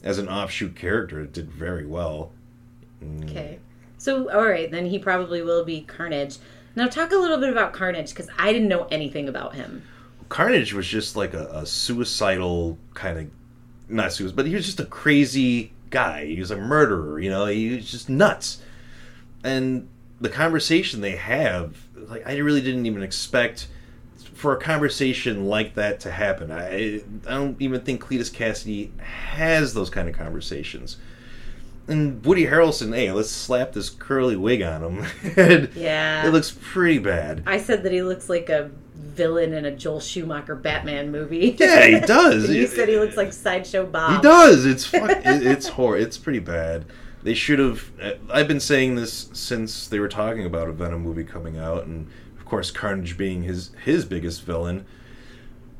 as 0.02 0.18
an 0.18 0.28
offshoot 0.28 0.76
character, 0.76 1.20
it 1.20 1.32
did 1.32 1.50
very 1.50 1.86
well. 1.86 2.32
Mm. 3.02 3.30
Okay. 3.30 3.58
So, 3.98 4.30
all 4.30 4.44
right, 4.44 4.70
then 4.70 4.86
he 4.86 4.98
probably 4.98 5.40
will 5.40 5.64
be 5.64 5.80
Carnage. 5.80 6.36
Now, 6.76 6.88
talk 6.88 7.12
a 7.12 7.16
little 7.16 7.38
bit 7.38 7.50
about 7.50 7.72
Carnage 7.72 8.10
because 8.10 8.28
I 8.38 8.52
didn't 8.52 8.68
know 8.68 8.86
anything 8.90 9.28
about 9.28 9.54
him. 9.54 9.82
Carnage 10.28 10.74
was 10.74 10.86
just 10.86 11.16
like 11.16 11.32
a, 11.32 11.46
a 11.52 11.66
suicidal 11.66 12.76
kind 12.92 13.18
of 13.18 13.30
not 13.88 14.12
suicide, 14.12 14.36
but 14.36 14.46
he 14.46 14.54
was 14.54 14.66
just 14.66 14.80
a 14.80 14.84
crazy 14.84 15.72
guy. 15.90 16.26
He 16.26 16.38
was 16.38 16.50
a 16.50 16.56
murderer, 16.56 17.20
you 17.20 17.30
know. 17.30 17.46
He 17.46 17.76
was 17.76 17.90
just 17.90 18.08
nuts. 18.10 18.60
And 19.42 19.88
the 20.20 20.28
conversation 20.28 21.00
they 21.00 21.16
have, 21.16 21.76
like 22.08 22.26
I 22.26 22.36
really 22.38 22.60
didn't 22.60 22.86
even 22.86 23.02
expect 23.02 23.68
for 24.34 24.52
a 24.56 24.60
conversation 24.60 25.46
like 25.46 25.74
that 25.74 26.00
to 26.00 26.10
happen. 26.10 26.50
I 26.50 27.02
I 27.26 27.30
don't 27.34 27.60
even 27.60 27.80
think 27.82 28.02
Cletus 28.02 28.30
Kasady 28.32 28.98
has 29.00 29.74
those 29.74 29.90
kind 29.90 30.08
of 30.08 30.14
conversations. 30.16 30.96
And 31.86 32.24
Woody 32.24 32.46
Harrelson, 32.46 32.94
hey, 32.94 33.12
let's 33.12 33.30
slap 33.30 33.72
this 33.72 33.90
curly 33.90 34.36
wig 34.36 34.62
on 34.62 34.82
him. 34.82 35.68
Yeah. 35.76 36.26
it 36.26 36.30
looks 36.32 36.56
pretty 36.62 36.98
bad. 36.98 37.42
I 37.46 37.58
said 37.58 37.82
that 37.82 37.92
he 37.92 38.02
looks 38.02 38.30
like 38.30 38.48
a 38.48 38.70
villain 38.94 39.52
in 39.52 39.66
a 39.66 39.70
Joel 39.70 40.00
Schumacher 40.00 40.54
Batman 40.54 41.12
movie. 41.12 41.54
Yeah, 41.58 41.86
he 41.86 42.00
does. 42.06 42.48
you 42.48 42.66
said 42.66 42.88
he 42.88 42.98
looks 42.98 43.16
like 43.18 43.32
Sideshow 43.34 43.84
Bob. 43.84 44.16
He 44.16 44.22
does. 44.22 44.64
It's 44.64 44.86
fuck, 44.86 45.10
it, 45.10 45.46
it's 45.46 45.68
hor. 45.68 45.98
It's 45.98 46.16
pretty 46.16 46.38
bad. 46.38 46.86
They 47.24 47.34
should 47.34 47.58
have. 47.58 47.90
Uh, 48.00 48.12
I've 48.30 48.46
been 48.46 48.60
saying 48.60 48.94
this 48.94 49.30
since 49.32 49.88
they 49.88 49.98
were 49.98 50.08
talking 50.08 50.44
about 50.44 50.68
a 50.68 50.72
Venom 50.72 51.02
movie 51.02 51.24
coming 51.24 51.58
out, 51.58 51.86
and 51.86 52.06
of 52.38 52.44
course 52.44 52.70
Carnage 52.70 53.16
being 53.16 53.42
his 53.42 53.70
his 53.82 54.04
biggest 54.04 54.42
villain. 54.42 54.84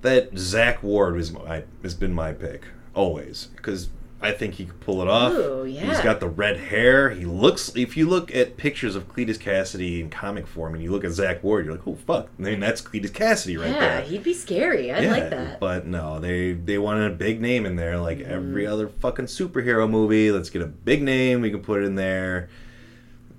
That 0.01 0.37
Zack 0.37 0.83
Ward 0.83 1.17
my 1.33 1.65
has 1.83 1.95
been 1.95 2.13
my 2.13 2.33
pick 2.33 2.67
always 2.95 3.49
because 3.57 3.91
I 4.25 4.33
think 4.33 4.55
he 4.55 4.65
could 4.65 4.81
pull 4.81 5.03
it 5.03 5.09
off. 5.09 5.33
Ooh, 5.33 5.63
He's 5.65 5.77
yeah. 5.83 6.03
got 6.03 6.19
the 6.19 6.29
red 6.29 6.57
hair. 6.57 7.11
He 7.11 7.25
looks. 7.25 7.71
If 7.77 7.97
you 7.97 8.09
look 8.09 8.35
at 8.35 8.57
pictures 8.57 8.97
of 8.97 9.07
Cletus 9.09 9.39
Kasady 9.39 10.01
in 10.01 10.09
comic 10.11 10.47
form, 10.47 10.75
and 10.75 10.83
you 10.83 10.91
look 10.91 11.05
at 11.05 11.11
Zack 11.13 11.45
Ward, 11.45 11.67
you're 11.67 11.75
like, 11.75 11.87
oh 11.87 11.95
fuck! 11.95 12.29
I 12.39 12.43
mean, 12.43 12.61
that's 12.61 12.81
Cletus 12.81 13.11
Kasady 13.11 13.59
right 13.61 13.71
yeah, 13.71 13.79
there. 13.81 13.99
Yeah, 14.01 14.05
he'd 14.07 14.23
be 14.23 14.33
scary. 14.35 14.91
I 14.93 15.01
like 15.01 15.31
that. 15.31 15.61
But 15.61 15.87
no, 15.87 16.19
they 16.21 16.53
they 16.55 16.79
wanted 16.79 17.13
a 17.13 17.15
big 17.15 17.41
name 17.41 17.67
in 17.67 17.77
there, 17.77 17.99
like 17.99 18.19
Mm. 18.19 18.29
every 18.29 18.67
other 18.67 18.89
fucking 18.89 19.27
superhero 19.27 19.89
movie. 19.89 20.31
Let's 20.31 20.49
get 20.51 20.63
a 20.63 20.67
big 20.67 21.03
name. 21.03 21.43
We 21.43 21.51
can 21.51 21.61
put 21.61 21.83
it 21.83 21.85
in 21.87 21.95
there. 21.95 22.49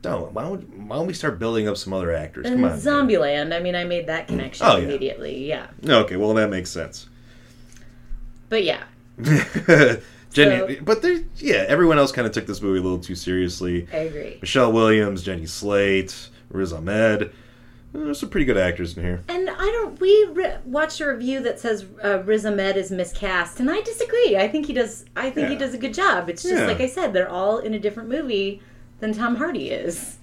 Don't. 0.04 0.34
Why 0.34 0.44
don't, 0.44 0.88
why 0.88 0.98
don't 0.98 1.08
we 1.08 1.14
start 1.14 1.40
building 1.40 1.68
up 1.68 1.78
some 1.78 1.94
other 1.94 2.14
actors? 2.14 2.46
And 2.46 2.58
Come 2.62 2.66
on. 2.72 2.78
Zombieland, 2.78 3.56
I 3.56 3.60
mean, 3.60 3.74
I 3.76 3.86
made 3.86 4.06
that 4.06 4.28
connection 4.28 4.68
Oh, 4.68 4.78
yeah. 4.78 4.84
immediately. 4.84 5.48
Yeah. 5.50 5.66
Okay, 5.84 6.16
well 6.16 6.34
that 6.36 6.52
makes 6.52 6.70
sense. 6.70 7.10
But 8.50 8.64
yeah. 8.64 8.84
Jenny, 10.36 10.76
So- 10.76 10.82
but 10.84 11.02
there, 11.02 11.20
yeah, 11.38 11.66
everyone 11.68 11.98
else 11.98 12.12
kind 12.12 12.28
of 12.28 12.34
took 12.34 12.46
this 12.46 12.62
movie 12.62 12.80
a 12.80 12.82
little 12.84 13.00
too 13.00 13.16
seriously. 13.16 13.88
I 13.92 13.98
agree. 13.98 14.38
Michelle 14.42 14.72
Williams, 14.72 15.24
Jenny 15.24 15.46
Slate, 15.46 16.30
Riz 16.52 16.72
Ahmed. 16.74 17.32
There's 17.94 18.20
some 18.20 18.28
pretty 18.30 18.46
good 18.46 18.58
actors 18.58 18.98
in 18.98 19.04
here. 19.04 19.24
And 19.30 19.50
I 19.50 19.54
don't. 19.56 19.98
We 20.02 20.28
re- 20.34 20.58
watched 20.66 21.00
a 21.00 21.08
review 21.08 21.40
that 21.44 21.62
says 21.62 21.86
uh, 22.04 22.22
Riz 22.24 22.46
Ahmed 22.46 22.76
is 22.76 22.92
miscast, 22.92 23.62
and 23.62 23.72
I 23.72 23.80
disagree. 23.82 24.36
I 24.36 24.50
think 24.50 24.66
he 24.66 24.74
does. 24.74 25.06
I 25.16 25.30
think 25.30 25.48
he 25.48 25.56
does 25.56 25.74
a 25.74 25.78
good 25.78 25.94
job. 25.94 26.30
It's 26.30 26.44
just 26.44 26.56
Yeah. 26.56 26.66
like 26.68 26.82
I 26.82 26.88
said, 26.88 27.14
they're 27.14 27.30
all 27.30 27.60
in 27.60 27.74
a 27.74 27.80
different 27.80 28.10
movie 28.10 28.62
than 29.00 29.14
Tom 29.14 29.38
Hardy 29.38 29.70
is. 29.70 30.18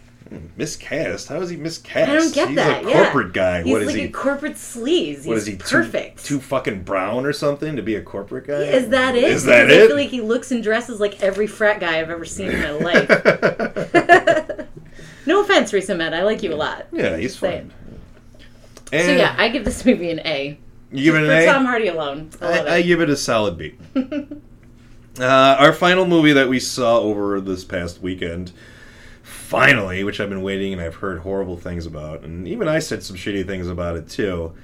Miscast? 0.56 1.28
How 1.28 1.40
is 1.40 1.50
he 1.50 1.56
miscast? 1.56 2.10
I 2.10 2.14
don't 2.14 2.34
get 2.34 2.48
He's 2.48 2.56
that. 2.56 2.84
a 2.84 2.88
yeah. 2.88 3.02
corporate 3.04 3.32
guy. 3.32 3.62
He's 3.62 3.72
what 3.72 3.82
is 3.82 3.86
like 3.88 3.96
he? 3.96 4.04
a 4.04 4.10
corporate 4.10 4.54
sleaze. 4.54 5.16
He's 5.18 5.26
What 5.26 5.36
is 5.38 5.46
he? 5.46 5.56
too- 5.56 5.64
Perfect. 5.64 6.24
Too, 6.24 6.40
fucking 6.40 6.82
brown 6.82 7.26
or 7.26 7.32
something 7.32 7.76
to 7.76 7.82
be 7.82 7.96
a 7.96 8.02
corporate 8.02 8.46
guy? 8.46 8.62
is 8.62 8.88
that 8.90 9.14
it? 9.14 9.24
Is 9.24 9.44
that 9.44 9.66
Because 9.66 9.78
I 9.78 9.82
it? 9.82 9.86
feel 9.88 9.96
like 9.96 10.08
he 10.10 10.20
looks 10.20 10.50
and 10.52 10.62
dresses 10.62 11.00
like 11.00 11.22
every 11.22 11.46
frat 11.46 11.80
guy 11.80 12.00
I've 12.00 12.10
ever 12.10 12.24
seen 12.24 12.50
in 12.50 12.62
my 12.62 12.70
life. 12.70 13.08
no 15.26 15.42
offense, 15.42 15.72
Riz 15.72 15.90
Ahmed. 15.90 16.12
I 16.14 16.22
like 16.22 16.42
you 16.42 16.52
a 16.52 16.56
lot. 16.56 16.86
yeah, 16.92 17.16
he's 17.16 17.36
fine. 17.36 17.72
So 18.90 18.98
yeah, 18.98 19.34
I 19.38 19.48
give 19.48 19.64
this 19.64 19.84
movie 19.86 20.10
an 20.10 20.20
A. 20.20 20.58
you 20.90 21.04
give 21.04 21.14
it 21.14 21.22
an 21.22 21.28
For 21.28 21.34
A. 21.34 21.46
Tom 21.46 21.64
Hardy 21.64 21.88
alone. 21.88 22.28
I 22.42 22.58
I, 22.58 22.74
I 22.76 22.82
give 22.82 23.00
it 23.00 23.08
a 23.08 23.16
solid 23.16 23.56
B. 23.56 23.74
uh, 25.18 25.24
our 25.58 25.72
final 25.72 26.04
movie 26.06 26.32
that 26.34 26.48
we 26.48 26.60
saw 26.60 26.98
over 26.98 27.40
this 27.40 27.64
past 27.64 28.02
weekend, 28.02 28.52
finally, 29.52 30.02
which 30.02 30.20
I've 30.20 30.28
been 30.28 30.42
waiting 30.42 30.72
and 30.72 30.82
I've 30.82 30.96
heard 30.96 31.20
horrible 31.20 31.56
things 31.56 31.86
about, 31.86 32.22
and 32.22 32.48
even 32.48 32.66
I 32.66 32.80
said 32.80 33.02
some 33.02 33.16
shitty 33.16 33.46
things 33.46 33.68
about 33.68 33.96
it 33.96 34.08
too, 34.08 34.54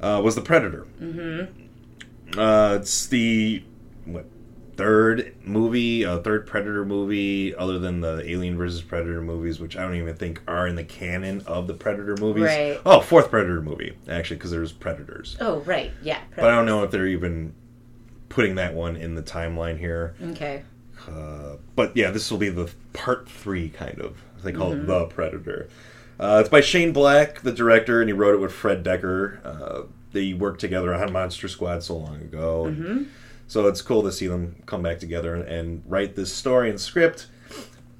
uh, 0.00 0.20
was 0.24 0.34
The 0.34 0.40
Predator. 0.40 0.86
Mm-hmm. 1.00 2.38
Uh, 2.38 2.74
it's 2.76 3.06
the 3.06 3.62
what 4.06 4.26
third 4.74 5.36
movie, 5.44 6.04
uh, 6.04 6.18
third 6.20 6.46
Predator 6.46 6.84
movie, 6.84 7.54
other 7.54 7.78
than 7.78 8.00
the 8.00 8.28
Alien 8.28 8.56
versus 8.56 8.80
Predator 8.80 9.20
movies, 9.20 9.60
which 9.60 9.76
I 9.76 9.82
don't 9.82 9.96
even 9.96 10.16
think 10.16 10.40
are 10.48 10.66
in 10.66 10.76
the 10.76 10.84
canon 10.84 11.42
of 11.46 11.66
the 11.66 11.74
Predator 11.74 12.16
movies. 12.18 12.44
Right. 12.44 12.80
Oh, 12.86 13.00
fourth 13.00 13.30
Predator 13.30 13.60
movie 13.60 13.96
actually, 14.08 14.36
because 14.36 14.50
there's 14.50 14.72
Predators. 14.72 15.36
oh 15.40 15.60
right, 15.60 15.92
yeah. 16.02 16.20
But 16.34 16.46
I 16.46 16.54
don't 16.56 16.66
know 16.66 16.82
if 16.82 16.90
they're 16.90 17.06
even 17.06 17.54
putting 18.30 18.54
that 18.54 18.72
one 18.72 18.96
in 18.96 19.14
the 19.14 19.22
timeline 19.22 19.78
here. 19.78 20.14
Okay. 20.22 20.62
Uh, 21.08 21.56
but 21.76 21.96
yeah, 21.96 22.10
this 22.10 22.30
will 22.30 22.38
be 22.38 22.48
the 22.48 22.70
part 22.92 23.28
three, 23.28 23.68
kind 23.68 23.98
of. 24.00 24.16
They 24.42 24.52
call 24.52 24.70
Mm-hmm. 24.72 24.82
it 24.82 24.86
The 24.86 25.04
Predator. 25.06 25.68
Uh, 26.18 26.38
it's 26.40 26.48
by 26.48 26.60
Shane 26.60 26.92
Black, 26.92 27.40
the 27.42 27.52
director, 27.52 28.00
and 28.00 28.08
he 28.08 28.12
wrote 28.12 28.34
it 28.34 28.38
with 28.38 28.52
Fred 28.52 28.84
Dekker. 28.84 29.44
Uh, 29.44 29.82
they 30.12 30.34
worked 30.34 30.60
together 30.60 30.94
on 30.94 31.12
Monster 31.12 31.48
Squad 31.48 31.82
so 31.82 31.96
long 31.96 32.16
ago. 32.20 32.66
Mm-hmm. 32.68 33.04
So 33.48 33.66
it's 33.66 33.82
cool 33.82 34.02
to 34.02 34.12
see 34.12 34.26
them 34.26 34.56
come 34.66 34.82
back 34.82 34.98
together 34.98 35.34
and, 35.34 35.48
and 35.48 35.82
write 35.86 36.14
this 36.16 36.32
story 36.32 36.70
and 36.70 36.80
script. 36.80 37.26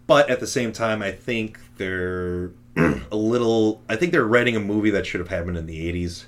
But 0.06 0.28
at 0.30 0.40
the 0.40 0.46
same 0.46 0.72
time, 0.72 1.02
I 1.02 1.12
think 1.12 1.58
they're 1.78 2.50
a 2.76 3.16
little. 3.16 3.82
I 3.88 3.96
think 3.96 4.12
they're 4.12 4.24
writing 4.26 4.56
a 4.56 4.60
movie 4.60 4.90
that 4.90 5.06
should 5.06 5.20
have 5.20 5.28
happened 5.28 5.56
in 5.56 5.66
the 5.66 5.92
80s. 5.92 6.24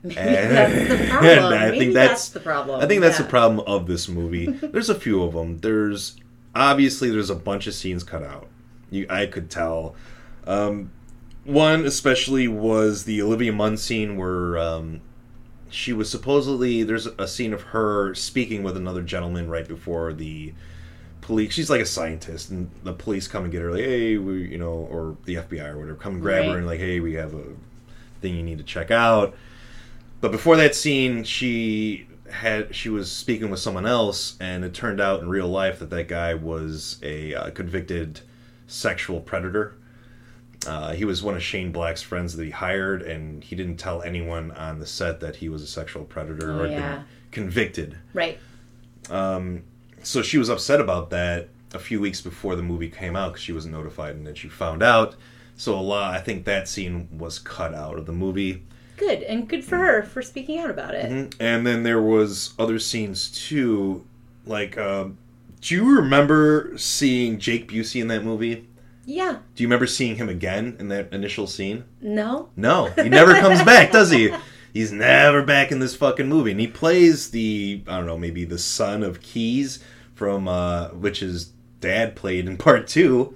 Maybe 0.04 0.14
that's 0.14 0.28
the 0.98 1.08
problem. 1.10 1.52
And 1.52 1.54
I 1.54 1.66
Maybe 1.66 1.78
think 1.78 1.94
that's, 1.94 2.08
that's- 2.10 2.28
the 2.30 2.40
problem. 2.40 2.80
I 2.80 2.86
think 2.86 3.00
that's 3.00 3.18
yeah. 3.18 3.24
the 3.24 3.30
problem 3.30 3.60
of 3.66 3.86
this 3.86 4.08
movie. 4.08 4.46
There's 4.62 4.88
a 4.90 4.94
few 4.94 5.22
of 5.22 5.34
them. 5.34 5.58
There's 5.58 6.16
obviously 6.54 7.10
there's 7.10 7.30
a 7.30 7.34
bunch 7.34 7.66
of 7.66 7.74
scenes 7.74 8.02
cut 8.04 8.22
out. 8.22 8.48
You, 8.90 9.06
I 9.10 9.26
could 9.26 9.50
tell. 9.50 9.94
Um, 10.46 10.90
one 11.44 11.84
especially 11.84 12.48
was 12.48 13.04
the 13.04 13.20
Olivia 13.22 13.52
Munn 13.52 13.76
scene 13.76 14.16
where 14.16 14.56
um, 14.58 15.00
she 15.70 15.92
was 15.92 16.10
supposedly 16.10 16.82
there's 16.82 17.06
a 17.06 17.26
scene 17.28 17.52
of 17.52 17.62
her 17.62 18.14
speaking 18.14 18.62
with 18.62 18.76
another 18.76 19.02
gentleman 19.02 19.48
right 19.48 19.66
before 19.68 20.12
the 20.12 20.54
police. 21.20 21.52
She's 21.52 21.70
like 21.70 21.80
a 21.80 21.86
scientist, 21.86 22.50
and 22.50 22.70
the 22.84 22.92
police 22.92 23.28
come 23.28 23.44
and 23.44 23.52
get 23.52 23.62
her 23.62 23.70
like, 23.72 23.84
hey, 23.84 24.16
we, 24.16 24.48
you 24.48 24.58
know, 24.58 24.72
or 24.90 25.16
the 25.24 25.36
FBI 25.36 25.68
or 25.68 25.78
whatever, 25.78 25.96
come 25.98 26.14
and 26.14 26.22
grab 26.22 26.40
Right. 26.42 26.50
her 26.52 26.58
and 26.58 26.66
like, 26.66 26.80
hey, 26.80 27.00
we 27.00 27.14
have 27.14 27.34
a 27.34 27.44
thing 28.20 28.34
you 28.36 28.42
need 28.42 28.58
to 28.58 28.64
check 28.64 28.90
out. 28.90 29.34
But 30.20 30.32
before 30.32 30.56
that 30.56 30.74
scene, 30.74 31.24
she 31.24 32.06
had 32.30 32.74
she 32.74 32.88
was 32.88 33.10
speaking 33.10 33.50
with 33.50 33.60
someone 33.60 33.86
else, 33.86 34.36
and 34.40 34.64
it 34.64 34.74
turned 34.74 35.00
out 35.00 35.20
in 35.20 35.28
real 35.28 35.48
life 35.48 35.78
that 35.78 35.90
that 35.90 36.08
guy 36.08 36.34
was 36.34 36.98
a 37.02 37.34
uh, 37.34 37.50
convicted 37.50 38.20
sexual 38.66 39.20
predator. 39.20 39.74
Uh, 40.66 40.92
he 40.92 41.04
was 41.04 41.22
one 41.22 41.34
of 41.36 41.42
Shane 41.42 41.70
Black's 41.70 42.02
friends 42.02 42.36
that 42.36 42.44
he 42.44 42.50
hired, 42.50 43.00
and 43.02 43.42
he 43.44 43.54
didn't 43.54 43.76
tell 43.76 44.02
anyone 44.02 44.50
on 44.50 44.80
the 44.80 44.86
set 44.86 45.20
that 45.20 45.36
he 45.36 45.48
was 45.48 45.62
a 45.62 45.66
sexual 45.68 46.04
predator 46.04 46.52
Oh, 46.52 46.64
or 46.64 46.66
yeah. 46.66 46.96
been 46.96 47.04
convicted. 47.30 47.96
Right. 48.12 48.38
So 50.02 50.22
she 50.22 50.38
was 50.38 50.48
upset 50.48 50.80
about 50.80 51.10
that 51.10 51.48
a 51.74 51.78
few 51.78 52.00
weeks 52.00 52.20
before 52.20 52.56
the 52.56 52.62
movie 52.62 52.88
came 52.90 53.14
out 53.16 53.32
because 53.32 53.42
she 53.42 53.52
wasn't 53.52 53.74
notified, 53.74 54.16
and 54.16 54.26
then 54.26 54.34
she 54.34 54.48
found 54.48 54.82
out. 54.82 55.14
So 55.56 55.78
a 55.78 55.80
lot, 55.80 56.14
I 56.14 56.20
think 56.20 56.44
that 56.44 56.68
scene 56.68 57.08
was 57.16 57.38
cut 57.38 57.74
out 57.74 57.98
of 57.98 58.06
the 58.06 58.12
movie. 58.12 58.64
Good 58.98 59.22
and 59.22 59.48
good 59.48 59.64
for 59.64 59.76
her 59.76 60.02
for 60.02 60.20
speaking 60.22 60.58
out 60.58 60.70
about 60.70 60.94
it. 60.94 61.10
Mhm. 61.10 61.34
And 61.40 61.66
then 61.66 61.82
there 61.84 62.00
was 62.02 62.54
other 62.58 62.78
scenes 62.78 63.28
too, 63.30 64.04
like 64.44 64.76
um, 64.76 65.16
do 65.60 65.74
you 65.74 65.96
remember 65.96 66.72
seeing 66.76 67.38
Jake 67.38 67.70
Busey 67.70 68.00
in 68.00 68.08
that 68.08 68.24
movie? 68.24 68.66
Yeah. 69.04 69.36
Do 69.54 69.62
you 69.62 69.66
remember 69.68 69.86
seeing 69.86 70.16
him 70.16 70.28
again 70.28 70.76
in 70.78 70.88
that 70.88 71.12
initial 71.12 71.46
scene? 71.46 71.84
No. 72.02 72.50
No, 72.56 72.86
he 72.96 73.08
never 73.08 73.34
comes 73.34 73.62
back, 73.62 73.90
does 73.92 74.10
he? 74.10 74.32
He's 74.74 74.92
never 74.92 75.42
back 75.42 75.72
in 75.72 75.78
this 75.78 75.96
fucking 75.96 76.28
movie, 76.28 76.50
and 76.50 76.60
he 76.60 76.66
plays 76.66 77.30
the 77.30 77.82
I 77.88 77.96
don't 77.96 78.06
know, 78.06 78.18
maybe 78.18 78.44
the 78.44 78.58
son 78.58 79.02
of 79.02 79.20
Keyes 79.22 79.78
from 80.14 80.46
uh, 80.46 80.88
which 80.88 81.20
his 81.20 81.52
dad 81.80 82.16
played 82.16 82.46
in 82.46 82.56
part 82.58 82.86
two. 82.86 83.34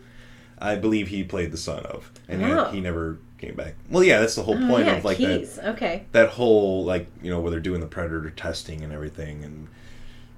I 0.59 0.77
believe 0.77 1.09
he 1.09 1.25
played 1.25 1.51
the 1.51 1.57
son 1.57 1.85
of, 1.87 2.11
and 2.29 2.45
Oh. 2.45 2.71
he, 2.71 2.81
never 2.81 3.19
came 3.43 3.55
back. 3.57 3.75
Well, 3.91 4.05
yeah, 4.05 4.21
that's 4.21 4.37
the 4.37 4.43
whole 4.45 4.63
Oh, 4.63 4.69
point 4.69 4.87
yeah, 4.87 4.97
of 4.97 5.05
like 5.05 5.19
that. 5.19 5.61
Okay. 5.75 6.07
that 6.13 6.31
whole 6.31 6.85
like 6.85 7.07
you 7.23 7.31
know 7.31 7.41
where 7.41 7.51
they're 7.51 7.61
doing 7.61 7.81
the 7.81 7.87
predator 7.87 8.31
testing 8.31 8.83
and 8.83 8.93
everything 8.93 9.43
and 9.45 9.69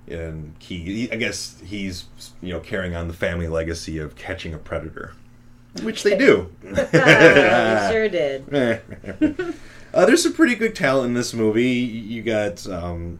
and 0.06 0.54
he, 0.58 1.10
I 1.12 1.16
guess 1.16 1.60
he's 1.64 2.04
you 2.40 2.52
know 2.52 2.60
carrying 2.60 2.94
on 2.94 3.08
the 3.08 3.14
family 3.14 3.48
legacy 3.48 3.98
of 3.98 4.16
catching 4.16 4.52
a 4.54 4.58
predator, 4.58 5.12
which 5.82 6.02
they 6.02 6.16
do. 6.16 6.50
We 6.62 6.72
sure 7.92 8.08
did. 8.08 8.44
uh, 9.94 10.06
there's 10.06 10.22
some 10.22 10.32
pretty 10.32 10.54
good 10.54 10.74
talent 10.74 11.08
in 11.08 11.14
this 11.14 11.32
movie. 11.34 11.70
You 11.72 12.22
got 12.22 12.66
um, 12.68 13.18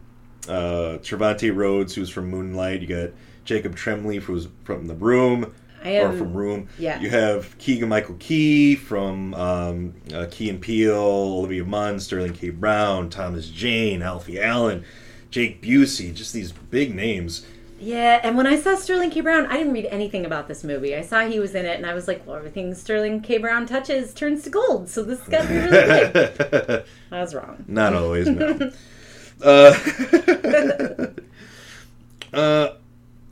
uh, 0.49 0.99
Trevante 1.03 1.55
Rhodes, 1.55 1.95
who's 1.95 2.11
from 2.11 2.31
Moonlight. 2.31 2.81
You 2.81 2.87
got 2.87 3.11
Jacob 3.45 3.77
Tremblay, 3.77 4.19
who's 4.19 4.49
from 4.65 4.87
The 4.87 4.95
Room. 4.95 5.55
I 5.85 5.97
or 5.99 6.13
from 6.13 6.33
Room. 6.33 6.69
yeah. 6.79 6.99
You 7.01 7.11
have 7.11 7.57
Keegan 7.59 7.89
Michael 7.89 8.17
Key 8.19 8.75
from 8.75 9.35
um, 9.35 9.95
uh, 10.13 10.27
Key 10.31 10.49
and 10.51 10.61
Peele, 10.61 10.95
Olivia 10.95 11.65
Munn, 11.65 12.01
Sterling 12.01 12.33
K. 12.33 12.51
Brown, 12.51 13.11
Thomas 13.11 13.49
Jane, 13.49 14.03
Alfie 14.03 14.41
Allen, 14.41 14.85
Jake 15.31 15.63
Busey. 15.63 16.15
Just 16.15 16.33
these 16.33 16.53
big 16.53 16.95
names. 16.95 17.47
Yeah, 17.81 18.21
and 18.23 18.37
when 18.37 18.47
I 18.47 18.57
saw 18.57 18.77
Sterling 18.77 19.11
K. 19.11 19.21
Brown, 19.21 19.47
I 19.47 19.59
didn't 19.59 19.75
read 19.75 19.87
anything 19.87 20.25
about 20.25 20.49
this 20.49 20.65
movie. 20.65 20.97
I 20.97 21.03
saw 21.03 21.27
he 21.27 21.39
was 21.39 21.55
in 21.55 21.67
it, 21.67 21.77
and 21.77 21.85
I 21.85 21.93
was 21.93 22.09
like, 22.09 22.27
well, 22.27 22.37
everything 22.37 22.73
Sterling 22.75 23.21
K. 23.21 23.37
Brown 23.37 23.67
touches 23.67 24.15
turns 24.15 24.45
to 24.45 24.51
gold, 24.51 24.89
so 24.89 25.03
this 25.03 25.19
has 25.21 25.29
got 25.29 25.43
to 25.43 25.49
be 25.49 25.55
really 25.55 26.13
good. 26.13 26.85
I 27.13 27.21
was 27.21 27.35
wrong. 27.35 27.65
Not 27.69 27.95
always, 27.95 28.27
no. 28.27 28.73
uh, 29.43 29.75
uh, 32.33 32.69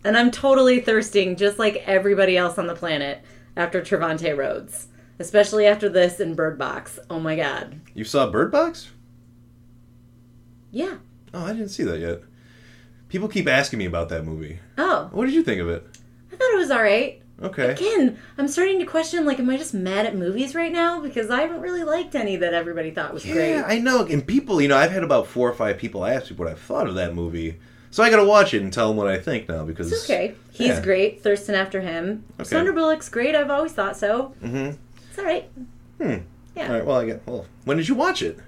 And 0.05 0.17
I'm 0.17 0.31
totally 0.31 0.81
thirsting, 0.81 1.37
just 1.37 1.59
like 1.59 1.83
everybody 1.87 2.37
else 2.37 2.59
on 2.59 2.67
the 2.67 2.75
planet, 2.75 3.23
after 3.57 3.81
Trevante 3.81 4.37
Rhodes. 4.37 4.89
Especially 5.19 5.67
after 5.67 5.89
this 5.89 6.19
and 6.19 6.35
Bird 6.35 6.59
Box. 6.59 6.99
Oh 7.09 7.21
my 7.21 7.37
god. 7.37 7.81
you 7.95 8.03
saw 8.05 8.29
Bird 8.31 8.51
Box? 8.51 8.91
Yeah. 10.71 10.97
Oh, 11.35 11.45
I 11.45 11.53
didn't 11.53 11.69
see 11.69 11.85
that 11.85 12.01
yet. 12.01 12.23
People 13.09 13.29
keep 13.29 13.47
asking 13.47 13.79
me 13.79 13.85
about 13.85 14.09
that 14.09 14.25
movie. 14.25 14.59
Oh, 14.79 15.09
What 15.13 15.27
did 15.27 15.35
you 15.35 15.43
think 15.43 15.61
of 15.61 15.69
it? 15.69 15.87
I 16.33 16.37
thought 16.37 16.53
it 16.55 16.59
was 16.59 16.71
alright. 16.71 17.23
Okay. 17.43 17.73
Again, 17.73 18.19
I'm 18.39 18.49
starting 18.49 18.79
to 18.79 18.87
question, 18.87 19.25
like, 19.25 19.39
am 19.41 19.51
I 19.51 19.57
just 19.57 19.75
mad 19.75 20.07
at 20.07 20.17
movies 20.17 20.55
right 20.55 20.73
now? 20.73 21.01
Because 21.01 21.29
I 21.29 21.41
haven't 21.43 21.61
really 21.61 21.83
liked 21.83 22.15
any 22.15 22.37
that 22.37 22.55
everybody 22.55 22.91
thought 22.91 23.13
was 23.13 23.27
Yeah, 23.27 23.33
great. 23.35 23.51
Yeah, 23.51 23.65
I 23.67 23.79
know. 23.81 24.05
And 24.07 24.27
people, 24.27 24.61
you 24.61 24.69
know, 24.69 24.77
I've 24.77 24.93
had 24.93 25.03
about 25.03 25.27
four 25.27 25.49
or 25.51 25.55
five 25.55 25.77
people 25.77 26.05
ask 26.07 26.31
me 26.31 26.37
what 26.37 26.49
I 26.49 26.55
thought 26.55 26.87
of 26.89 26.95
that 26.95 27.15
movie. 27.15 27.59
So 27.93 28.03
I 28.03 28.11
got 28.11 28.17
to 28.17 28.25
watch 28.25 28.55
it 28.55 28.63
and 28.63 28.73
tell 28.73 28.91
him 28.91 28.97
what 28.97 29.07
I 29.07 29.19
think 29.19 29.49
now 29.49 29.65
because 29.65 29.93
It's 29.93 30.05
okay. 30.05 30.35
He's 30.51 30.69
Yeah. 30.69 30.81
great. 30.83 31.23
Thirsting 31.23 31.55
after 31.55 31.81
him. 31.83 32.25
Okay. 32.41 32.49
Sandra 32.49 32.73
Bullock's 32.73 33.09
great. 33.09 33.35
I've 33.37 33.51
always 33.51 33.73
thought 33.73 33.97
so. 33.97 34.35
Mhm. 34.43 34.77
It's 35.11 35.19
all 35.19 35.25
right. 35.25 35.49
Hmm. 36.01 36.17
Yeah. 36.57 36.69
All 36.69 36.73
right. 36.75 36.87
Well, 36.87 36.97
I 37.01 37.07
get. 37.07 37.23
Well, 37.27 37.47
when 37.65 37.77
did 37.77 37.89
you 37.89 37.95
watch 37.95 38.23
it? 38.23 38.39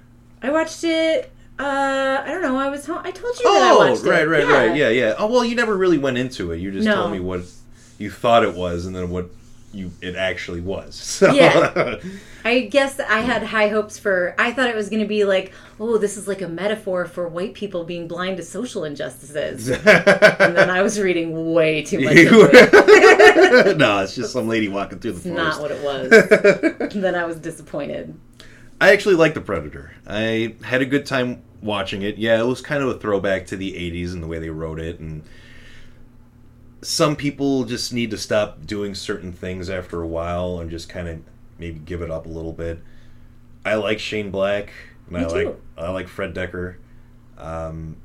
I 0.43 0.51
watched 0.51 0.83
it. 0.83 1.31
Uh, 1.59 2.23
I 2.25 2.27
don't 2.27 2.43
know. 2.43 2.57
I 2.59 2.69
was 2.69 2.85
home. 2.87 3.01
I 3.05 3.11
told 3.13 3.39
you 3.39 3.45
that 3.45 3.63
I 3.63 3.71
Oh, 3.71 3.79
watched 3.91 4.05
it. 4.05 4.09
right, 4.11 4.27
right, 4.27 4.47
right. 4.49 4.75
Yeah, 4.77 4.89
yeah. 4.89 5.15
Oh, 5.19 5.27
well, 5.29 5.45
you 5.45 5.55
never 5.55 5.77
really 5.77 5.99
went 5.99 6.19
into 6.19 6.51
it. 6.51 6.59
You 6.59 6.73
just 6.73 6.87
No. 6.87 6.97
told 6.97 7.13
me 7.13 7.21
what 7.21 7.43
you 7.99 8.11
thought 8.11 8.43
it 8.45 8.55
was, 8.55 8.87
and 8.87 8.97
then 8.97 9.11
what 9.11 9.27
you 9.75 9.91
it 10.01 10.17
actually 10.17 10.61
was. 10.61 10.95
So. 11.15 11.33
Yeah. 11.33 11.99
I 12.45 12.61
guess 12.63 12.99
I 12.99 13.21
had 13.21 13.43
high 13.45 13.69
hopes 13.69 13.99
for. 13.99 14.35
I 14.39 14.53
thought 14.53 14.69
it 14.69 14.75
was 14.75 14.89
going 14.89 15.01
to 15.01 15.09
be 15.09 15.25
like, 15.25 15.53
oh, 15.79 15.97
this 15.97 16.17
is 16.17 16.27
like 16.27 16.43
a 16.43 16.49
metaphor 16.49 17.07
for 17.07 17.29
white 17.29 17.55
people 17.55 17.85
being 17.85 18.09
blind 18.09 18.37
to 18.39 18.43
social 18.43 18.85
injustices. 18.85 19.69
and 19.71 20.57
then 20.57 20.71
I 20.71 20.83
was 20.83 21.01
reading 21.01 21.53
way 21.55 21.83
too 21.83 22.01
much. 22.01 22.15
it. 22.17 23.79
no, 23.79 24.01
it's 24.03 24.15
just 24.15 24.33
some 24.33 24.49
lady 24.49 24.69
walking 24.69 24.99
through 24.99 25.13
the 25.13 25.17
It's 25.19 25.27
not 25.27 25.61
what 25.61 25.71
it 25.71 25.83
was. 25.83 26.11
then 26.93 27.15
I 27.15 27.25
was 27.25 27.37
disappointed. 27.37 28.19
I 28.81 28.93
actually 28.93 29.15
like 29.15 29.35
The 29.35 29.41
Predator. 29.41 29.93
I 30.07 30.57
had 30.63 30.83
a 30.83 30.87
good 30.87 31.07
time 31.07 31.43
watching 31.63 32.03
it. 32.03 32.19
Yeah, 32.19 32.41
it 32.41 32.47
was 32.47 32.61
kind 32.61 32.83
of 32.83 32.89
a 32.91 32.99
throwback 32.99 33.47
to 33.47 33.57
the 33.57 33.73
80s 33.73 34.13
and 34.13 34.23
the 34.23 34.27
way 34.27 34.39
they 34.39 34.51
wrote 34.51 34.81
it. 34.81 35.01
And 35.01 35.23
some 36.85 37.17
people 37.17 37.65
just 37.65 37.93
need 37.93 38.11
to 38.11 38.19
stop 38.19 38.67
doing 38.67 38.95
certain 38.95 39.33
things 39.33 39.71
after 39.71 40.03
a 40.03 40.07
while 40.07 40.59
and 40.59 40.71
just 40.71 40.89
kind 40.89 41.09
of 41.09 41.21
maybe 41.59 41.79
give 41.79 42.03
it 42.03 42.11
up 42.11 42.27
a 42.27 42.29
little 42.29 42.53
bit. 42.53 42.81
I 43.65 43.77
like 43.77 43.99
Shane 43.99 44.31
Black 44.31 44.73
and 45.07 45.17
Me 45.17 45.25
I 45.25 45.27
like. 45.27 45.61
I 45.77 45.91
like 45.91 46.09
Fred 46.09 46.35
Dekker. 46.35 46.77
Um, 47.39 47.97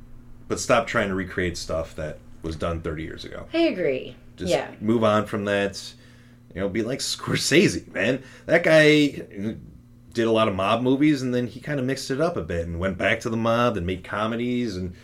but 0.48 0.60
stop 0.60 0.88
trying 0.88 1.10
to 1.10 1.16
recreate 1.16 1.58
stuff 1.58 1.96
that 1.96 2.20
was 2.42 2.56
done 2.56 2.82
30 2.82 3.04
years 3.04 3.26
ago. 3.26 3.48
I 3.54 3.60
agree. 3.60 4.16
Just 4.38 4.52
yeah. 4.52 4.72
move 4.80 5.04
on 5.04 5.26
from 5.26 5.46
that. 5.46 5.94
You 6.56 6.62
know, 6.62 6.70
be 6.70 6.82
like 6.82 7.00
Scorsese, 7.00 7.94
man. 7.94 8.24
That 8.46 8.64
guy 8.64 9.24
did 10.14 10.28
a 10.28 10.32
lot 10.32 10.48
of 10.48 10.56
mob 10.56 10.82
movies, 10.82 11.22
and 11.22 11.34
then 11.34 11.46
he 11.48 11.60
kind 11.60 11.80
of 11.80 11.86
mixed 11.86 12.10
it 12.10 12.20
up 12.20 12.38
a 12.38 12.42
bit 12.42 12.66
and 12.66 12.80
went 12.80 12.98
back 12.98 13.20
to 13.22 13.30
the 13.30 13.38
mob 13.38 13.78
and 13.78 13.86
made 13.86 14.04
comedies 14.04 14.76
and 14.76 14.96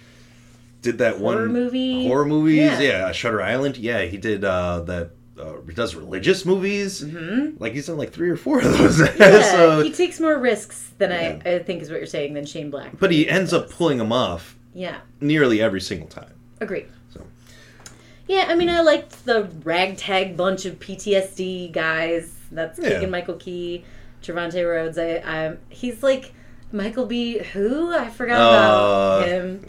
did 0.86 1.00
that 1.00 1.17
Horror 1.17 1.43
one 1.48 1.54
movie. 1.54 2.08
horror 2.08 2.26
movies. 2.26 2.58
Yeah. 2.58 2.80
Yeah, 2.80 3.12
Shutter 3.12 3.41
Island. 3.41 3.76
Yeah, 3.78 4.04
he 4.04 4.17
did 4.17 4.43
uh, 4.45 4.80
that. 4.82 5.12
Uh, 5.38 5.60
he 5.67 5.74
does 5.74 5.95
religious 5.95 6.45
movies. 6.45 7.04
Mm-hmm. 7.04 7.62
Like 7.62 7.74
he's 7.74 7.88
done 7.88 7.98
like 7.98 8.13
three 8.13 8.30
or 8.30 8.38
four 8.38 8.60
of 8.60 8.78
those. 8.78 9.00
Yeah, 9.19 9.41
so, 9.41 9.84
he 9.84 9.91
takes 9.91 10.19
more 10.21 10.38
risks 10.39 10.91
than 10.98 11.12
Yeah. 11.12 11.41
I, 11.45 11.56
I 11.56 11.60
think 11.60 11.82
is 11.82 11.89
what 11.89 11.98
you're 11.98 12.06
saying 12.08 12.34
than 12.36 12.45
Shane 12.45 12.69
Black. 12.71 12.98
but 12.98 13.12
he 13.12 13.28
ends 13.28 13.52
up 13.52 13.69
pulling 13.69 13.98
them 13.98 14.13
off 14.13 14.56
Yeah, 14.74 15.00
nearly 15.19 15.62
every 15.62 15.82
single 15.82 16.08
time. 16.08 16.32
agree. 16.62 16.86
So 17.13 17.21
Yeah, 18.30 18.45
I 18.48 18.56
mean, 18.56 18.69
I 18.69 18.80
liked 18.80 19.26
the 19.26 19.50
ragtag 19.65 20.38
bunch 20.38 20.63
of 20.65 20.80
PTSD 20.80 21.74
guys. 21.74 22.34
That's 22.50 22.80
Yeah. 22.80 22.91
Keegan 22.93 23.12
Michael 23.12 23.36
Key, 23.36 23.84
Trevante 24.24 24.63
Rhodes. 24.65 24.98
I, 24.98 25.15
I, 25.26 25.58
he's 25.67 26.02
like 26.02 26.34
Michael 26.71 27.08
B. 27.08 27.39
Who 27.39 27.93
I 27.93 28.10
forgot 28.10 28.39
Uh. 28.39 28.45
about 29.17 29.28
him. 29.28 29.65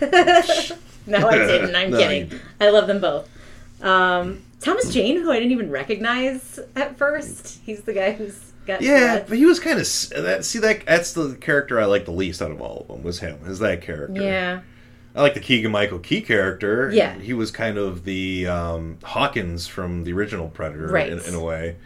no, 1.06 1.28
I 1.28 1.38
didn't. 1.38 1.74
I'm 1.74 1.90
No, 1.92 1.98
kidding. 1.98 2.28
didn't. 2.28 2.42
I 2.60 2.70
love 2.70 2.86
them 2.86 3.00
both. 3.00 3.28
Um, 3.82 4.42
Thomas 4.60 4.92
Jane, 4.92 5.20
who 5.20 5.30
I 5.30 5.36
didn't 5.38 5.52
even 5.52 5.70
recognize 5.70 6.58
at 6.74 6.96
first. 6.98 7.60
He's 7.64 7.82
the 7.82 7.92
guy 7.92 8.12
who's 8.12 8.52
got 8.66 8.80
Yeah, 8.82 9.24
but 9.28 9.36
he 9.38 9.44
was 9.46 9.60
kind 9.60 9.78
of 9.78 9.86
that. 10.24 10.44
See 10.44 10.58
that 10.60 10.86
that's 10.86 11.12
the 11.12 11.34
character 11.36 11.78
I 11.80 11.84
like 11.84 12.04
the 12.04 12.10
least 12.12 12.40
out 12.42 12.50
of 12.50 12.60
all 12.60 12.80
of 12.80 12.88
them 12.88 13.02
was 13.02 13.20
him. 13.20 13.38
Is 13.46 13.58
that 13.60 13.82
character? 13.82 14.20
yeah. 14.22 14.60
I 15.14 15.22
like 15.22 15.32
the 15.32 15.40
Keegan 15.40 15.72
Michael 15.72 15.98
Key 15.98 16.20
character. 16.20 16.90
Yeah. 16.92 17.14
he 17.18 17.32
was 17.32 17.50
kind 17.50 17.78
of 17.78 18.04
the 18.04 18.46
um, 18.48 18.98
Hawkins 19.02 19.66
from 19.66 20.04
the 20.04 20.12
original 20.12 20.48
Predator, 20.50 20.88
Right. 20.88 21.10
in, 21.10 21.20
in 21.20 21.32
a 21.32 21.40
way, 21.42 21.76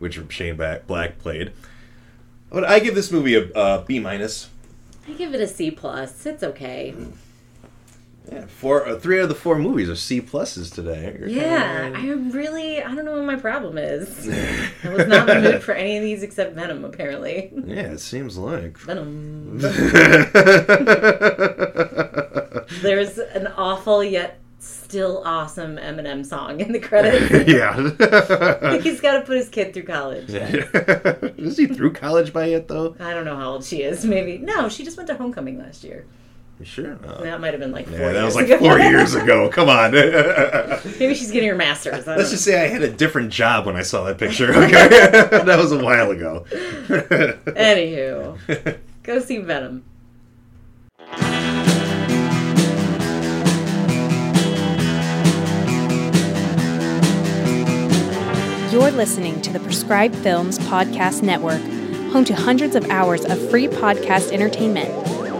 which 0.00 0.18
Shane 0.30 0.56
Black 0.56 1.18
played. 1.20 1.52
But 2.50 2.64
I 2.64 2.80
give 2.80 2.96
this 2.96 3.12
movie 3.12 3.36
a, 3.36 3.48
a 3.54 3.84
B 3.86 4.00
minus. 4.00 4.50
I 5.08 5.12
give 5.12 5.34
it 5.34 5.40
a 5.40 5.46
C 5.46 5.70
plus. 5.70 6.26
It's 6.26 6.42
okay. 6.42 6.94
Yeah, 8.32 8.46
four, 8.46 8.88
uh, 8.88 8.98
three 8.98 9.18
out 9.18 9.24
of 9.24 9.28
the 9.28 9.34
four 9.34 9.58
movies 9.58 9.90
are 9.90 9.96
C 9.96 10.22
pluses 10.22 10.74
today. 10.74 11.14
You're 11.18 11.28
Yeah, 11.28 11.90
kinda- 11.92 11.98
I 11.98 12.32
really 12.36 12.82
I 12.82 12.94
don't 12.94 13.04
know 13.04 13.16
what 13.16 13.24
my 13.24 13.36
problem 13.36 13.76
is. 13.76 14.26
I 14.84 14.88
was 14.88 15.06
not 15.06 15.28
in 15.28 15.42
the 15.44 15.52
mood 15.52 15.62
for 15.62 15.72
any 15.72 15.98
of 15.98 16.02
these 16.02 16.22
except 16.22 16.54
Venom, 16.54 16.84
apparently. 16.86 17.52
yeah, 17.66 17.92
it 17.92 18.00
seems 18.00 18.38
like. 18.38 18.78
Venom. 18.78 19.58
There's 22.82 23.18
an 23.18 23.46
awful 23.48 24.02
yet 24.02 24.40
still 24.58 25.22
awesome 25.26 25.76
Eminem 25.76 26.24
song 26.24 26.60
in 26.60 26.72
the 26.72 26.80
credits. 26.80 27.30
yeah. 27.48 28.80
He's 28.80 29.00
got 29.00 29.18
to 29.18 29.24
put 29.26 29.36
his 29.36 29.48
kid 29.50 29.74
through 29.74 29.82
college. 29.84 30.30
Is 30.30 31.58
he 31.58 31.66
through 31.66 31.92
college 31.92 32.32
by 32.32 32.46
yet, 32.46 32.68
though? 32.68 32.96
I 32.98 33.12
don't 33.12 33.26
know 33.26 33.36
how 33.36 33.50
old 33.52 33.64
she 33.64 33.82
is. 33.82 34.04
Maybe 34.06 34.38
no, 34.38 34.68
she 34.70 34.82
just 34.84 34.96
went 34.96 35.08
to 35.08 35.14
homecoming 35.16 35.58
last 35.58 35.84
year. 35.84 36.06
You 36.60 36.64
sure? 36.64 36.98
Oh. 37.04 37.22
That 37.24 37.40
might 37.40 37.50
have 37.52 37.58
been 37.60 37.72
like 37.72 37.88
four 37.88 37.98
Yeah, 37.98 38.12
that 38.12 38.24
was 38.24 38.36
like 38.36 38.46
ago. 38.46 38.58
four 38.58 38.78
years 38.78 39.14
ago. 39.14 39.48
Come 39.48 39.68
on. 39.68 39.90
Maybe 40.98 41.14
she's 41.14 41.32
getting 41.32 41.48
her 41.48 41.56
master's. 41.56 42.06
I 42.06 42.14
don't 42.16 42.28
just 42.30 42.44
say 42.44 42.62
I 42.64 42.68
had 42.68 42.82
a 42.82 42.90
different 42.90 43.30
job 43.32 43.66
when 43.66 43.74
I 43.74 43.82
saw 43.82 44.04
that 44.04 44.18
picture. 44.18 44.52
Okay, 44.64 44.70
that 44.88 45.58
was 45.58 45.72
a 45.72 45.82
while 45.82 46.10
ago. 46.12 46.46
know. 46.52 47.36
Anywho, 47.46 48.78
go 49.02 49.18
see 49.18 49.38
Venom. 49.38 49.84
You're 58.70 58.90
listening 58.90 59.40
to 59.42 59.52
the 59.52 59.60
Prescribed 59.60 60.16
Films 60.16 60.58
Podcast 60.58 61.22
Network, 61.22 61.60
home 62.12 62.24
to 62.24 62.34
hundreds 62.34 62.74
of 62.74 62.84
hours 62.90 63.24
of 63.24 63.38
free 63.48 63.68
podcast 63.68 64.32
entertainment. 64.32 64.88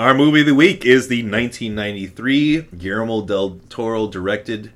Our 0.00 0.14
movie 0.14 0.40
of 0.40 0.46
the 0.46 0.54
week 0.54 0.86
is 0.86 1.08
the 1.08 1.22
1993 1.22 2.62
Guillermo 2.78 3.20
del 3.20 3.60
Toro 3.68 4.08
directed 4.08 4.72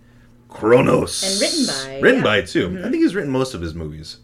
Cronos. 0.51 1.23
And 1.23 1.41
written 1.41 1.67
by, 1.67 2.01
Written 2.03 2.19
yeah. 2.19 2.25
by, 2.25 2.41
too. 2.43 2.79
I 2.79 2.91
think 2.91 2.97
he's 2.97 3.15
written 3.15 3.31
most 3.31 3.55
of 3.55 3.63
his 3.63 3.75
movies. 3.75 4.19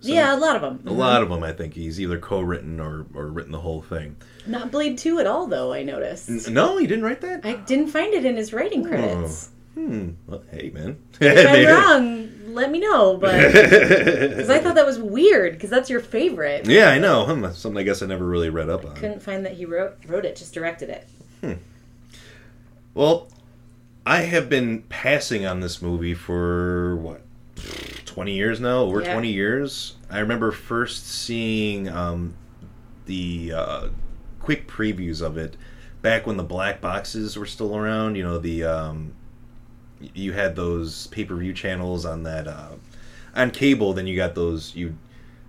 yeah, 0.00 0.34
a 0.34 0.38
lot 0.38 0.56
of 0.56 0.62
them. 0.62 0.80
A 0.86 0.96
lot 0.96 1.22
of 1.22 1.28
them, 1.28 1.42
I 1.42 1.52
think 1.52 1.74
he's 1.74 2.00
either 2.00 2.18
co-written 2.18 2.80
or, 2.80 3.04
or 3.12 3.26
written 3.26 3.52
the 3.52 3.60
whole 3.60 3.82
thing. 3.82 4.16
Not 4.46 4.70
Blade 4.70 4.96
Two 4.96 5.18
at 5.18 5.26
all, 5.26 5.46
though. 5.48 5.74
I 5.74 5.82
noticed. 5.82 6.48
No, 6.48 6.78
he 6.78 6.86
didn't 6.86 7.04
write 7.04 7.20
that. 7.20 7.44
I 7.44 7.56
didn't 7.56 7.88
find 7.88 8.14
it 8.14 8.24
in 8.24 8.38
his 8.38 8.54
writing 8.54 8.82
credits. 8.82 9.50
Hmm. 9.74 10.12
Well, 10.26 10.44
hey, 10.50 10.70
man. 10.70 10.96
If 11.20 11.46
I'm 11.46 11.66
wrong, 11.66 12.27
let 12.58 12.70
me 12.70 12.78
know. 12.80 13.16
But 13.16 13.52
because 13.52 14.50
I 14.50 14.58
thought 14.58 14.74
that 14.74 14.84
was 14.86 14.98
weird, 14.98 15.54
because 15.54 15.70
that's 15.70 15.88
your 15.88 16.00
favorite. 16.00 16.66
yeah, 16.66 16.90
I 16.90 16.98
know. 16.98 17.24
Hmm, 17.24 17.50
something 17.52 17.78
I 17.78 17.82
guess 17.84 18.02
I 18.02 18.06
never 18.06 18.24
really 18.26 18.50
read 18.50 18.68
up 18.68 18.84
on. 18.84 18.94
Couldn't 18.96 19.22
find 19.22 19.46
that 19.46 19.54
he 19.54 19.64
wrote 19.64 19.96
wrote 20.06 20.24
it, 20.26 20.36
just 20.36 20.52
directed 20.52 20.90
it. 20.90 21.58
Well, 22.94 23.28
I 24.04 24.22
have 24.22 24.48
been 24.48 24.82
passing 24.88 25.46
on 25.46 25.60
this 25.60 25.80
movie 25.80 26.14
for 26.14 26.96
what, 26.96 27.20
twenty 28.04 28.32
years 28.34 28.60
now? 28.60 28.78
Over 28.80 29.02
Yeah. 29.02 29.12
twenty 29.12 29.32
years. 29.32 29.94
I 30.10 30.18
remember 30.18 30.50
first 30.50 31.06
seeing 31.06 31.88
um, 31.88 32.34
the 33.06 33.52
uh, 33.54 33.88
quick 34.40 34.66
previews 34.66 35.22
of 35.22 35.36
it 35.36 35.56
back 36.02 36.26
when 36.26 36.36
the 36.38 36.42
black 36.42 36.80
boxes 36.80 37.36
were 37.36 37.46
still 37.46 37.76
around. 37.76 38.16
You 38.16 38.22
know, 38.24 38.38
the 38.38 38.64
um, 38.64 39.12
you 40.00 40.32
had 40.32 40.56
those 40.56 41.06
pay 41.08 41.24
per 41.24 41.36
view 41.36 41.52
channels 41.52 42.04
on 42.04 42.22
that 42.24 42.46
uh, 42.46 42.72
on 43.34 43.50
cable. 43.50 43.92
Then 43.92 44.06
you 44.06 44.16
got 44.16 44.34
those 44.34 44.74
you. 44.74 44.96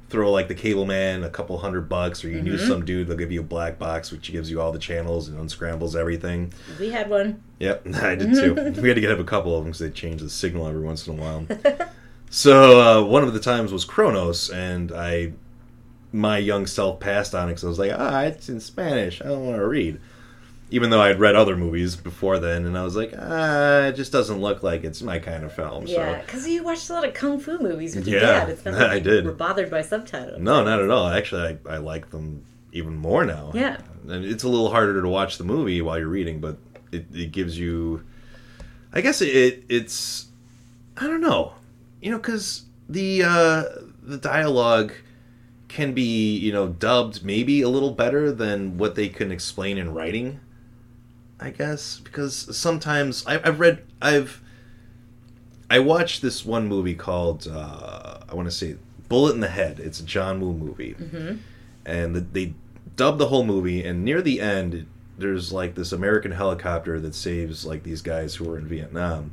Throw 0.10 0.32
like 0.32 0.48
the 0.48 0.56
cable 0.56 0.88
man 0.88 1.24
a 1.24 1.30
couple 1.30 1.56
hundred 1.60 1.88
bucks, 1.88 2.26
or 2.26 2.30
you 2.30 2.42
knew 2.42 2.58
some 2.58 2.84
dude, 2.84 3.08
they'll 3.08 3.16
give 3.16 3.32
you 3.32 3.42
a 3.42 3.44
black 3.44 3.78
box, 3.78 4.12
which 4.12 4.32
gives 4.32 4.50
you 4.50 4.60
all 4.60 4.72
the 4.72 4.80
channels 4.80 5.30
and 5.30 5.38
unscrambles 5.38 5.96
everything. 5.96 6.52
We 6.80 6.90
had 6.90 7.12
one. 7.12 7.44
Yep, 7.60 7.88
I 7.94 8.16
did 8.16 8.34
too. 8.34 8.54
we 8.82 8.88
had 8.88 8.96
to 8.96 9.02
get 9.02 9.12
up 9.12 9.20
a 9.20 9.24
couple 9.24 9.56
of 9.56 9.64
them 9.64 9.72
because 9.72 9.80
they 9.82 9.92
change 9.92 10.22
the 10.22 10.30
signal 10.32 10.68
every 10.68 10.82
once 10.82 11.06
in 11.06 11.20
a 11.20 11.22
while. 11.22 11.46
so 12.32 12.82
uh, 12.82 13.06
one 13.06 13.24
of 13.24 13.36
the 13.36 13.40
times 13.40 13.72
was 13.72 13.86
Cronos, 13.86 14.50
and 14.50 14.92
I, 14.92 15.34
my 16.12 16.40
young 16.40 16.66
self 16.66 17.00
passed 17.00 17.36
on 17.36 17.48
it 17.48 17.52
because 17.52 17.66
I 17.66 17.68
was 17.68 17.78
like, 17.78 17.92
ah, 17.96 18.22
it's 18.22 18.50
in 18.50 18.60
Spanish. 18.60 19.22
I 19.22 19.26
don't 19.26 19.46
want 19.46 19.58
to 19.58 19.68
read. 19.68 20.00
Even 20.72 20.92
though 20.92 21.02
I 21.02 21.08
had 21.08 21.20
read 21.20 21.36
other 21.36 21.56
movies 21.58 21.96
before 21.96 22.38
then, 22.40 22.66
and 22.66 22.78
I 22.78 22.84
was 22.84 22.96
like, 22.96 23.14
ah, 23.18 23.86
it 23.88 23.94
just 23.94 24.12
doesn't 24.12 24.40
look 24.40 24.62
like 24.62 24.84
it's 24.84 25.02
my 25.02 25.18
kind 25.18 25.44
of 25.44 25.52
film. 25.52 25.86
Yeah, 25.88 26.22
because 26.22 26.48
you 26.48 26.64
watched 26.64 26.90
a 26.90 26.94
lot 26.94 27.08
of 27.08 27.14
kung 27.16 27.40
fu 27.40 27.58
movies 27.58 27.96
with 27.96 28.08
your 28.08 28.20
Yeah, 28.22 28.46
dad. 28.46 28.50
It's 28.50 28.64
not 28.66 28.76
like 28.76 28.90
I 28.92 28.96
you 28.96 29.02
did. 29.02 29.26
were 29.26 29.32
bothered 29.32 29.72
by 29.72 29.82
subtitles. 29.82 30.40
No, 30.40 30.64
not 30.64 30.80
at 30.80 30.90
all. 30.92 31.08
Actually, 31.08 31.58
I, 31.68 31.74
I 31.76 31.78
like 31.78 32.12
them 32.12 32.44
even 32.72 32.96
more 32.96 33.26
now. 33.26 33.52
Yeah. 33.56 33.78
and 34.08 34.24
it's 34.24 34.44
a 34.44 34.48
little 34.48 34.70
harder 34.70 35.02
to 35.02 35.08
watch 35.10 35.38
the 35.40 35.44
movie 35.44 35.82
while 35.82 35.98
you're 35.98 36.08
reading, 36.08 36.40
but 36.40 36.58
it, 36.92 37.08
it 37.14 37.32
gives 37.32 37.58
you. 37.58 38.04
I 38.94 39.02
guess 39.02 39.22
it 39.22 39.64
it's 39.70 40.28
I 40.98 41.08
don't 41.08 41.22
know, 41.22 41.54
you 42.02 42.12
know, 42.12 42.18
because 42.18 42.64
the 42.88 43.24
uh, 43.24 43.64
the 44.04 44.18
dialogue 44.18 44.92
can 45.68 45.94
be 45.94 46.38
you 46.38 46.52
know 46.52 46.68
dubbed 46.68 47.24
maybe 47.24 47.62
a 47.62 47.70
little 47.70 47.92
better 47.92 48.32
than 48.32 48.78
what 48.78 48.94
they 48.96 49.10
can 49.10 49.32
explain 49.32 49.78
in 49.80 49.94
writing. 49.94 50.40
I 51.40 51.52
guess 51.52 52.00
because 52.04 52.56
sometimes 52.58 53.26
I, 53.26 53.36
I've 53.44 53.60
read 53.60 53.84
I've 54.02 54.42
I 55.70 55.80
watched 55.80 56.22
this 56.22 56.46
one 56.46 56.68
movie 56.68 56.96
called 56.96 57.48
uh, 57.48 58.20
I 58.28 58.36
want 58.36 58.48
to 58.48 58.52
say 58.56 58.76
Bullet 59.08 59.34
in 59.36 59.40
the 59.40 59.48
Head. 59.50 59.80
It's 59.80 60.00
a 60.00 60.04
John 60.04 60.40
Woo 60.42 60.54
movie, 60.54 60.96
and 61.86 62.16
the, 62.16 62.20
they 62.22 62.54
dubbed 62.96 63.20
the 63.20 63.28
whole 63.28 63.46
movie. 63.46 63.84
And 63.84 64.04
near 64.04 64.22
the 64.22 64.42
end, 64.42 64.86
there's 65.18 65.54
like 65.54 65.76
this 65.76 65.92
American 65.92 66.32
helicopter 66.32 67.00
that 67.00 67.16
saves 67.16 67.66
like 67.66 67.84
these 67.84 68.02
guys 68.02 68.36
who 68.36 68.50
are 68.52 68.58
in 68.58 68.68
Vietnam, 68.68 69.32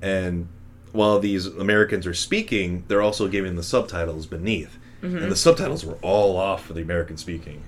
and 0.00 0.48
while 0.92 1.18
these 1.18 1.46
Americans 1.46 2.06
are 2.06 2.14
speaking, 2.14 2.84
they're 2.88 3.02
also 3.02 3.28
giving 3.28 3.56
the 3.56 3.62
subtitles 3.62 4.26
beneath, 4.26 4.78
and 5.02 5.30
the 5.30 5.36
subtitles 5.36 5.84
were 5.84 5.98
all 6.02 6.36
off 6.36 6.64
for 6.66 6.74
the 6.74 6.82
American 6.82 7.16
speaking. 7.16 7.64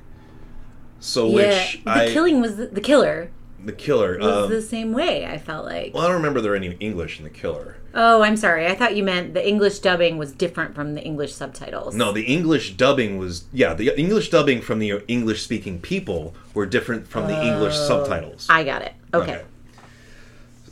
So 1.01 1.27
Yeah, 1.29 1.35
which 1.35 1.81
the 1.85 1.91
I 1.91 2.07
killing 2.09 2.41
was 2.41 2.57
the, 2.57 2.67
the 2.67 2.81
killer 2.81 3.31
the 3.64 3.73
killer. 3.73 4.18
was 4.18 4.44
Um, 4.44 4.51
the 4.51 4.62
same 4.62 4.92
way. 4.92 5.27
I 5.27 5.38
felt 5.38 5.64
like. 5.66 5.92
well, 5.94 6.05
I 6.05 6.07
don't 6.07 6.16
remember 6.16 6.40
there 6.40 6.55
any 6.57 6.77
English 6.81 7.18
in 7.18 7.25
the 7.25 7.31
killer. 7.31 7.77
Oh, 7.94 8.23
I'm 8.23 8.37
sorry. 8.37 8.66
I 8.66 8.75
thought 8.75 8.94
you 8.96 9.03
meant 9.03 9.35
the 9.35 9.46
English 9.46 9.81
dubbing 9.81 10.16
was 10.16 10.33
different 10.33 10.75
from 10.75 10.94
the 10.94 11.03
English 11.03 11.35
subtitles. 11.35 11.94
No, 11.94 12.12
the 12.12 12.23
English 12.23 12.77
dubbing 12.77 13.18
was 13.18 13.44
yeah. 13.53 13.75
The 13.75 13.90
English 13.99 14.31
dubbing 14.31 14.61
from 14.62 14.79
the 14.79 15.03
English 15.09 15.42
speaking 15.42 15.81
people 15.81 16.35
were 16.55 16.66
different 16.66 17.09
from 17.09 17.27
the 17.27 17.40
English 17.44 17.75
subtitles. 17.75 18.46
I 18.49 18.62
got 18.64 18.83
it. 18.83 18.92
Okay. 19.12 19.42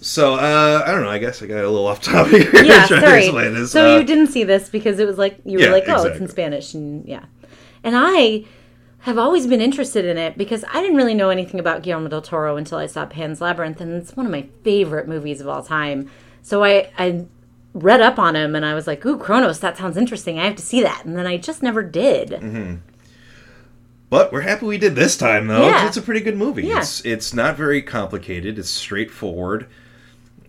So 0.01 0.35
uh, 0.35 0.83
I 0.87 0.93
don't 0.93 1.03
know. 1.03 1.11
I 1.11 1.19
guess 1.19 1.43
I 1.43 1.47
got 1.47 1.65
a 1.65 1.69
little 1.69 1.87
off 1.87 2.01
topic. 2.01 2.53
Yeah, 2.53 2.87
trying 2.87 3.01
to 3.01 3.07
sorry. 3.07 3.23
explain 3.25 3.55
this. 3.55 3.73
So 3.73 3.95
Uh, 3.95 3.99
you 3.99 4.05
didn't 4.05 4.29
see 4.29 4.45
this 4.45 4.69
because 4.69 5.01
it 5.01 5.07
was 5.07 5.19
like 5.19 5.39
you 5.45 5.59
were 5.59 5.65
Yeah, 5.65 5.71
like, 5.73 5.89
oh, 5.89 6.05
it's 6.05 6.21
in 6.21 6.29
Spanish, 6.29 6.73
and 6.75 7.05
yeah. 7.07 7.25
And 7.83 7.95
I 7.97 8.45
have 9.01 9.19
always 9.19 9.47
been 9.47 9.61
interested 9.61 10.05
in 10.05 10.19
it 10.19 10.37
because 10.37 10.65
I 10.73 10.81
didn't 10.81 10.97
really 10.97 11.15
know 11.15 11.31
anything 11.31 11.61
about 11.61 11.83
Guillermo 11.83 12.09
del 12.09 12.23
Toro 12.23 12.57
until 12.57 12.79
I 12.79 12.87
saw 12.87 13.07
Pan's 13.07 13.41
Labyrinth, 13.41 13.81
and 13.81 13.93
it's 13.93 14.17
one 14.17 14.27
of 14.27 14.33
my 14.33 14.49
favorite 14.65 15.07
movies 15.07 15.41
of 15.41 15.49
all 15.49 15.63
time. 15.63 16.11
So 16.43 16.65
I 16.65 16.91
I 16.99 17.27
read 17.75 18.01
up 18.01 18.19
on 18.19 18.35
him, 18.35 18.55
and 18.57 18.65
I 18.65 18.75
was 18.75 18.87
like, 18.87 19.05
ooh, 19.07 19.19
Cronos, 19.19 19.61
that 19.61 19.77
sounds 19.77 19.97
interesting. 19.97 20.39
I 20.39 20.45
have 20.45 20.57
to 20.57 20.63
see 20.63 20.83
that, 20.83 21.05
and 21.05 21.17
then 21.17 21.27
I 21.27 21.37
just 21.37 21.63
never 21.63 21.83
did. 21.83 22.31
Mm-hmm. 22.31 22.77
But 24.11 24.33
we're 24.33 24.41
happy 24.41 24.67
we 24.67 24.79
did 24.79 24.95
this 24.95 25.17
time, 25.17 25.49
though. 25.49 25.67
Yeah. 25.67 25.87
It's 25.87 25.97
a 25.97 26.03
pretty 26.03 26.21
good 26.21 26.37
movie. 26.37 26.67
Yeah. 26.67 26.81
It's 26.81 27.05
it's 27.05 27.35
not 27.35 27.57
very 27.57 27.83
complicated. 27.83 28.59
It's 28.59 28.71
straightforward. 28.71 29.69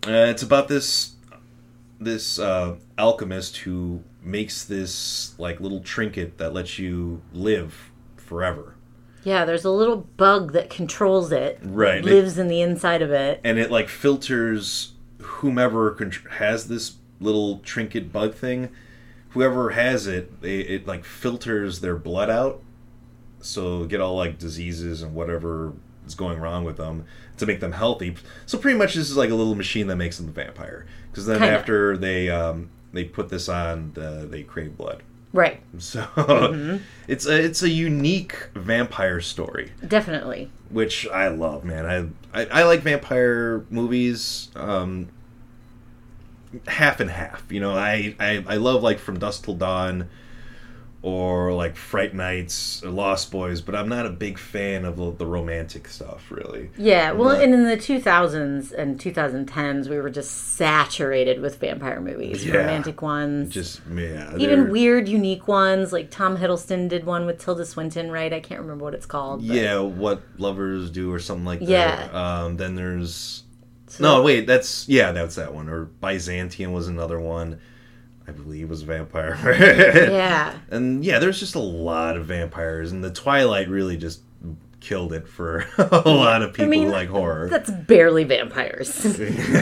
Uh, 0.07 0.27
it's 0.29 0.43
about 0.43 0.69
this 0.69 1.13
this 1.99 2.39
uh, 2.39 2.77
alchemist 2.97 3.57
who 3.57 4.01
makes 4.23 4.63
this 4.63 5.37
like 5.37 5.59
little 5.59 5.81
trinket 5.81 6.37
that 6.37 6.53
lets 6.53 6.79
you 6.79 7.21
live 7.33 7.88
forever. 8.29 8.75
Yeah, 9.23 9.43
there's 9.43 9.65
a 9.65 9.71
little 9.71 9.97
bug 9.97 10.53
that 10.53 10.69
controls 10.69 11.31
it, 11.33 11.59
Right. 11.63 12.03
lives 12.03 12.37
in 12.37 12.47
the 12.47 12.61
inside 12.61 13.01
of 13.01 13.11
it. 13.11 13.41
and 13.43 13.57
it 13.59 13.69
like 13.71 13.89
filters 13.89 14.93
whomever 15.19 15.97
has 16.37 16.67
this 16.69 16.93
little 17.19 17.59
trinket 17.59 18.13
bug 18.13 18.33
thing 18.33 18.69
whoever 19.31 19.71
has 19.71 20.07
it 20.07 20.41
they, 20.41 20.59
it 20.59 20.87
like 20.87 21.03
filters 21.03 21.81
their 21.81 21.97
blood 21.97 22.29
out 22.29 22.61
so 23.41 23.83
get 23.83 23.99
all 23.99 24.15
like 24.15 24.39
diseases 24.39 25.01
and 25.01 25.13
whatever 25.13 25.73
is 26.07 26.15
going 26.15 26.39
wrong 26.39 26.63
with 26.63 26.77
them 26.77 27.03
to 27.37 27.45
make 27.45 27.59
them 27.59 27.71
healthy. 27.73 28.15
So 28.45 28.57
pretty 28.57 28.77
much 28.77 28.95
this 28.95 29.09
is 29.09 29.15
like 29.17 29.29
a 29.29 29.35
little 29.35 29.55
machine 29.55 29.87
that 29.87 29.95
makes 29.97 30.17
them 30.17 30.27
a 30.27 30.31
vampire. 30.31 30.85
Because 31.11 31.25
then 31.25 31.39
Kinda. 31.39 31.57
after 31.57 31.95
they 31.97 32.29
um, 32.29 32.69
they 32.91 33.03
put 33.05 33.29
this 33.29 33.47
on, 33.47 33.91
the, 33.93 34.27
they 34.29 34.43
crave 34.43 34.75
blood. 34.75 35.03
Right. 35.31 35.61
So 35.77 36.01
Mm-hmm. 36.01 36.77
it's 37.07 37.25
a 37.27 37.43
it's 37.43 37.61
a 37.61 37.69
unique 37.69 38.49
vampire 38.55 39.21
story, 39.21 39.71
Definitely. 39.87 40.49
which 40.69 41.07
I 41.07 41.27
love, 41.27 41.63
man. 41.63 41.85
I 42.33 42.41
I, 42.41 42.45
I 42.61 42.63
like 42.63 42.81
vampire 42.81 43.65
movies. 43.69 44.49
Um, 44.55 45.09
half 46.67 46.99
and 46.99 47.11
half. 47.11 47.43
You 47.51 47.59
know, 47.59 47.75
I, 47.75 48.15
I 48.19 48.43
I 48.47 48.55
love 48.57 48.81
like 48.81 48.97
From 48.99 49.19
Dusk 49.19 49.45
Till 49.45 49.53
Dawn, 49.55 50.09
or 51.01 51.53
like 51.53 51.77
Fright 51.77 52.13
Nights, 52.13 52.83
or 52.83 52.89
Lost 52.89 53.31
Boys, 53.31 53.61
but 53.61 53.73
I'm 53.73 53.87
not 53.87 54.05
a 54.05 54.09
big 54.09 54.37
fan 54.37 54.83
of 54.83 54.97
the, 54.97 55.11
the 55.11 55.25
romantic 55.25 55.87
stuff, 55.87 56.29
really. 56.29 56.71
Yeah, 56.77 57.13
well, 57.13 57.29
But- 57.29 57.41
and 57.43 57.53
in 57.53 57.63
the 57.63 57.77
2000s 57.77 58.73
and 58.73 58.99
2010s, 58.99 59.87
we 59.87 59.97
were 59.97 60.09
just 60.09 60.55
saturated 60.57 61.39
with 61.41 61.57
vampire 61.59 62.01
movies, 62.01 62.45
Yeah. 62.45 62.57
romantic 62.57 63.01
ones, 63.01 63.53
Just 63.53 63.79
yeah, 63.93 64.35
even 64.37 64.69
weird, 64.71 65.07
unique 65.07 65.47
ones. 65.47 65.93
Like 65.93 66.11
Tom 66.11 66.37
Hiddleston 66.37 66.89
did 66.89 67.05
one 67.05 67.25
with 67.25 67.39
Tilda 67.39 67.65
Swinton, 67.65 68.11
right? 68.11 68.33
I 68.33 68.41
can't 68.41 68.59
remember 68.59 68.83
what 68.83 68.93
it's 68.93 69.05
called. 69.05 69.47
but- 69.47 69.55
Yeah, 69.55 69.79
what 69.79 70.21
lovers 70.37 70.89
do 70.91 71.13
or 71.13 71.19
something 71.19 71.45
like 71.45 71.59
that. 71.61 71.67
Yeah. 72.11 72.41
Um, 72.43 72.57
then 72.57 72.75
there's 72.75 73.43
no 73.99 74.21
wait, 74.21 74.45
that's 74.47 74.87
yeah, 74.89 75.13
that's 75.13 75.35
that 75.35 75.53
one. 75.53 75.69
Or 75.69 75.85
Byzantium 75.85 76.73
was 76.73 76.87
another 76.89 77.19
one. 77.21 77.59
I 78.29 78.31
believe 78.31 78.69
was 78.69 78.83
a 78.83 78.85
vampire. 78.85 79.37
Yeah. 80.09 80.57
And 80.69 81.03
yeah, 81.03 81.17
there's 81.17 81.39
just 81.39 81.55
a 81.55 81.59
lot 81.59 82.15
of 82.15 82.25
vampires, 82.25 82.91
and 82.91 83.03
the 83.03 83.11
Twilight 83.11 83.67
really 83.69 83.97
just 83.97 84.21
killed 84.79 85.13
it 85.13 85.27
for 85.27 85.65
a 85.77 86.09
lot 86.09 86.41
of 86.41 86.53
people 86.53 86.69
mean, 86.69 86.87
who 86.87 86.91
like 86.91 87.09
horror. 87.09 87.49
That's 87.49 87.71
barely 87.71 88.23
vampires. 88.23 89.03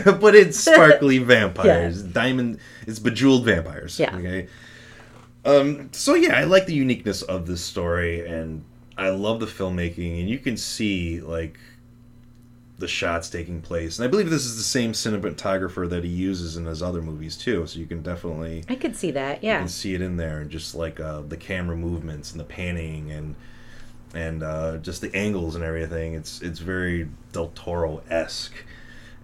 but 0.06 0.36
it's 0.36 0.60
sparkly 0.60 1.20
vampires, 1.20 2.04
diamond. 2.04 2.60
It's 2.86 3.00
bejeweled 3.00 3.46
vampires. 3.46 4.00
Yeah. 4.00 4.16
Okay. 4.16 4.48
Um. 5.46 5.90
So 5.94 6.14
yeah, 6.16 6.38
I 6.38 6.44
like 6.44 6.66
the 6.66 6.76
uniqueness 6.76 7.22
of 7.22 7.48
this 7.48 7.64
story, 7.64 8.28
and 8.28 8.66
I 8.98 9.10
love 9.10 9.40
the 9.40 9.46
filmmaking, 9.46 10.20
and 10.20 10.30
you 10.30 10.40
can 10.40 10.58
see 10.58 11.22
like 11.22 11.58
the 12.80 12.88
shots 12.88 13.30
taking 13.30 13.62
place, 13.62 13.98
and 13.98 14.08
I 14.08 14.08
believe 14.08 14.30
this 14.30 14.46
is 14.46 14.56
the 14.56 14.64
same 14.64 14.92
cinematographer 14.92 15.90
that 15.90 16.04
he 16.04 16.10
uses 16.10 16.58
in 16.58 16.66
his 16.66 16.84
other 16.84 17.02
movies 17.02 17.36
too. 17.36 17.66
So 17.66 17.80
you 17.80 17.86
can 17.86 18.04
definitely 18.04 18.64
I 18.70 18.76
could 18.76 18.96
see 18.96 19.12
that. 19.12 19.44
Yeah, 19.44 19.56
you 19.56 19.60
can 19.62 19.68
see 19.70 19.96
it 19.96 20.02
in 20.02 20.18
there, 20.18 20.40
and 20.40 20.50
just 20.50 20.76
like 20.76 21.00
uh, 21.00 21.22
the 21.22 21.38
camera 21.38 21.76
movements 21.76 22.32
and 22.32 22.40
the 22.40 22.46
panning 22.46 23.12
and 23.12 23.36
and 24.14 24.44
uh, 24.44 24.78
just 24.78 25.02
the 25.02 25.14
angles 25.16 25.56
and 25.56 25.64
everything. 25.64 26.14
It's 26.14 26.42
it's 26.42 26.60
very 26.60 27.10
Del 27.32 27.50
Toro 27.50 28.04
esque, 28.10 28.64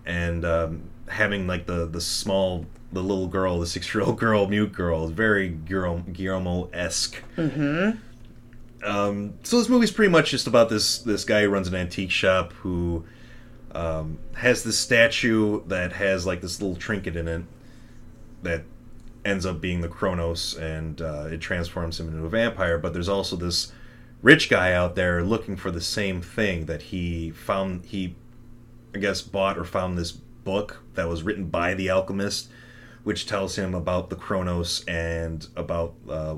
and 0.05 0.43
um, 0.45 0.83
having 1.07 1.47
like 1.47 1.65
the 1.67 1.85
the 1.85 2.01
small 2.01 2.65
the 2.91 3.01
little 3.01 3.27
girl, 3.27 3.59
the 3.59 3.67
six 3.67 3.93
year 3.93 4.03
old 4.03 4.19
girl, 4.19 4.47
mute 4.47 4.71
girl, 4.71 5.05
is 5.05 5.11
very 5.11 5.49
Guillermo 5.49 6.69
esque. 6.73 7.21
Mm-hmm. 7.37 7.97
Um, 8.83 9.33
so 9.43 9.57
this 9.57 9.69
movie's 9.69 9.91
pretty 9.91 10.11
much 10.11 10.31
just 10.31 10.47
about 10.47 10.69
this 10.69 10.99
this 10.99 11.23
guy 11.23 11.43
who 11.43 11.49
runs 11.49 11.67
an 11.67 11.75
antique 11.75 12.11
shop 12.11 12.51
who 12.53 13.05
um, 13.73 14.19
has 14.35 14.63
this 14.63 14.77
statue 14.77 15.63
that 15.67 15.93
has 15.93 16.25
like 16.25 16.41
this 16.41 16.61
little 16.61 16.75
trinket 16.75 17.15
in 17.15 17.27
it 17.27 17.43
that 18.43 18.63
ends 19.25 19.45
up 19.45 19.61
being 19.61 19.81
the 19.81 19.87
Cronos, 19.87 20.55
and 20.57 21.01
uh, 21.01 21.27
it 21.31 21.39
transforms 21.39 21.99
him 21.99 22.07
into 22.09 22.25
a 22.25 22.29
vampire. 22.29 22.77
But 22.77 22.93
there's 22.93 23.09
also 23.09 23.35
this 23.35 23.71
rich 24.21 24.49
guy 24.49 24.73
out 24.73 24.95
there 24.95 25.23
looking 25.23 25.55
for 25.55 25.71
the 25.71 25.81
same 25.81 26.21
thing 26.21 26.65
that 26.65 26.81
he 26.83 27.31
found. 27.31 27.85
He, 27.85 28.15
I 28.93 28.99
guess, 28.99 29.21
bought 29.21 29.57
or 29.57 29.63
found 29.63 29.97
this 29.97 30.11
book 30.11 30.83
that 30.95 31.07
was 31.07 31.23
written 31.23 31.45
by 31.45 31.73
the 31.73 31.89
alchemist, 31.89 32.49
which 33.03 33.25
tells 33.25 33.55
him 33.55 33.73
about 33.73 34.09
the 34.09 34.15
Cronos 34.17 34.83
and 34.87 35.47
about 35.55 35.93
uh, 36.09 36.35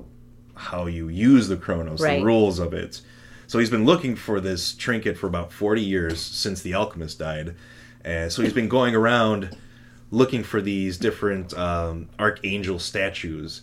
how 0.56 0.86
you 0.86 1.10
use 1.10 1.48
the 1.48 1.58
Cronos, 1.58 2.02
Right. 2.02 2.19
the 2.19 2.26
rules 2.26 2.60
of 2.60 2.74
it. 2.74 3.02
So 3.47 3.60
he's 3.60 3.69
been 3.69 3.86
looking 3.86 4.15
for 4.15 4.39
this 4.39 4.73
trinket 4.73 5.17
for 5.17 5.27
about 5.27 5.51
40 5.51 5.81
years 5.81 6.19
since 6.19 6.62
the 6.62 6.73
alchemist 6.73 7.19
died. 7.19 7.55
And 8.03 8.31
so 8.31 8.41
he's 8.41 8.53
been 8.53 8.69
going 8.69 8.95
around 8.95 9.55
looking 10.12 10.43
for 10.43 10.62
these 10.62 10.97
different 10.97 11.53
um, 11.58 12.10
archangel 12.19 12.79
statues. 12.79 13.62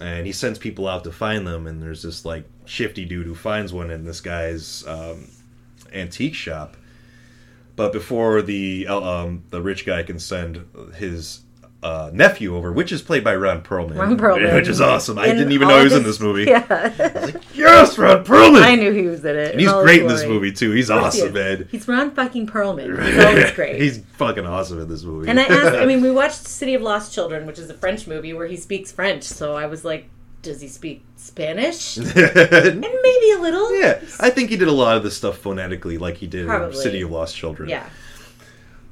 And 0.00 0.26
he 0.26 0.32
sends 0.32 0.58
people 0.58 0.88
out 0.88 1.04
to 1.04 1.12
find 1.12 1.46
them. 1.46 1.66
And 1.66 1.82
there's 1.82 2.02
this 2.02 2.24
like 2.24 2.44
shifty 2.64 3.04
dude 3.04 3.26
who 3.26 3.34
finds 3.34 3.72
one 3.72 3.90
in 3.90 4.04
this 4.04 4.20
guy's 4.20 4.86
um, 4.86 5.28
antique 5.92 6.34
shop. 6.34 6.76
But 7.74 7.92
before 7.92 8.42
the 8.42 8.86
um, 8.86 9.44
the 9.50 9.62
rich 9.62 9.86
guy 9.86 10.02
can 10.02 10.18
send 10.18 10.66
his 10.94 11.40
uh, 11.82 12.10
nephew 12.12 12.54
over, 12.56 12.72
which 12.72 12.92
is 12.92 13.02
played 13.02 13.24
by 13.24 13.34
Ron 13.34 13.62
Perlman, 13.62 13.98
Ron 13.98 14.16
Perlman. 14.16 14.54
which 14.54 14.68
is 14.68 14.80
awesome. 14.80 15.18
I 15.18 15.26
In 15.26 15.36
didn't 15.36 15.52
even 15.52 15.66
know 15.68 15.78
he 15.78 15.84
was 15.84 15.92
in 15.94 16.04
this 16.04 16.20
movie. 16.20 16.44
Yeah. 16.44 16.68
Yes, 17.54 17.98
Ron 17.98 18.24
Perlman. 18.24 18.62
I 18.62 18.76
knew 18.76 18.92
he 18.92 19.06
was 19.06 19.24
in 19.24 19.36
it. 19.36 19.52
And 19.52 19.60
he's 19.60 19.68
in 19.68 19.74
all 19.74 19.80
his 19.80 19.86
great 19.86 20.02
in 20.02 20.08
this 20.08 20.24
movie 20.24 20.52
too. 20.52 20.70
He's 20.70 20.88
course 20.88 21.14
he 21.14 21.22
awesome, 21.22 21.34
man. 21.34 21.68
He's 21.70 21.88
Ron 21.88 22.12
fucking 22.12 22.46
Perlman. 22.46 23.04
He's 23.04 23.24
always 23.24 23.50
great. 23.52 23.80
He's 23.80 23.98
fucking 23.98 24.46
awesome 24.46 24.80
in 24.80 24.88
this 24.88 25.02
movie. 25.02 25.28
And 25.28 25.40
I 25.40 25.44
asked, 25.44 25.76
I 25.76 25.84
mean, 25.86 26.00
we 26.02 26.10
watched 26.22 26.46
City 26.46 26.74
of 26.74 26.82
Lost 26.82 27.12
Children, 27.12 27.46
which 27.46 27.58
is 27.58 27.68
a 27.68 27.74
French 27.74 28.06
movie 28.06 28.32
where 28.32 28.46
he 28.46 28.56
speaks 28.56 28.92
French. 28.92 29.24
So 29.24 29.56
I 29.56 29.66
was 29.66 29.84
like, 29.84 30.08
does 30.42 30.60
he 30.60 30.68
speak 30.68 31.04
Spanish? 31.16 31.96
and 31.96 32.80
maybe 32.80 33.30
a 33.32 33.38
little. 33.40 33.78
yeah, 33.78 34.00
I 34.20 34.30
think 34.30 34.50
he 34.50 34.56
did 34.56 34.68
a 34.68 34.72
lot 34.72 34.96
of 34.96 35.02
this 35.02 35.16
stuff 35.16 35.38
phonetically, 35.38 35.98
like 35.98 36.16
he 36.16 36.26
did 36.26 36.46
in 36.48 36.72
City 36.74 37.02
of 37.02 37.10
Lost 37.10 37.36
Children. 37.36 37.68
Yeah. 37.68 37.88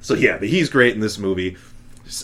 So 0.01 0.13
yeah, 0.15 0.37
but 0.37 0.47
he's 0.47 0.69
great 0.69 0.95
in 0.95 0.99
this 1.01 1.17
movie. 1.17 1.57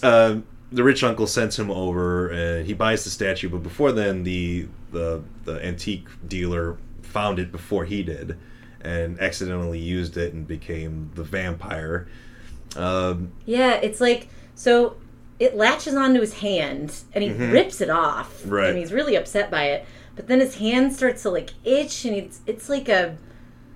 Uh, 0.01 0.37
the 0.71 0.83
rich 0.83 1.03
uncle 1.03 1.27
sends 1.27 1.57
him 1.57 1.71
over, 1.71 2.29
and 2.29 2.65
he 2.65 2.73
buys 2.73 3.03
the 3.03 3.09
statue. 3.09 3.49
But 3.49 3.63
before 3.63 3.91
then, 3.91 4.23
the 4.23 4.67
the 4.91 5.23
the 5.45 5.63
antique 5.65 6.07
dealer 6.27 6.77
found 7.01 7.39
it 7.39 7.51
before 7.51 7.85
he 7.85 8.03
did, 8.03 8.37
and 8.81 9.19
accidentally 9.19 9.79
used 9.79 10.17
it 10.17 10.33
and 10.33 10.47
became 10.47 11.11
the 11.15 11.23
vampire. 11.23 12.07
Um, 12.75 13.31
Yeah, 13.45 13.75
it's 13.75 14.01
like, 14.01 14.27
so 14.55 14.97
it 15.39 15.55
latches 15.55 15.95
onto 15.95 16.19
his 16.19 16.33
hand 16.35 16.95
and 17.13 17.23
he 17.23 17.31
rips 17.31 17.79
it 17.81 17.89
off. 17.89 18.39
Mm-hmm. 18.39 18.49
Right. 18.49 18.69
And 18.69 18.77
he's 18.77 18.91
really 18.91 19.15
upset 19.15 19.49
by 19.51 19.65
it. 19.65 19.85
But 20.15 20.27
then 20.27 20.39
his 20.39 20.55
hand 20.55 20.93
starts 20.93 21.21
to 21.23 21.29
like 21.29 21.51
itch 21.63 22.05
and 22.05 22.15
it's 22.15 22.41
it's 22.47 22.69
like 22.69 22.89
a 22.89 23.17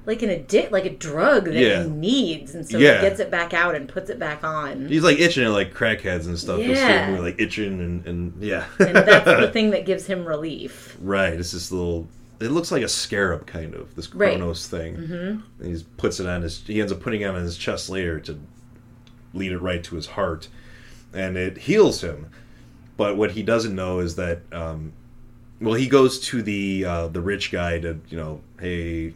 like 0.06 0.22
an 0.24 0.30
addict 0.30 0.72
like 0.72 0.86
a 0.86 0.90
drug 0.90 1.46
that 1.46 1.54
Yeah. 1.54 1.84
he 1.84 1.90
needs 1.90 2.56
and 2.56 2.68
so 2.68 2.78
Yeah. 2.78 2.96
he 3.02 3.02
gets 3.10 3.20
it 3.20 3.30
back 3.30 3.54
out 3.54 3.76
and 3.76 3.88
puts 3.88 4.10
it 4.10 4.18
back 4.20 4.44
on. 4.44 4.88
he's 4.88 5.04
like 5.04 5.20
itching 5.20 5.46
it 5.46 5.50
like 5.50 5.74
crackheads 5.74 6.26
and 6.26 6.38
stuff. 6.40 6.60
Yeah. 6.60 7.08
him 7.08 7.22
like 7.24 7.40
itching 7.40 7.80
and, 7.80 8.06
and 8.08 8.34
yeah. 8.44 8.66
and 8.80 8.96
that's 8.96 9.26
the 9.26 9.52
thing 9.54 9.70
that 9.72 9.86
gives 9.86 10.06
him 10.08 10.26
relief. 10.26 10.98
Right, 11.02 11.34
it's 11.34 11.52
this 11.52 11.72
little. 11.72 12.08
It 12.40 12.50
looks 12.50 12.72
like 12.72 12.82
a 12.82 12.88
scarab, 12.88 13.46
kind 13.46 13.76
of 13.76 13.94
this 13.96 14.12
Right. 14.16 14.36
Cronos 14.36 14.68
thing. 14.68 14.96
Mm-hmm. 14.98 15.64
And 15.64 15.78
he 15.78 15.84
puts 15.98 16.20
it 16.20 16.26
on 16.26 16.42
his. 16.42 16.64
He 16.66 16.82
ends 16.82 16.92
up 16.92 17.00
putting 17.00 17.22
it 17.22 17.26
on 17.26 17.36
his 17.36 17.56
chest 17.56 17.88
later 17.88 18.20
to 18.22 18.40
lead 19.36 19.52
it 19.52 19.60
right 19.60 19.84
to 19.84 19.96
his 19.96 20.08
heart, 20.08 20.48
and 21.14 21.38
it 21.38 21.58
heals 21.60 22.02
him. 22.02 22.26
But 22.98 23.16
what 23.18 23.32
he 23.32 23.44
doesn't 23.44 23.76
know 23.76 24.00
is 24.00 24.16
that, 24.16 24.40
um, 24.52 24.92
well, 25.62 25.76
he 25.76 25.88
goes 25.88 26.20
to 26.22 26.42
the 26.42 26.84
uh, 26.86 27.08
the 27.10 27.22
rich 27.22 27.52
guy 27.52 27.80
to 27.80 28.00
you 28.10 28.18
know, 28.18 28.42
hey, 28.60 29.14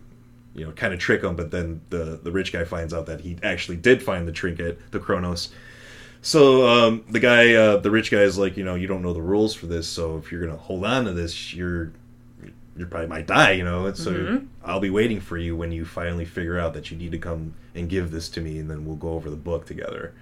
you 0.56 0.65
know, 0.65 0.72
kind 0.72 0.94
of 0.94 1.00
trick 1.00 1.22
him. 1.24 1.36
But 1.36 1.52
then 1.52 1.82
the 1.89 2.20
the 2.22 2.32
rich 2.32 2.52
guy 2.52 2.63
finds 2.63 2.94
out 2.94 3.06
that 3.08 3.22
he 3.22 3.38
actually 3.44 3.78
did 3.78 4.02
find 4.02 4.28
the 4.28 4.32
trinket, 4.32 4.91
the 4.91 5.00
Cronos. 5.00 5.50
So 6.22 6.68
um, 6.68 7.06
the 7.10 7.20
guy, 7.20 7.54
uh, 7.54 7.78
the 7.78 7.91
rich 7.91 8.10
guy, 8.10 8.22
is 8.22 8.38
like, 8.38 8.58
you 8.58 8.63
know, 8.63 8.74
you 8.74 8.88
don't 8.88 9.04
know 9.04 9.13
the 9.13 9.22
rules 9.22 9.54
for 9.54 9.68
this, 9.68 9.88
so 9.88 10.18
if 10.18 10.32
you're 10.32 10.44
gonna 10.44 10.58
hold 10.58 10.84
on 10.84 11.06
to 11.06 11.13
this, 11.13 11.54
you're 11.54 11.91
you 12.78 12.86
probably 12.86 13.08
might 13.08 13.28
die, 13.28 13.52
you 13.52 13.63
know. 13.63 13.86
And 13.86 13.98
so 13.98 14.41
I'll 14.63 14.80
be 14.80 14.89
waiting 14.89 15.20
for 15.20 15.38
you 15.38 15.56
when 15.56 15.72
you 15.72 15.86
finally 15.86 16.26
figure 16.26 16.60
out 16.60 16.74
that 16.74 16.91
you 16.91 16.98
need 16.98 17.12
to 17.12 17.18
come 17.18 17.54
and 17.74 17.88
give 17.88 18.12
this 18.12 18.28
to 18.30 18.41
me, 18.41 18.60
and 18.60 18.70
then 18.70 18.86
we'll 18.86 18.96
go 18.96 19.10
over 19.10 19.30
the 19.30 19.36
book 19.36 19.65
together. 19.65 20.13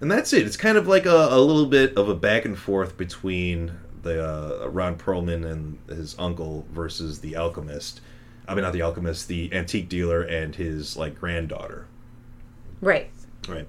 And 0.00 0.10
that's 0.10 0.32
it. 0.32 0.46
It's 0.46 0.56
kind 0.56 0.76
of 0.76 0.86
like 0.86 1.06
a, 1.06 1.28
a 1.30 1.40
little 1.40 1.66
bit 1.66 1.96
of 1.96 2.08
a 2.08 2.14
back 2.14 2.44
and 2.44 2.58
forth 2.58 2.96
between 2.96 3.72
the 4.02 4.64
uh, 4.64 4.68
Ron 4.68 4.96
Perlman 4.96 5.50
and 5.50 5.78
his 5.88 6.14
uncle 6.18 6.66
versus 6.70 7.20
the 7.20 7.36
alchemist. 7.36 8.00
I 8.46 8.54
mean, 8.54 8.62
not 8.62 8.72
the 8.72 8.82
alchemist, 8.82 9.28
the 9.28 9.52
antique 9.52 9.88
dealer 9.88 10.22
and 10.22 10.54
his 10.54 10.96
like 10.96 11.18
granddaughter. 11.18 11.86
Right. 12.80 13.10
Right. 13.48 13.66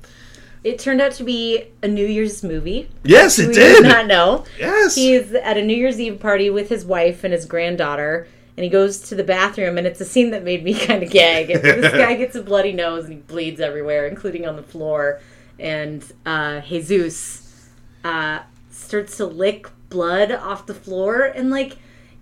It 0.63 0.80
turned 0.80 0.99
out 0.99 1.11
to 1.13 1.23
be 1.23 1.65
a 1.84 1.88
New 1.88 2.05
Year's 2.05 2.43
movie. 2.43 2.89
Yes, 3.03 3.38
it 3.38 3.49
we 3.49 3.53
did. 3.53 3.84
not 3.84 4.07
know. 4.07 4.45
Yes. 4.59 4.95
He's 4.95 5.32
at 5.34 5.57
a 5.57 5.61
New 5.61 5.76
Year's 5.78 5.99
Eve 5.99 6.19
party 6.19 6.49
with 6.49 6.69
his 6.69 6.84
wife 6.84 7.23
and 7.23 7.32
his 7.32 7.45
granddaughter, 7.45 8.28
and 8.57 8.63
he 8.63 8.69
goes 8.69 8.99
to 9.09 9.15
the 9.15 9.23
bathroom, 9.23 9.78
and 9.78 9.86
it's 9.86 10.01
a 10.01 10.05
scene 10.05 10.32
that 10.32 10.43
made 10.43 10.63
me 10.63 10.73
kind 10.86 11.03
of 11.03 11.11
gag. 11.11 11.47
this 11.49 11.93
guy 11.93 12.15
gets 12.17 12.36
a 12.36 12.41
bloody 12.41 12.73
nose 12.73 13.05
and 13.05 13.13
he 13.13 13.19
bleeds 13.19 13.61
everywhere, 13.61 14.07
including 14.07 14.47
on 14.47 14.55
the 14.55 14.63
floor. 14.63 15.21
And 15.59 16.03
uh, 16.26 16.61
Jesus 16.61 17.69
uh, 18.03 18.39
starts 18.71 19.17
to 19.17 19.26
lick 19.28 19.67
blood 19.89 20.32
off 20.32 20.65
the 20.65 20.73
floor, 20.73 21.21
and 21.21 21.51
like 21.51 21.78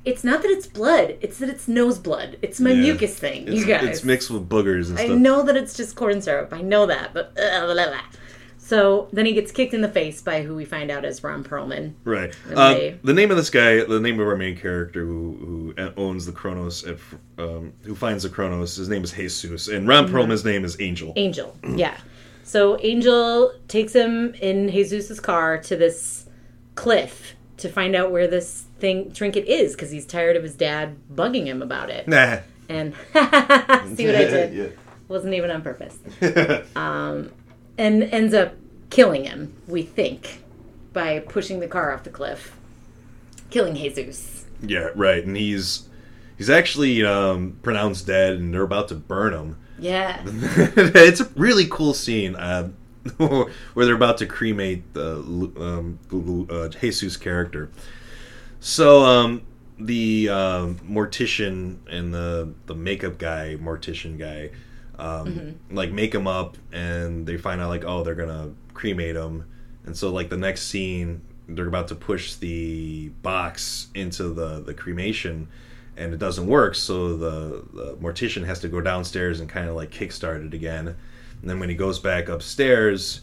It's 0.06 0.24
not 0.24 0.41
that 0.41 0.51
it's 0.51 0.68
blood; 0.68 1.18
it's 1.22 1.38
that 1.39 1.49
it's 1.49 1.68
nose 1.68 1.97
blood. 1.97 2.38
It's 2.41 2.60
my 2.60 2.72
Yeah. 2.72 2.82
mucus 2.82 3.16
thing, 3.18 3.47
It's, 3.47 3.62
you 3.62 3.66
guys. 3.66 3.84
it's 3.86 4.04
mixed 4.04 4.30
with 4.30 4.49
boogers 4.49 4.89
and 4.89 4.99
I 4.99 5.06
stuff. 5.06 5.18
know 5.18 5.43
that 5.43 5.56
it's 5.56 5.76
just 5.78 5.95
corn 5.95 6.22
syrup. 6.22 6.49
I 6.51 6.62
know 6.62 6.86
that, 6.88 7.14
but 7.14 7.28
uh, 7.39 7.66
blah, 7.66 7.74
blah, 7.74 7.88
blah. 7.88 8.01
so 8.58 9.08
then 9.14 9.26
he 9.26 9.32
gets 9.34 9.51
kicked 9.51 9.74
in 9.74 9.80
the 9.82 9.88
face 9.89 10.22
by 10.22 10.41
who 10.41 10.56
we 10.56 10.66
find 10.66 10.91
out 10.91 11.06
is 11.06 11.24
Ron 11.24 11.43
Perlman. 11.43 11.93
Right. 12.04 12.34
Uh, 12.54 12.91
the 13.04 13.14
name 13.14 13.32
of 13.32 13.38
this 13.38 13.49
guy, 13.49 13.84
the 13.84 13.99
name 13.99 14.20
of 14.20 14.28
our 14.28 14.36
main 14.36 14.58
character 14.58 15.06
who 15.06 15.74
who 15.78 15.91
owns 15.95 16.26
the 16.26 16.32
Cronos, 16.34 16.84
at, 16.86 16.97
um, 17.38 17.72
who 17.84 17.95
finds 17.95 18.24
the 18.24 18.30
Cronos, 18.30 18.76
his 18.76 18.89
name 18.89 19.04
is 19.06 19.12
Jesus, 19.14 19.68
and 19.70 19.88
Ron 19.88 20.06
Mm-hmm. 20.08 20.16
Perlman's 20.16 20.43
name 20.43 20.66
is 20.66 20.76
Angel. 20.82 21.14
Angel, 21.16 21.56
yeah. 21.76 21.97
So 22.43 22.78
Angel 22.82 23.54
takes 23.70 23.93
him 23.93 24.34
in 24.41 24.70
Jesus's 24.70 25.22
car 25.22 25.58
to 25.60 25.78
this 25.78 26.26
cliff 26.76 27.36
to 27.58 27.70
find 27.70 27.95
out 27.95 28.12
where 28.12 28.28
this 28.28 28.66
thing 28.80 29.12
trinket 29.12 29.45
is 29.45 29.74
because 29.74 29.91
he's 29.91 30.06
tired 30.06 30.36
of 30.36 30.43
his 30.43 30.56
dad 30.56 30.95
bugging 31.14 31.45
him 31.45 31.62
about 31.62 31.89
it. 31.89 32.08
Nah. 32.08 32.39
And 32.70 32.93
see 33.14 34.06
what 34.06 34.16
I 34.16 34.26
did? 34.26 34.78
Wasn't 35.08 35.34
even 35.34 35.51
on 35.51 35.62
purpose. 35.62 35.97
um, 36.76 37.32
and 37.78 38.04
ends 38.04 38.34
up 38.34 38.56
killing 38.89 39.26
him, 39.26 39.54
we 39.68 39.84
think, 39.84 40.43
by 40.93 41.20
pushing 41.20 41.60
the 41.60 41.68
car 41.68 41.93
off 41.93 42.04
the 42.04 42.10
cliff, 42.10 42.58
killing 43.49 43.76
Jesus. 43.76 44.45
Yeah, 44.62 44.89
right. 44.95 45.24
And 45.24 45.36
he's 45.36 45.88
he's 46.38 46.49
actually 46.49 47.04
um, 47.04 47.58
pronounced 47.62 48.08
dead, 48.08 48.36
and 48.36 48.54
they're 48.54 48.64
about 48.64 48.88
to 48.89 48.95
burn 48.95 49.34
him. 49.34 49.58
Yeah. 49.78 50.24
it's 50.26 51.20
a 51.20 51.30
really 51.36 51.68
cool 51.70 51.93
scene 51.93 52.36
uh, 52.36 52.70
where 53.18 53.86
they're 53.86 53.95
about 53.95 54.18
to 54.20 54.26
cremate 54.26 54.93
the 54.93 55.18
um, 55.58 55.99
uh, 56.49 56.70
Jesus 56.70 57.18
character. 57.18 57.70
So 58.60 59.04
um, 59.04 59.41
the 59.78 60.30
um, 60.30 60.80
mortician 60.80 61.78
and 61.89 62.14
the 62.14 62.54
the 62.66 62.76
makeup 62.76 63.18
guy, 63.18 63.58
mortician 63.60 64.18
guy, 64.18 64.51
um, 64.97 65.60
like 65.70 65.91
make 65.91 66.16
him 66.16 66.28
up, 66.28 66.58
and 66.72 67.26
they 67.26 67.38
find 67.38 67.60
out 67.60 67.70
like 67.70 67.84
oh 67.86 68.04
they're 68.04 68.16
gonna 68.16 68.51
cremate 68.74 69.16
him, 69.16 69.45
and 69.86 69.97
so 69.97 70.12
like 70.12 70.30
the 70.30 70.38
next 70.38 70.64
scene 70.64 71.22
they're 71.49 71.68
about 71.68 71.89
to 71.89 71.95
push 71.95 72.36
the 72.36 73.10
box 73.22 73.88
into 73.93 74.30
the 74.30 74.62
the 74.62 74.74
cremation 74.74 75.47
and 75.95 76.14
it 76.14 76.18
doesn't 76.18 76.47
work. 76.47 76.74
So 76.74 77.18
the, 77.18 77.66
the 77.72 77.95
mortician 77.97 78.45
has 78.45 78.60
to 78.62 78.68
go 78.68 78.82
downstairs 78.82 79.39
and 79.39 79.47
kind 79.47 79.70
of 79.70 79.76
like 79.76 79.91
kickstart 79.91 80.45
it 80.47 80.54
again 80.54 80.95
and 81.44 81.50
then 81.50 81.60
when 81.60 81.70
he 81.70 81.76
goes 81.76 82.00
back 82.00 82.28
upstairs 82.30 83.22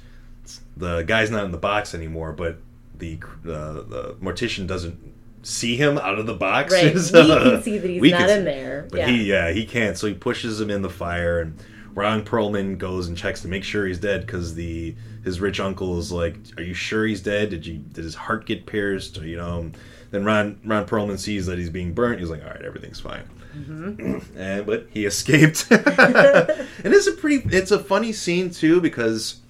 the 0.77 1.03
guy's 1.03 1.31
not 1.31 1.45
in 1.45 1.51
the 1.51 1.59
box 1.59 1.95
anymore 1.95 2.33
but 2.33 2.59
the 2.99 3.19
uh, 3.45 3.83
the 3.83 4.17
mortician 4.23 4.67
doesn't 4.67 4.99
see 5.43 5.75
him 5.75 5.97
out 5.99 6.19
of 6.19 6.27
the 6.27 6.35
box 6.35 6.73
Right. 6.73 6.85
We 6.95 7.01
can 7.01 7.63
see 7.63 7.79
that 7.79 7.91
he's 7.91 8.01
we 8.01 8.11
not 8.13 8.29
in 8.31 8.45
there. 8.45 8.87
but 8.91 8.99
yeah. 9.01 9.07
he 9.09 9.25
yeah 9.25 9.51
he 9.51 9.65
can't 9.65 9.97
so 9.97 10.07
he 10.07 10.15
pushes 10.15 10.61
him 10.61 10.71
in 10.71 10.83
the 10.83 10.91
fire 10.91 11.41
and 11.41 11.59
Ron 11.93 12.25
Perlman 12.25 12.79
goes 12.79 13.09
and 13.09 13.17
checks 13.17 13.43
to 13.43 13.49
make 13.49 13.65
sure 13.65 13.85
he's 13.85 13.99
dead 13.99 14.21
because 14.25 14.55
the 14.55 14.95
his 15.25 15.41
rich 15.41 15.59
uncle 15.59 15.99
is 15.99 16.13
like, 16.13 16.37
"Are 16.57 16.63
you 16.63 16.73
sure 16.73 17.05
he's 17.05 17.21
dead? 17.21 17.51
Did 17.51 17.67
you 17.67 17.79
did 17.79 18.05
his 18.05 18.15
heart 18.15 18.47
get 18.47 18.65
pierced? 18.65 19.19
Or, 19.19 19.27
you 19.27 19.37
know?" 19.37 19.73
Then 20.13 20.25
Ron 20.25 20.61
Ron 20.65 20.87
Perlman 20.87 21.19
sees 21.19 21.47
that 21.47 21.59
he's 21.59 21.69
being 21.69 21.93
burnt. 21.93 22.21
He's 22.21 22.31
like, 22.31 22.45
"All 22.45 22.49
right, 22.51 22.63
everything's 22.63 23.01
fine." 23.01 23.25
Mm-hmm. 23.57 24.19
and 24.39 24.67
but 24.67 24.87
he 24.91 25.07
escaped. 25.07 25.67
and 25.71 26.95
it's 26.95 27.07
a 27.07 27.13
pretty 27.13 27.57
it's 27.57 27.71
a 27.71 27.79
funny 27.79 28.13
scene 28.13 28.51
too 28.51 28.81
because 28.81 29.41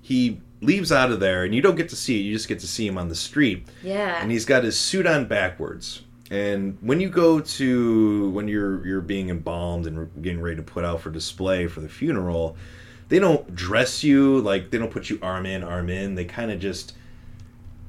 he 0.00 0.40
leaves 0.60 0.90
out 0.90 1.12
of 1.12 1.20
there 1.20 1.44
and 1.44 1.54
you 1.54 1.62
don't 1.62 1.76
get 1.76 1.88
to 1.90 1.96
see 1.96 2.20
it. 2.20 2.22
You 2.22 2.32
just 2.32 2.48
get 2.48 2.60
to 2.60 2.66
see 2.66 2.86
him 2.86 2.98
on 2.98 3.08
the 3.08 3.14
street 3.14 3.66
yeah. 3.82 4.20
and 4.20 4.30
he's 4.30 4.44
got 4.44 4.64
his 4.64 4.78
suit 4.78 5.06
on 5.06 5.26
backwards. 5.26 6.02
And 6.30 6.76
when 6.80 7.00
you 7.00 7.08
go 7.08 7.40
to 7.40 8.30
when 8.30 8.48
you're 8.48 8.86
you're 8.86 9.00
being 9.00 9.30
embalmed 9.30 9.86
and 9.86 10.10
getting 10.22 10.40
ready 10.40 10.56
to 10.56 10.62
put 10.62 10.84
out 10.84 11.00
for 11.00 11.10
display 11.10 11.66
for 11.66 11.80
the 11.80 11.88
funeral, 11.88 12.56
they 13.08 13.18
don't 13.18 13.54
dress 13.54 14.04
you 14.04 14.40
like 14.40 14.70
they 14.70 14.78
don't 14.78 14.90
put 14.90 15.08
you 15.08 15.18
arm 15.22 15.46
in 15.46 15.64
arm 15.64 15.88
in. 15.88 16.14
They 16.14 16.24
kind 16.24 16.50
of 16.50 16.60
just 16.60 16.94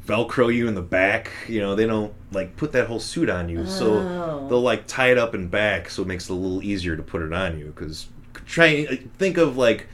velcro 0.09 0.53
you 0.53 0.67
in 0.67 0.75
the 0.75 0.81
back. 0.81 1.31
You 1.47 1.61
know, 1.61 1.75
they 1.75 1.85
don't 1.85 2.13
like 2.31 2.55
put 2.57 2.71
that 2.71 2.87
whole 2.87 2.99
suit 2.99 3.29
on 3.29 3.49
you. 3.49 3.61
Oh. 3.61 3.65
So 3.65 4.47
they'll 4.47 4.61
like 4.61 4.87
tie 4.87 5.11
it 5.11 5.17
up 5.17 5.35
in 5.35 5.47
back 5.47 5.89
so 5.89 6.01
it 6.01 6.07
makes 6.07 6.29
it 6.29 6.33
a 6.33 6.35
little 6.35 6.63
easier 6.63 6.95
to 6.95 7.03
put 7.03 7.21
it 7.21 7.33
on 7.33 7.59
you 7.59 7.71
cuz 7.75 8.07
try 8.45 8.85
think 9.17 9.37
of 9.37 9.57
like 9.57 9.87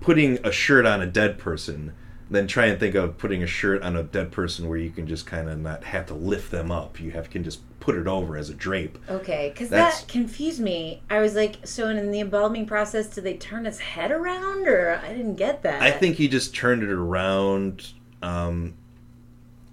putting 0.00 0.38
a 0.44 0.52
shirt 0.52 0.84
on 0.84 1.00
a 1.00 1.06
dead 1.06 1.38
person 1.38 1.92
then 2.32 2.46
try 2.46 2.66
and 2.66 2.80
think 2.80 2.94
of 2.94 3.18
putting 3.18 3.42
a 3.42 3.46
shirt 3.46 3.82
on 3.82 3.94
a 3.94 4.02
dead 4.02 4.32
person 4.32 4.68
where 4.68 4.78
you 4.78 4.90
can 4.90 5.06
just 5.06 5.26
kind 5.26 5.48
of 5.48 5.58
not 5.58 5.84
have 5.84 6.06
to 6.06 6.14
lift 6.14 6.50
them 6.50 6.70
up. 6.70 6.98
You 6.98 7.10
have 7.10 7.28
can 7.28 7.44
just 7.44 7.60
put 7.78 7.94
it 7.94 8.06
over 8.06 8.36
as 8.36 8.48
a 8.48 8.54
drape. 8.54 8.98
Okay, 9.08 9.50
because 9.52 9.68
that 9.68 10.04
confused 10.08 10.60
me. 10.60 11.02
I 11.10 11.20
was 11.20 11.34
like, 11.34 11.58
so 11.64 11.88
in 11.88 12.10
the 12.10 12.20
embalming 12.20 12.66
process, 12.66 13.08
did 13.08 13.24
they 13.24 13.36
turn 13.36 13.64
his 13.66 13.80
head 13.80 14.10
around, 14.10 14.66
or 14.66 15.00
I 15.04 15.08
didn't 15.08 15.34
get 15.34 15.62
that? 15.62 15.82
I 15.82 15.90
think 15.90 16.16
he 16.16 16.28
just 16.28 16.54
turned 16.54 16.82
it 16.82 16.90
around. 16.90 17.92
Um, 18.22 18.74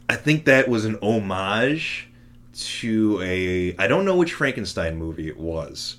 I 0.10 0.16
think 0.16 0.45
that 0.45 0.68
was 0.68 0.86
an 0.86 0.97
homage 1.01 2.07
to 2.53 3.22
a 3.24 3.76
I 3.78 3.88
don't 3.88 4.03
know 4.05 4.18
which 4.18 4.34
Frankenstein 4.34 4.97
movie 4.97 5.28
it 5.28 5.38
was, 5.38 5.97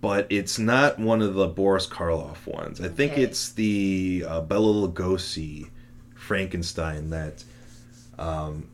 but 0.00 0.26
it's 0.30 0.58
not 0.58 0.98
one 0.98 1.20
of 1.20 1.34
the 1.34 1.48
Boris 1.48 1.86
Karloff 1.86 2.46
ones. 2.46 2.80
I 2.80 2.88
think 2.88 3.18
it's 3.18 3.52
the 3.52 4.24
uh, 4.26 4.40
Bela 4.42 4.88
Lugosi 4.88 5.68
Frankenstein 6.14 7.10
that 7.10 7.42
um, 8.18 8.68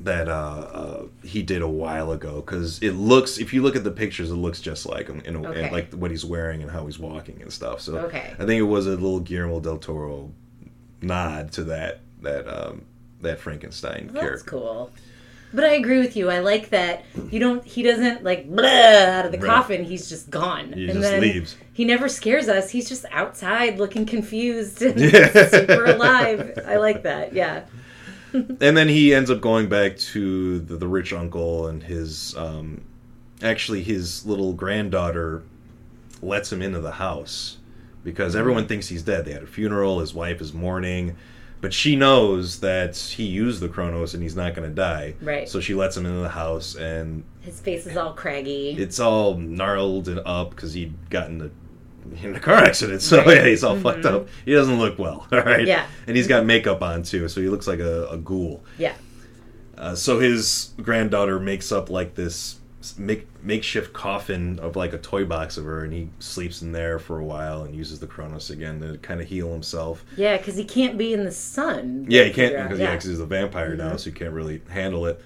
that 0.00 0.28
uh, 0.28 0.32
uh, 0.32 1.06
he 1.22 1.42
did 1.42 1.62
a 1.62 1.68
while 1.68 2.10
ago 2.12 2.40
because 2.40 2.82
it 2.82 2.92
looks 2.92 3.38
if 3.38 3.54
you 3.54 3.62
look 3.62 3.76
at 3.76 3.84
the 3.84 3.90
pictures 3.90 4.30
it 4.30 4.34
looks 4.34 4.60
just 4.60 4.84
like 4.84 5.06
him 5.06 5.20
in 5.24 5.36
a, 5.36 5.48
Okay. 5.48 5.70
like 5.70 5.92
what 5.94 6.10
he's 6.10 6.24
wearing 6.24 6.60
and 6.60 6.70
how 6.70 6.84
he's 6.86 6.98
walking 6.98 7.40
and 7.40 7.50
stuff 7.52 7.80
so 7.80 7.96
Okay. 8.00 8.34
I 8.38 8.44
think 8.44 8.58
it 8.58 8.62
was 8.64 8.86
a 8.86 8.90
little 8.90 9.20
Guillermo 9.20 9.60
del 9.60 9.78
Toro 9.78 10.32
nod 11.00 11.52
to 11.52 11.64
that 11.64 12.00
that 12.22 12.48
um, 12.48 12.82
that 13.20 13.38
Frankenstein 13.40 14.08
That's 14.12 14.20
character 14.20 14.50
cool. 14.50 14.90
But 15.52 15.64
I 15.64 15.70
agree 15.72 15.98
with 15.98 16.16
you. 16.16 16.30
I 16.30 16.38
like 16.38 16.70
that 16.70 17.04
you 17.30 17.40
don't. 17.40 17.64
He 17.64 17.82
doesn't 17.82 18.22
like 18.22 18.46
out 18.52 19.26
of 19.26 19.32
the 19.32 19.38
Right. 19.38 19.46
coffin. 19.46 19.84
He's 19.84 20.08
just 20.08 20.30
gone. 20.30 20.72
He 20.72 20.84
and 20.84 21.00
just 21.00 21.10
then 21.10 21.20
leaves. 21.20 21.56
He 21.72 21.84
never 21.84 22.08
scares 22.08 22.48
us. 22.48 22.70
He's 22.70 22.88
just 22.88 23.04
outside 23.10 23.78
looking 23.78 24.06
confused 24.06 24.80
and 24.82 24.98
Yeah. 25.12 25.48
super 25.48 25.86
alive. 25.86 26.58
I 26.66 26.76
like 26.76 27.02
that. 27.02 27.32
Yeah. 27.32 27.64
and 28.32 28.76
then 28.76 28.88
he 28.88 29.12
ends 29.12 29.28
up 29.28 29.40
going 29.40 29.68
back 29.68 29.96
to 29.96 30.60
the, 30.60 30.76
the 30.76 30.86
rich 30.86 31.12
uncle 31.12 31.66
and 31.66 31.82
his 31.82 32.36
um, 32.36 32.82
actually 33.42 33.82
his 33.82 34.24
little 34.24 34.52
granddaughter 34.52 35.42
lets 36.22 36.52
him 36.52 36.62
into 36.62 36.78
the 36.78 36.92
house 36.92 37.56
because 38.04 38.36
everyone 38.36 38.68
thinks 38.68 38.86
he's 38.88 39.02
dead 39.02 39.24
they 39.24 39.32
had 39.32 39.42
a 39.42 39.46
funeral 39.46 39.98
his 39.98 40.14
wife 40.14 40.40
is 40.40 40.52
mourning 40.52 41.16
but 41.60 41.74
she 41.74 41.94
knows 41.96 42.60
that 42.60 42.96
he 42.96 43.24
used 43.24 43.60
the 43.60 43.68
Cronos 43.68 44.14
and 44.14 44.22
he's 44.22 44.36
not 44.36 44.54
going 44.54 44.68
to 44.68 44.74
die 44.74 45.14
Right. 45.20 45.48
so 45.48 45.60
she 45.60 45.74
lets 45.74 45.96
him 45.96 46.06
into 46.06 46.20
the 46.20 46.28
house 46.30 46.74
and 46.76 47.22
His 47.40 47.60
face 47.60 47.86
is 47.86 47.96
all 47.96 48.12
craggy. 48.14 48.70
it's 48.78 48.98
all 49.00 49.34
gnarled 49.36 50.08
and 50.08 50.20
up 50.24 50.50
because 50.50 50.72
he'd 50.74 50.94
gotten 51.10 51.38
the 51.38 51.50
in 52.22 52.34
a 52.34 52.40
car 52.40 52.54
accident, 52.56 53.02
so 53.02 53.18
Right. 53.18 53.36
yeah, 53.36 53.46
he's 53.46 53.62
all 53.62 53.76
fucked 53.78 54.04
up. 54.06 54.26
He 54.44 54.52
doesn't 54.52 54.78
look 54.78 54.98
well, 54.98 55.26
all 55.32 55.40
right. 55.42 55.66
Yeah. 55.66 55.86
and 56.06 56.16
he's 56.16 56.26
got 56.26 56.44
makeup 56.46 56.82
on 56.82 57.02
too, 57.02 57.28
so 57.28 57.40
he 57.40 57.48
looks 57.48 57.66
like 57.66 57.78
a, 57.80 58.06
a 58.08 58.16
ghoul. 58.16 58.64
yeah. 58.78 58.94
Uh, 59.78 59.94
so 59.94 60.18
his 60.20 60.72
granddaughter 60.82 61.40
makes 61.40 61.72
up 61.72 61.88
like 61.88 62.14
this 62.14 62.59
make, 62.98 63.26
makeshift 63.44 63.92
coffin 63.92 64.58
of 64.58 64.76
like 64.76 64.92
a 64.92 64.98
toy 64.98 65.24
box 65.24 65.56
of 65.56 65.64
her, 65.64 65.84
and 65.84 65.92
he 65.92 66.08
sleeps 66.18 66.62
in 66.62 66.72
there 66.72 66.98
for 66.98 67.18
a 67.18 67.24
while 67.24 67.62
and 67.62 67.74
uses 67.74 68.00
the 68.00 68.06
Cronos 68.06 68.50
again 68.50 68.80
to 68.80 68.96
kind 68.98 69.20
of 69.20 69.26
heal 69.28 69.52
himself. 69.52 70.04
Yeah, 70.16 70.36
because 70.36 70.56
he 70.56 70.64
can't 70.64 70.96
be 70.96 71.12
in 71.12 71.24
the 71.24 71.32
sun. 71.32 72.06
Yeah, 72.08 72.24
he 72.24 72.32
can't 72.32 72.52
Figure 72.70 72.86
out, 72.86 72.92
because 72.92 73.04
he's 73.04 73.20
a 73.20 73.26
vampire 73.26 73.76
now, 73.76 73.88
Mm-hmm. 73.88 73.96
so 73.98 74.10
he 74.10 74.16
can't 74.16 74.32
really 74.32 74.62
handle 74.70 75.06
it. 75.06 75.20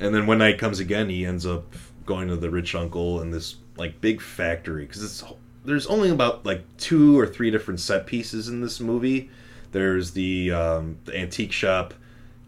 And 0.00 0.14
then 0.14 0.26
when 0.26 0.38
night 0.38 0.58
comes 0.58 0.78
again, 0.80 1.08
he 1.10 1.24
ends 1.26 1.44
up 1.44 1.74
going 2.06 2.28
to 2.28 2.36
the 2.36 2.48
rich 2.50 2.74
uncle 2.74 3.20
and 3.20 3.32
this 3.34 3.56
like 3.76 4.00
big 4.00 4.20
factory 4.20 4.86
because 4.86 5.02
it's 5.04 5.22
there's 5.64 5.86
only 5.88 6.08
about 6.08 6.46
like 6.46 6.64
two 6.78 7.18
or 7.18 7.26
three 7.26 7.50
different 7.50 7.80
set 7.80 8.06
pieces 8.06 8.48
in 8.48 8.60
this 8.62 8.80
movie. 8.80 9.28
There's 9.72 10.12
the 10.12 10.52
um, 10.52 10.98
the 11.04 11.14
antique 11.18 11.52
shop, 11.52 11.92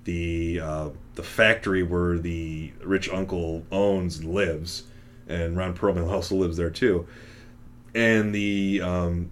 the 0.04 0.60
uh, 0.60 0.88
the 1.14 1.22
factory 1.22 1.82
where 1.82 2.18
the 2.18 2.72
rich 2.82 3.08
uncle 3.08 3.64
owns 3.70 4.18
and 4.18 4.32
lives, 4.32 4.84
and 5.28 5.56
Ron 5.56 5.74
Perlman 5.74 6.08
also 6.12 6.34
lives 6.34 6.56
there 6.56 6.70
too, 6.70 7.06
and 7.94 8.34
the 8.34 8.80
um, 8.82 9.30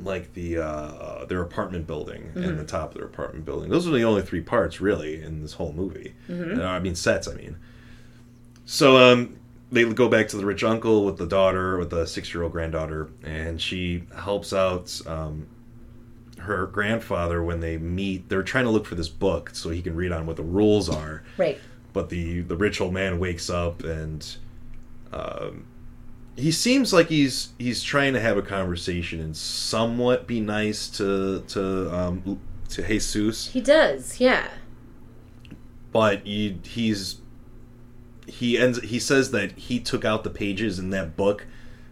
like 0.00 0.32
the 0.34 0.58
uh, 0.58 0.64
uh, 0.64 1.24
their 1.26 1.42
apartment 1.42 1.86
building 1.86 2.32
and 2.34 2.58
the 2.58 2.64
top 2.64 2.90
of 2.90 2.94
their 2.96 3.06
apartment 3.06 3.44
building. 3.44 3.70
Those 3.70 3.86
are 3.86 3.90
the 3.92 4.04
only 4.04 4.22
three 4.22 4.40
parts 4.40 4.80
really 4.80 5.22
in 5.22 5.42
this 5.42 5.54
whole 5.54 5.72
movie. 5.72 6.14
Uh, 6.60 6.64
I 6.64 6.78
mean 6.78 6.94
sets. 6.94 7.28
I 7.28 7.34
mean, 7.34 7.56
so 8.64 8.96
um, 8.96 9.36
they 9.70 9.84
go 9.84 10.08
back 10.08 10.28
to 10.28 10.36
the 10.36 10.46
rich 10.46 10.64
uncle 10.64 11.04
with 11.04 11.18
the 11.18 11.26
daughter, 11.26 11.78
with 11.78 11.90
the 11.90 12.06
six-year-old 12.06 12.52
granddaughter, 12.52 13.08
and 13.22 13.60
she 13.60 14.04
helps 14.16 14.52
out 14.52 15.00
um, 15.06 15.46
her 16.42 16.66
grandfather 16.66 17.42
when 17.42 17.60
they 17.60 17.76
meet. 17.78 18.28
They're 18.28 18.42
trying 18.42 18.64
to 18.64 18.70
look 18.70 18.86
for 18.86 18.94
this 18.94 19.08
book 19.08 19.50
so 19.54 19.70
he 19.70 19.82
can 19.82 19.94
read 19.96 20.12
on 20.12 20.26
what 20.26 20.36
the 20.36 20.42
rules 20.42 20.88
are 20.88 21.22
Right. 21.36 21.58
but 21.92 22.08
the 22.08 22.40
the 22.42 22.56
rich 22.56 22.80
old 22.80 22.92
man 22.94 23.18
wakes 23.18 23.48
up 23.50 23.82
and 23.84 24.36
um, 25.12 25.66
he 26.36 26.50
seems 26.50 26.92
like 26.92 27.08
he's 27.08 27.50
he's 27.58 27.82
trying 27.82 28.14
to 28.14 28.20
have 28.20 28.36
a 28.38 28.42
conversation 28.42 29.20
and 29.20 29.36
somewhat 29.36 30.26
be 30.26 30.40
nice 30.40 30.88
to 30.88 31.40
to 31.48 31.94
um, 31.94 32.40
to 32.70 32.82
Jesus, 32.86 33.48
He 33.48 33.60
does, 33.60 34.18
yeah. 34.18 34.48
but 35.92 36.20
he, 36.24 36.58
he's 36.64 37.16
he 38.26 38.56
ends 38.58 38.80
he 38.82 38.98
says 38.98 39.30
that 39.32 39.52
he 39.52 39.78
took 39.78 40.04
out 40.06 40.24
the 40.24 40.30
pages 40.30 40.78
in 40.78 40.88
that 40.90 41.16
book 41.16 41.46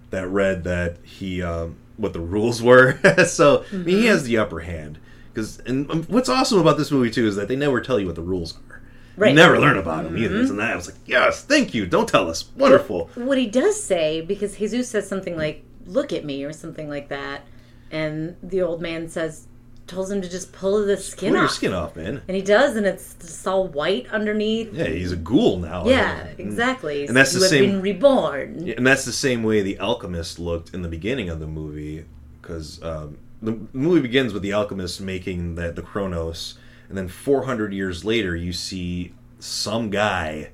that 0.09 0.27
read 0.29 0.65
that 0.65 0.97
he 1.05 1.43
um, 1.43 1.77
what 2.01 2.13
the 2.13 2.21
rules 2.21 2.63
were. 2.63 2.99
So 3.27 3.65
I 3.73 3.77
mean, 3.77 3.87
he 3.87 4.07
has 4.07 4.25
the 4.25 4.39
upper 4.39 4.61
hand 4.61 4.99
because 5.33 5.59
and 5.61 5.91
um, 5.91 6.03
what's 6.05 6.29
awesome 6.29 6.59
about 6.59 6.79
this 6.79 6.91
movie 6.91 7.11
too 7.11 7.27
is 7.27 7.37
that 7.37 7.49
they 7.49 7.57
never 7.57 7.81
tell 7.81 8.01
you 8.01 8.07
what 8.07 8.15
the 8.15 8.23
rules 8.23 8.59
are. 8.69 8.81
You 9.29 9.35
never 9.35 9.59
learn 9.61 9.77
about 9.77 10.05
them 10.05 10.17
either. 10.17 10.41
And 10.41 10.59
that 10.59 10.73
I 10.73 10.77
was 10.77 10.87
like 10.87 10.99
yes 11.07 11.43
thank 11.45 11.75
you. 11.75 11.87
Don't 11.87 12.09
tell 12.09 12.29
us. 12.29 12.51
Wonderful. 12.57 13.11
What 13.15 13.39
he 13.39 13.47
does 13.47 13.83
say, 13.83 14.21
because 14.21 14.57
Jesus 14.57 14.89
says 14.89 15.09
something 15.09 15.37
like, 15.37 15.65
look 15.87 16.13
at 16.13 16.25
me, 16.25 16.45
or 16.45 16.53
something 16.53 16.89
like 16.89 17.09
that, 17.09 17.43
and 17.91 18.37
the 18.43 18.63
old 18.63 18.81
man 18.81 19.09
says, 19.09 19.47
tells 19.91 20.11
him 20.11 20.23
to 20.23 20.29
just 20.31 20.53
pull 20.53 20.85
the 20.87 20.97
skin 20.97 21.33
pull 21.33 21.41
your 21.41 21.49
skin 21.49 21.73
off 21.75 21.95
man 21.97 22.23
And 22.29 22.35
he 22.37 22.43
does, 22.43 22.77
and 22.77 22.87
it's 22.87 23.15
just 23.21 23.47
all 23.47 23.69
white 23.69 24.07
underneath. 24.11 24.73
yeah 24.73 24.85
he's 24.87 25.13
a 25.13 25.17
ghoul 25.17 25.59
now 25.59 25.87
Yeah, 25.87 26.27
And- 26.29 26.41
exactly. 26.41 27.07
and 27.07 27.15
that's 27.17 27.33
the 27.33 27.41
same- 27.41 27.65
been 27.71 27.83
reborn. 27.83 28.73
and 28.77 28.87
that's 28.87 29.05
the 29.05 29.13
same 29.13 29.43
way 29.43 29.61
the 29.63 29.79
alchemist 29.79 30.39
looked 30.39 30.73
in 30.73 30.83
the 30.83 30.89
beginning 30.89 31.29
of 31.29 31.41
the 31.41 31.47
movie 31.47 32.05
because 32.41 32.83
um, 32.83 33.19
the 33.43 33.59
movie 33.73 34.01
begins 34.01 34.33
with 34.33 34.43
the 34.43 34.53
alchemist 34.53 35.01
making 35.01 35.57
that 35.57 35.77
the 35.77 35.83
Cronos, 35.83 36.55
and 36.89 36.97
then 36.99 37.09
400 37.09 37.73
years 37.73 38.05
later, 38.05 38.35
you 38.37 38.53
see 38.53 39.13
some 39.39 39.91
guy 39.91 40.51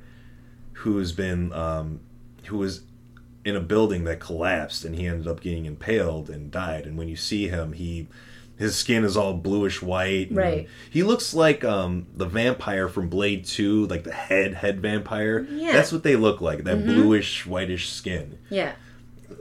who's 0.74 1.12
been 1.12 1.52
um, 1.52 2.00
who 2.46 2.58
was 2.58 2.82
in 3.44 3.56
a 3.56 3.60
building 3.60 4.04
that 4.04 4.20
collapsed, 4.20 4.84
and 4.84 4.94
he 4.96 5.06
ended 5.06 5.26
up 5.26 5.40
getting 5.40 5.66
impaled 5.66 6.28
and 6.28 6.50
died. 6.50 6.84
And 6.86 6.96
when 6.98 7.08
you 7.08 7.16
see 7.16 7.48
him, 7.48 7.72
he 7.72 8.08
his 8.58 8.74
skin 8.74 9.04
is 9.04 9.16
all 9.16 9.34
bluish 9.34 9.82
white. 9.82 10.28
Right. 10.30 10.68
He 10.90 11.02
looks 11.02 11.34
like 11.34 11.62
um, 11.62 12.06
the 12.14 12.26
vampire 12.26 12.88
from 12.88 13.08
Blade 13.08 13.44
Two, 13.44 13.86
like 13.86 14.04
the 14.04 14.12
head 14.12 14.54
head 14.54 14.80
vampire. 14.80 15.46
Yeah. 15.50 15.72
That's 15.72 15.92
what 15.92 16.02
they 16.02 16.16
look 16.16 16.40
like. 16.40 16.64
That 16.64 16.78
mm-hmm. 16.78 16.94
bluish 16.94 17.44
whitish 17.44 17.90
skin. 17.90 18.38
Yeah. 18.48 18.72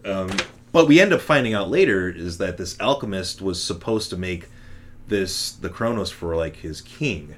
Um, 0.03 0.31
but 0.71 0.87
we 0.87 0.99
end 0.99 1.13
up 1.13 1.21
finding 1.21 1.53
out 1.53 1.69
later 1.69 2.09
is 2.09 2.37
that 2.39 2.57
this 2.57 2.77
alchemist 2.81 3.41
was 3.41 3.63
supposed 3.63 4.09
to 4.09 4.17
make 4.17 4.49
this 5.07 5.53
the 5.53 5.69
Cronos 5.69 6.11
for 6.11 6.35
like 6.35 6.57
his 6.57 6.81
king. 6.81 7.35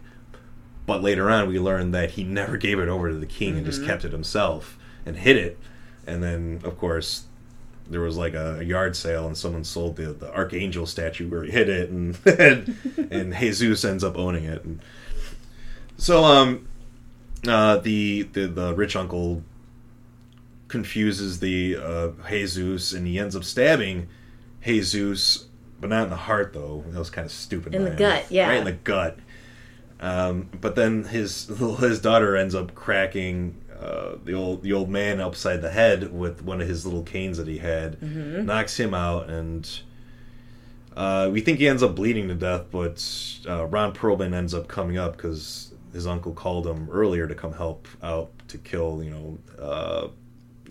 But 0.88 1.04
later 1.04 1.30
on 1.30 1.48
we 1.48 1.60
learned 1.60 1.94
that 1.94 2.12
he 2.12 2.24
never 2.24 2.58
gave 2.58 2.80
it 2.80 2.88
over 2.88 3.10
to 3.10 3.16
the 3.16 3.28
king 3.28 3.56
and 3.56 3.66
just 3.66 3.80
mm-hmm. 3.80 3.90
kept 3.90 4.06
it 4.06 4.12
himself 4.12 4.80
and 5.06 5.18
hid 5.18 5.38
it. 5.38 5.60
And 6.08 6.24
then 6.24 6.62
of 6.64 6.80
course 6.80 7.26
there 7.90 8.02
was 8.02 8.18
like 8.18 8.34
a, 8.34 8.60
a 8.60 8.64
yard 8.64 8.96
sale 8.96 9.28
and 9.28 9.38
someone 9.38 9.64
sold 9.64 9.96
the, 9.96 10.14
the 10.14 10.34
archangel 10.34 10.86
statue 10.86 11.30
where 11.30 11.44
he 11.44 11.52
hid 11.52 11.70
it 11.70 11.90
and 11.90 12.18
and, 12.26 13.12
and 13.12 13.36
Jesus 13.36 13.84
ends 13.86 14.04
up 14.04 14.18
owning 14.18 14.46
it. 14.46 14.64
And 14.64 14.80
so 15.98 16.24
um 16.24 16.68
uh 17.48 17.78
the, 17.78 18.24
the 18.34 18.48
the 18.48 18.76
rich 18.76 18.96
uncle 18.96 19.44
confuses 20.68 21.40
the 21.40 21.78
uh, 21.78 22.10
Jesus, 22.30 22.94
and 22.94 23.08
he 23.08 23.20
ends 23.20 23.36
up 23.36 23.44
stabbing 23.44 24.08
Jesus, 24.64 25.46
but 25.80 25.90
not 25.90 26.04
in 26.04 26.10
the 26.10 26.16
heart 26.16 26.54
though. 26.54 26.84
That 26.88 27.00
was 27.00 27.10
kind 27.10 27.26
of 27.26 27.32
stupid. 27.32 27.74
In 27.74 27.86
the 27.86 27.92
gut, 27.92 28.26
yeah. 28.30 28.50
right 28.50 28.60
in 28.60 28.66
the 28.66 28.72
gut. 28.74 29.20
Um, 30.00 30.50
but 30.62 30.76
then 30.76 31.06
his 31.06 31.48
his 31.80 32.02
daughter 32.02 32.36
ends 32.36 32.56
up 32.56 32.76
cracking 32.76 33.62
uh, 33.82 34.16
the 34.24 34.34
old 34.34 34.64
the 34.64 34.74
old 34.74 34.90
man 34.90 35.20
upside 35.22 35.62
the 35.62 35.70
head 35.72 36.12
with 36.14 36.42
one 36.44 36.62
of 36.62 36.68
his 36.68 36.86
little 36.86 37.04
canes 37.04 37.38
that 37.38 37.48
he 37.48 37.58
had, 37.60 38.00
Mm-hmm. 38.00 38.46
knocks 38.46 38.80
him 38.80 38.94
out, 38.94 39.30
and 39.30 39.70
uh, 40.96 41.30
we 41.32 41.42
think 41.42 41.60
he 41.60 41.68
ends 41.68 41.84
up 41.84 41.96
bleeding 41.96 42.28
to 42.28 42.36
death. 42.36 42.66
But 42.72 43.04
uh, 43.48 43.66
Ron 43.66 43.94
Perlman 43.94 44.34
ends 44.34 44.54
up 44.54 44.68
coming 44.68 44.98
up 44.98 45.16
because 45.16 45.74
his 45.94 46.08
uncle 46.08 46.34
called 46.34 46.66
him 46.68 46.90
earlier 46.92 47.28
to 47.28 47.36
come 47.36 47.54
help 47.54 47.88
out 48.04 48.32
to 48.50 48.58
kill 48.58 49.04
you 49.04 49.12
know 49.12 49.38
uh, 49.60 50.08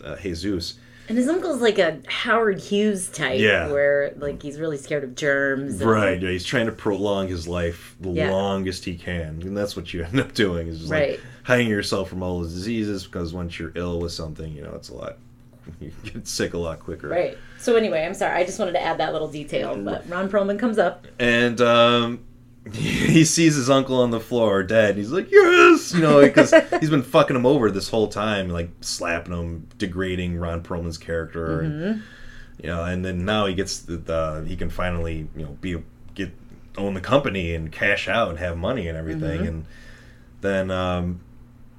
uh, 0.04 0.16
Jesus. 0.16 0.78
And 1.08 1.16
his 1.16 1.28
uncle's 1.28 1.60
like 1.60 1.78
a 1.78 2.00
Howard 2.08 2.58
Hughes 2.58 3.08
type, 3.08 3.38
Yeah. 3.38 3.70
where 3.70 4.12
like 4.16 4.42
he's 4.42 4.58
really 4.58 4.76
scared 4.76 5.04
of 5.04 5.14
germs. 5.14 5.80
and- 5.80 5.88
Right, 5.88 6.20
yeah, 6.20 6.30
he's 6.30 6.44
trying 6.44 6.66
to 6.66 6.72
prolong 6.72 7.28
his 7.28 7.46
life 7.46 7.94
the 8.00 8.10
Yeah. 8.10 8.32
longest 8.32 8.84
he 8.84 8.96
can, 8.96 9.40
and 9.42 9.56
that's 9.56 9.76
what 9.76 9.94
you 9.94 10.02
end 10.02 10.18
up 10.18 10.34
doing 10.34 10.66
is 10.66 10.82
Right. 10.90 11.10
like 11.12 11.20
hiding 11.46 11.68
yourself 11.68 12.08
from 12.08 12.24
all 12.24 12.40
the 12.40 12.48
diseases 12.48 13.04
because 13.04 13.32
once 13.32 13.56
you're 13.56 13.70
ill 13.76 14.00
with 14.00 14.10
something, 14.10 14.52
you 14.52 14.62
know, 14.62 14.72
it's 14.74 14.88
a 14.88 14.94
lot. 14.94 15.18
You 15.80 15.90
get 16.04 16.28
sick 16.28 16.54
a 16.54 16.58
lot 16.58 16.78
quicker. 16.78 17.08
Right. 17.08 17.36
So 17.58 17.74
anyway, 17.74 18.04
I'm 18.04 18.14
sorry. 18.14 18.40
I 18.40 18.44
just 18.44 18.56
wanted 18.60 18.72
to 18.72 18.82
add 18.82 18.98
that 18.98 19.12
little 19.12 19.26
detail. 19.26 19.76
But 19.76 20.08
Ron 20.08 20.28
Perlman 20.30 20.60
comes 20.60 20.78
up. 20.78 21.08
And 21.18 21.60
um, 21.60 22.24
he 22.72 23.24
sees 23.24 23.56
his 23.56 23.68
uncle 23.68 24.00
on 24.00 24.12
the 24.12 24.20
floor 24.20 24.62
dead. 24.62 24.90
And 24.90 24.98
he's 24.98 25.10
like, 25.10 25.30
yes, 25.30 25.92
you 25.92 26.00
know, 26.00 26.20
because 26.20 26.52
he's 26.80 26.90
been 26.90 27.02
fucking 27.02 27.34
him 27.34 27.46
over 27.46 27.70
this 27.72 27.88
whole 27.88 28.06
time, 28.06 28.48
like 28.48 28.70
slapping 28.80 29.32
him, 29.32 29.68
degrading 29.76 30.38
Ron 30.38 30.62
Perlman's 30.62 30.98
character, 30.98 31.60
and 31.60 32.02
you 32.62 32.68
know, 32.68 32.84
and 32.84 33.04
then 33.04 33.24
now 33.24 33.46
he 33.46 33.54
gets 33.54 33.80
the, 33.80 33.96
the 33.96 34.44
he 34.46 34.56
can 34.56 34.70
finally 34.70 35.28
you 35.36 35.44
know 35.44 35.56
be 35.60 35.82
get 36.14 36.30
own 36.78 36.94
the 36.94 37.00
company 37.00 37.54
and 37.54 37.72
cash 37.72 38.08
out 38.08 38.30
and 38.30 38.38
have 38.38 38.56
money 38.56 38.86
and 38.88 38.96
everything, 38.96 39.46
and 39.46 39.66
then 40.40 40.70
um, 40.70 41.20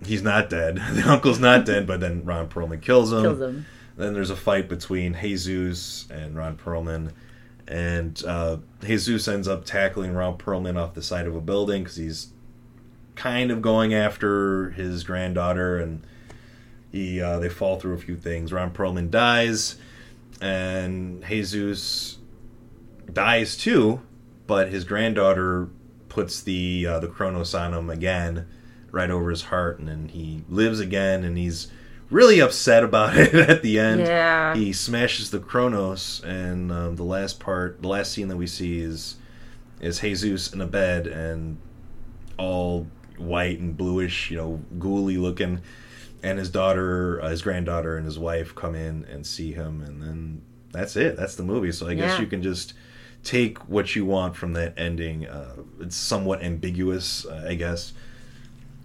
he's 0.05 0.21
not 0.21 0.49
dead. 0.49 0.75
the 0.91 1.03
uncle's 1.09 1.39
not 1.39 1.65
dead, 1.65 1.87
but 1.87 1.99
then 1.99 2.23
Ron 2.25 2.47
Perlman 2.49 2.81
kills 2.81 3.11
him. 3.11 3.23
Kills 3.23 3.41
him. 3.41 3.65
Then 3.95 4.13
there's 4.13 4.29
a 4.29 4.35
fight 4.35 4.69
between 4.69 5.15
Jesus 5.15 6.07
and 6.11 6.35
Ron 6.35 6.55
Perlman, 6.55 7.13
and 7.67 8.23
uh, 8.25 8.57
Jesus 8.85 9.27
ends 9.27 9.47
up 9.47 9.65
tackling 9.65 10.13
Ron 10.13 10.37
Perlman 10.37 10.77
off 10.77 10.93
the 10.93 11.01
side 11.01 11.25
of 11.25 11.35
a 11.35 11.41
building 11.41 11.83
because 11.83 11.97
he's 11.97 12.27
kind 13.15 13.49
of 13.49 13.61
going 13.61 13.95
after 13.95 14.69
his 14.71 15.03
granddaughter, 15.03 15.79
and 15.79 16.05
he 16.91 17.19
uh, 17.19 17.39
they 17.39 17.49
fall 17.49 17.79
through 17.79 17.95
a 17.95 17.97
few 17.97 18.15
things. 18.15 18.53
Ron 18.53 18.71
Perlman 18.71 19.09
dies, 19.09 19.77
and 20.39 21.25
Jesus 21.25 22.19
dies 23.11 23.57
too, 23.57 24.01
but 24.45 24.69
his 24.69 24.83
granddaughter 24.83 25.69
puts 26.07 26.41
the 26.41 26.85
uh, 26.87 26.99
the 26.99 27.07
Cronos 27.07 27.53
on 27.53 27.73
him 27.73 27.89
again, 27.89 28.47
right 28.91 29.09
over 29.09 29.29
his 29.29 29.43
heart, 29.43 29.79
and 29.79 29.88
then 29.88 30.09
he 30.09 30.43
lives 30.49 30.79
again, 30.79 31.23
and 31.23 31.38
he's 31.38 31.67
really 32.09 32.39
upset 32.39 32.83
about 32.83 33.17
it 33.17 33.33
at 33.33 33.61
the 33.61 33.79
end. 33.79 34.01
Yeah. 34.01 34.55
He 34.55 34.73
smashes 34.73 35.31
the 35.31 35.39
Cronos, 35.39 36.21
and 36.23 36.71
um, 36.71 36.95
the 36.95 37.03
last 37.03 37.39
part, 37.39 37.81
the 37.81 37.88
last 37.88 38.11
scene 38.11 38.27
that 38.29 38.38
we 38.38 38.47
see 38.47 38.79
is 38.79 39.15
is 39.79 39.99
Jesus 39.99 40.51
in 40.53 40.59
a 40.61 40.65
bed 40.65 41.05
and 41.05 41.57
all 42.38 42.88
white 43.17 43.59
and 43.59 43.75
bluish, 43.77 44.31
you 44.31 44.38
know, 44.38 44.61
ghouly 44.79 45.17
looking, 45.17 45.61
and 46.23 46.39
his 46.39 46.49
daughter, 46.49 47.21
uh, 47.21 47.29
his 47.29 47.41
granddaughter, 47.41 47.95
and 47.97 48.05
his 48.05 48.17
wife 48.17 48.55
come 48.55 48.73
in 48.75 49.05
and 49.05 49.25
see 49.25 49.51
him, 49.53 49.81
and 49.81 50.01
then 50.01 50.41
that's 50.71 50.95
it. 50.95 51.15
That's 51.15 51.35
the 51.35 51.43
movie. 51.43 51.71
So 51.71 51.88
I 51.88 51.93
guess 51.93 52.13
Yeah. 52.13 52.21
you 52.21 52.27
can 52.27 52.41
just 52.41 52.73
take 53.23 53.57
what 53.69 53.95
you 53.95 54.05
want 54.05 54.35
from 54.35 54.53
that 54.53 54.73
ending. 54.77 55.27
Uh, 55.27 55.57
it's 55.79 55.95
somewhat 55.95 56.41
ambiguous, 56.43 57.25
uh, 57.25 57.45
I 57.47 57.55
guess. 57.55 57.93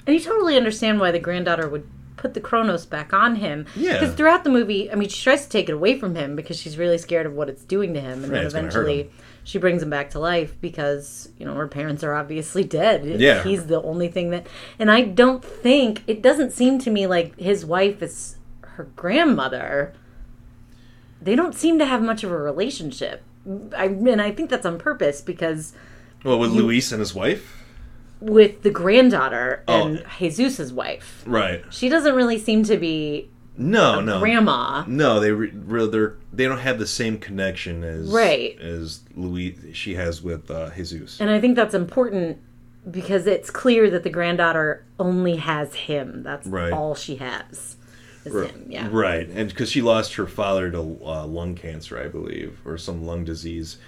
And 0.06 0.14
you 0.14 0.20
totally 0.20 0.56
understand 0.56 1.00
why 1.00 1.10
the 1.10 1.18
granddaughter 1.18 1.68
would 1.68 1.88
put 2.16 2.34
the 2.34 2.40
Cronos 2.40 2.86
back 2.86 3.12
on 3.12 3.36
him. 3.36 3.66
Yeah. 3.74 3.94
Because 3.98 4.14
throughout 4.14 4.44
the 4.44 4.50
movie, 4.50 4.90
I 4.90 4.94
mean, 4.94 5.08
she 5.08 5.22
tries 5.22 5.44
to 5.44 5.48
take 5.48 5.68
it 5.68 5.72
away 5.72 5.98
from 5.98 6.14
him 6.14 6.36
because 6.36 6.58
she's 6.58 6.78
really 6.78 6.98
scared 6.98 7.26
of 7.26 7.34
what 7.34 7.48
it's 7.48 7.64
doing 7.64 7.94
to 7.94 8.00
him. 8.00 8.24
And 8.24 8.32
Right, 8.32 8.38
then 8.38 8.44
it's 8.44 8.54
gonna 8.54 8.66
hurt 8.66 8.82
eventually 8.82 9.10
she 9.44 9.58
brings 9.58 9.82
him 9.82 9.90
back 9.90 10.10
to 10.10 10.18
life 10.18 10.56
because, 10.60 11.28
you 11.38 11.44
know, 11.44 11.54
her 11.54 11.66
parents 11.66 12.04
are 12.04 12.14
obviously 12.14 12.62
dead. 12.62 13.04
Yeah. 13.20 13.42
He's 13.42 13.66
the 13.66 13.82
only 13.82 14.08
thing 14.08 14.30
that. 14.30 14.46
And 14.78 14.90
I 14.90 15.02
don't 15.02 15.44
think, 15.44 16.02
it 16.06 16.22
doesn't 16.22 16.52
seem 16.52 16.78
to 16.80 16.90
me 16.90 17.06
like 17.06 17.38
his 17.38 17.64
wife 17.64 18.02
is 18.02 18.36
her 18.62 18.84
grandmother. 18.96 19.94
They 21.20 21.34
don't 21.34 21.54
seem 21.54 21.78
to 21.78 21.86
have 21.86 22.02
much 22.02 22.22
of 22.22 22.30
a 22.30 22.36
relationship. 22.36 23.22
I, 23.76 23.88
mean, 23.88 24.20
I 24.20 24.30
think 24.30 24.50
that's 24.50 24.66
on 24.66 24.78
purpose 24.78 25.20
because 25.20 25.74
Well, 26.24 26.38
with 26.38 26.52
Luis 26.52 26.92
and 26.92 27.00
his 27.00 27.14
wife, 27.14 27.61
with 28.22 28.62
the 28.62 28.70
granddaughter 28.70 29.64
Oh. 29.68 29.86
and 29.86 30.04
Jesus's 30.18 30.72
wife. 30.72 31.22
right? 31.26 31.64
She 31.70 31.88
doesn't 31.88 32.14
really 32.14 32.38
seem 32.38 32.62
to 32.64 32.76
be 32.76 33.28
No, 33.56 34.00
no, 34.00 34.20
grandma. 34.20 34.84
No, 34.86 35.20
they 35.20 35.32
re- 35.32 35.50
re- 35.52 35.86
they're 35.88 36.14
they 36.32 36.44
don't 36.46 36.58
have 36.58 36.78
the 36.78 36.86
same 36.86 37.18
connection 37.18 37.84
as 37.84 38.08
Right. 38.08 38.58
as 38.60 39.00
Louis 39.14 39.56
she 39.74 39.94
has 39.96 40.22
with 40.22 40.50
uh, 40.50 40.70
Jesus. 40.74 41.20
And 41.20 41.28
I 41.30 41.40
think 41.40 41.56
that's 41.56 41.74
important 41.74 42.38
because 42.90 43.26
it's 43.26 43.50
clear 43.50 43.90
that 43.90 44.02
the 44.02 44.10
granddaughter 44.10 44.84
only 44.98 45.36
has 45.36 45.74
him. 45.74 46.22
That's 46.22 46.46
Right. 46.46 46.72
all 46.72 46.94
she 46.94 47.16
has. 47.16 47.76
Is 48.24 48.32
him. 48.50 48.66
Yeah. 48.68 48.88
Right, 48.90 49.28
and 49.28 49.48
because 49.48 49.68
she 49.70 49.82
lost 49.82 50.14
her 50.14 50.28
father 50.28 50.70
to 50.70 50.78
uh, 51.04 51.26
lung 51.26 51.56
cancer, 51.56 51.98
I 51.98 52.06
believe, 52.06 52.58
or 52.64 52.78
some 52.78 53.04
lung 53.04 53.24
disease. 53.24 53.78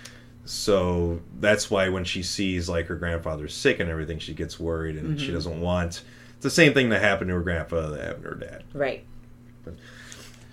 So 0.46 1.20
that's 1.40 1.70
why 1.70 1.88
when 1.88 2.04
she 2.04 2.22
sees 2.22 2.68
like 2.68 2.86
her 2.88 2.96
grandfather's 2.96 3.54
sick 3.54 3.80
and 3.80 3.88
everything, 3.90 4.18
she 4.18 4.34
gets 4.34 4.60
worried 4.60 4.96
and 4.96 5.16
Mm-hmm. 5.16 5.26
she 5.26 5.32
doesn't 5.32 5.60
want 5.60 6.02
it's 6.34 6.42
the 6.42 6.50
same 6.50 6.74
thing 6.74 6.90
that 6.90 7.00
happened 7.00 7.28
to 7.28 7.34
her 7.34 7.40
grandfather 7.42 7.96
that 7.96 8.04
happened 8.04 8.24
to 8.24 8.28
her 8.30 8.34
dad. 8.34 8.64
Right. 8.74 9.04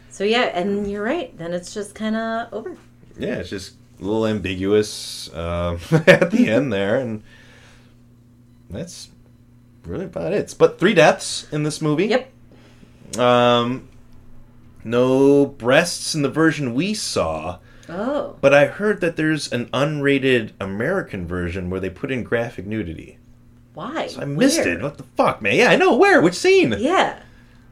So 0.09 0.23
yeah, 0.23 0.43
and 0.53 0.89
you're 0.89 1.03
right. 1.03 1.35
Then 1.37 1.53
it's 1.53 1.73
just 1.73 1.95
kind 1.95 2.15
of 2.15 2.53
over. 2.53 2.77
Yeah, 3.17 3.35
it's 3.35 3.49
just 3.49 3.73
a 3.99 4.03
little 4.03 4.25
ambiguous 4.27 5.33
um, 5.33 5.79
at 6.07 6.31
the 6.31 6.49
end 6.49 6.71
there, 6.71 6.97
and 6.97 7.23
that's 8.69 9.09
really 9.85 10.05
about 10.05 10.33
it. 10.33 10.53
But 10.57 10.79
three 10.79 10.93
deaths 10.93 11.47
in 11.51 11.63
this 11.63 11.81
movie. 11.81 12.05
Yep. 12.07 13.19
Um, 13.19 13.87
no 14.83 15.45
breasts 15.45 16.13
in 16.15 16.21
the 16.21 16.29
version 16.29 16.73
we 16.73 16.93
saw, 16.93 17.59
Oh. 17.91 18.37
but 18.41 18.53
I 18.53 18.65
heard 18.67 19.01
that 19.01 19.15
there's 19.17 19.51
an 19.51 19.67
unrated 19.67 20.51
American 20.59 21.27
version 21.27 21.69
where 21.69 21.79
they 21.79 21.89
put 21.89 22.11
in 22.11 22.23
graphic 22.23 22.65
nudity. 22.65 23.17
Why? 23.73 24.07
So 24.07 24.21
I 24.21 24.25
missed 24.25 24.59
Where? 24.59 24.77
it. 24.77 24.81
What 24.81 24.97
the 24.97 25.03
fuck, 25.03 25.41
man? 25.41 25.55
Yeah, 25.55 25.69
I 25.69 25.75
know. 25.75 25.95
Where? 25.95 26.21
Which 26.21 26.35
scene? 26.35 26.75
Yeah. 26.77 27.19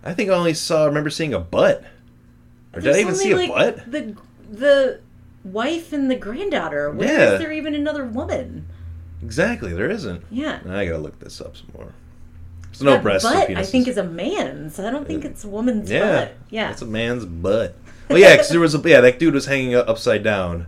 I 0.04 0.14
think 0.14 0.30
I 0.30 0.34
only 0.34 0.54
saw. 0.54 0.86
remember 0.86 1.10
seeing 1.10 1.34
a 1.34 1.40
butt. 1.40 1.84
Or 2.74 2.82
did 2.82 2.96
I 2.96 3.00
even 3.00 3.16
see 3.16 3.32
a 3.32 3.36
like, 3.38 3.50
butt? 3.50 3.92
The 3.92 4.16
the 4.52 5.00
wife 5.44 5.92
and 5.94 6.10
the 6.10 6.16
granddaughter. 6.16 6.90
Where 6.92 7.08
is 7.08 7.32
Yeah. 7.34 7.38
there 7.38 7.52
even 7.52 7.74
another 7.76 8.06
woman? 8.06 8.68
Exactly. 9.22 9.74
There 9.74 9.90
isn't. 9.90 10.24
Yeah. 10.32 10.60
I 10.70 10.86
gotta 10.86 11.00
look 11.00 11.20
this 11.20 11.42
up 11.42 11.58
some 11.58 11.68
more. 11.76 11.94
There's 12.64 12.82
no 12.82 12.92
that 12.92 13.04
breasts. 13.04 13.30
butt, 13.30 13.50
I 13.50 13.64
think, 13.64 13.88
is 13.88 13.98
a 13.98 14.04
man's. 14.04 14.80
I 14.80 14.90
don't 14.92 15.06
think 15.06 15.26
it's 15.26 15.44
a 15.44 15.48
woman's 15.50 15.90
Yeah, 15.92 16.12
butt. 16.26 16.36
Yeah. 16.50 16.72
it's 16.72 16.82
a 16.82 16.86
man's 16.86 17.26
butt. 17.26 17.76
Well, 18.10 18.18
yeah, 18.18 18.34
because 18.34 18.50
there 18.50 18.60
was 18.60 18.74
a 18.76 18.82
yeah 18.90 19.02
that 19.02 19.20
dude 19.20 19.34
was 19.34 19.46
hanging 19.46 19.76
upside 19.76 20.24
down, 20.24 20.68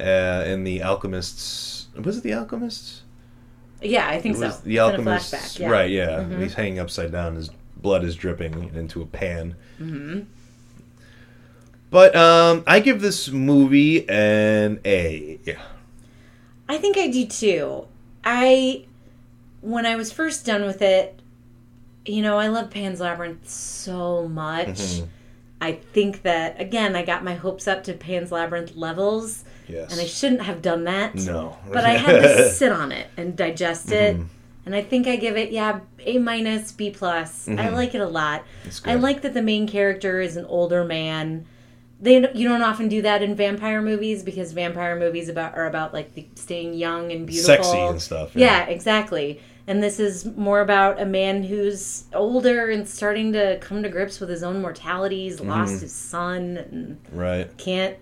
uh, 0.00 0.42
in 0.46 0.64
the 0.64 0.82
alchemists. 0.82 1.88
Was 2.02 2.18
it 2.18 2.22
the 2.22 2.32
alchemists? 2.32 3.02
yeah, 3.82 4.08
I 4.08 4.20
think 4.20 4.36
so. 4.36 4.48
the 4.64 4.78
alchemists, 4.78 5.32
flashback, 5.34 5.58
yeah. 5.60 5.68
right? 5.70 5.90
Yeah, 5.90 6.06
Mhm. 6.20 6.42
he's 6.42 6.54
hanging 6.54 6.78
upside 6.78 7.12
down. 7.12 7.36
His 7.36 7.50
blood 7.76 8.04
is 8.04 8.16
dripping 8.16 8.72
into 8.74 9.02
a 9.02 9.06
pan. 9.06 9.54
hmm 9.78 10.20
But 11.90 12.16
um, 12.16 12.64
I 12.66 12.80
give 12.80 13.00
this 13.00 13.28
movie 13.28 14.08
an 14.08 14.80
A. 14.84 15.38
I 16.68 16.78
think 16.78 16.96
I 16.96 17.08
do 17.08 17.26
too. 17.26 17.86
I, 18.24 18.86
when 19.60 19.86
I 19.86 19.94
was 19.96 20.10
first 20.10 20.44
done 20.44 20.64
with 20.64 20.82
it, 20.82 21.20
you 22.04 22.22
know, 22.22 22.38
I 22.38 22.48
love 22.48 22.70
Pan's 22.70 23.00
Labyrinth 23.00 23.48
so 23.48 24.26
much. 24.26 24.66
Mhm. 24.68 25.08
I 25.60 25.72
think 25.72 26.22
that 26.22 26.60
again, 26.60 26.94
I 26.96 27.02
got 27.02 27.24
my 27.24 27.34
hopes 27.34 27.66
up 27.66 27.84
to 27.84 27.92
Pan's 27.94 28.30
Labyrinth 28.32 28.76
levels, 28.76 29.44
Yes. 29.68 29.90
and 29.90 30.00
I 30.00 30.04
shouldn't 30.04 30.42
have 30.42 30.62
done 30.62 30.84
that. 30.84 31.14
no. 31.14 31.56
but 31.72 31.84
I 31.84 31.90
had 31.90 32.22
to 32.22 32.50
sit 32.60 32.70
on 32.72 32.92
it 32.92 33.06
and 33.16 33.36
digest 33.36 33.90
it. 33.90 34.16
Mhm. 34.16 34.26
And 34.66 34.74
I 34.74 34.82
think 34.82 35.06
I 35.06 35.14
give 35.16 35.36
it, 35.36 35.52
yeah, 35.52 35.78
A 36.04 36.18
minus, 36.18 36.72
B 36.72 36.90
plus. 36.90 37.46
I 37.48 37.52
Mhm. 37.52 37.72
like 37.74 37.94
it 37.94 38.00
a 38.00 38.06
lot. 38.06 38.44
I 38.84 38.94
like 38.94 39.22
that 39.22 39.32
the 39.32 39.42
main 39.42 39.66
character 39.68 40.20
is 40.20 40.36
an 40.36 40.44
older 40.46 40.84
man. 40.84 41.46
They 42.00 42.16
you 42.34 42.46
don't 42.48 42.62
often 42.62 42.88
do 42.88 43.00
that 43.02 43.22
in 43.22 43.34
vampire 43.34 43.80
movies 43.80 44.22
because 44.22 44.52
vampire 44.52 44.96
movies 44.98 45.28
about 45.30 45.56
are 45.56 45.66
about 45.66 45.94
like 45.94 46.14
the, 46.14 46.26
staying 46.34 46.74
young 46.74 47.10
and 47.12 47.26
beautiful, 47.26 47.64
Sexy 47.64 47.78
and 47.78 48.02
stuff, 48.02 48.32
Yeah. 48.34 48.58
yeah. 48.58 48.66
exactly. 48.66 49.40
And 49.68 49.82
this 49.82 49.98
is 49.98 50.24
more 50.36 50.60
about 50.60 51.00
a 51.00 51.04
man 51.06 51.42
who's 51.42 52.04
older 52.14 52.70
and 52.70 52.86
starting 52.88 53.32
to 53.32 53.58
come 53.60 53.82
to 53.82 53.88
grips 53.88 54.20
with 54.20 54.28
his 54.28 54.42
own 54.44 54.60
mortality. 54.62 55.24
He's 55.24 55.40
Mm-hmm. 55.40 55.48
lost 55.50 55.80
his 55.80 55.92
son 55.92 56.56
and 56.56 56.98
Right. 57.12 57.56
can't 57.58 57.96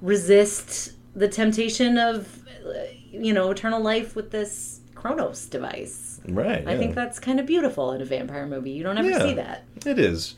resist 0.00 0.92
the 1.14 1.28
temptation 1.28 1.98
of 1.98 2.42
uh, 2.66 2.70
you 3.10 3.32
know 3.32 3.50
eternal 3.50 3.80
life 3.82 4.14
with 4.16 4.30
this 4.30 4.80
Cronos 4.94 5.46
device. 5.46 6.20
Right. 6.28 6.66
I 6.66 6.76
think 6.76 6.94
that's 6.94 7.18
kind 7.18 7.38
of 7.40 7.46
beautiful 7.46 7.92
in 7.92 8.02
a 8.02 8.04
vampire 8.04 8.46
movie. 8.46 8.70
You 8.72 8.82
don't 8.82 8.98
ever 8.98 9.10
Yeah. 9.10 9.22
see 9.22 9.34
that. 9.34 9.64
It 9.86 9.98
is. 9.98 10.34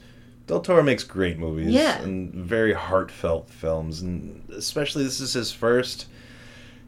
Del 0.46 0.60
Toro 0.60 0.82
makes 0.82 1.02
great 1.04 1.38
movies. 1.38 1.68
Yeah. 1.68 2.00
And 2.02 2.34
very 2.34 2.72
heartfelt 2.72 3.48
films. 3.50 4.02
And 4.02 4.42
especially 4.54 5.04
this 5.04 5.20
is 5.20 5.32
his 5.32 5.52
first. 5.52 6.06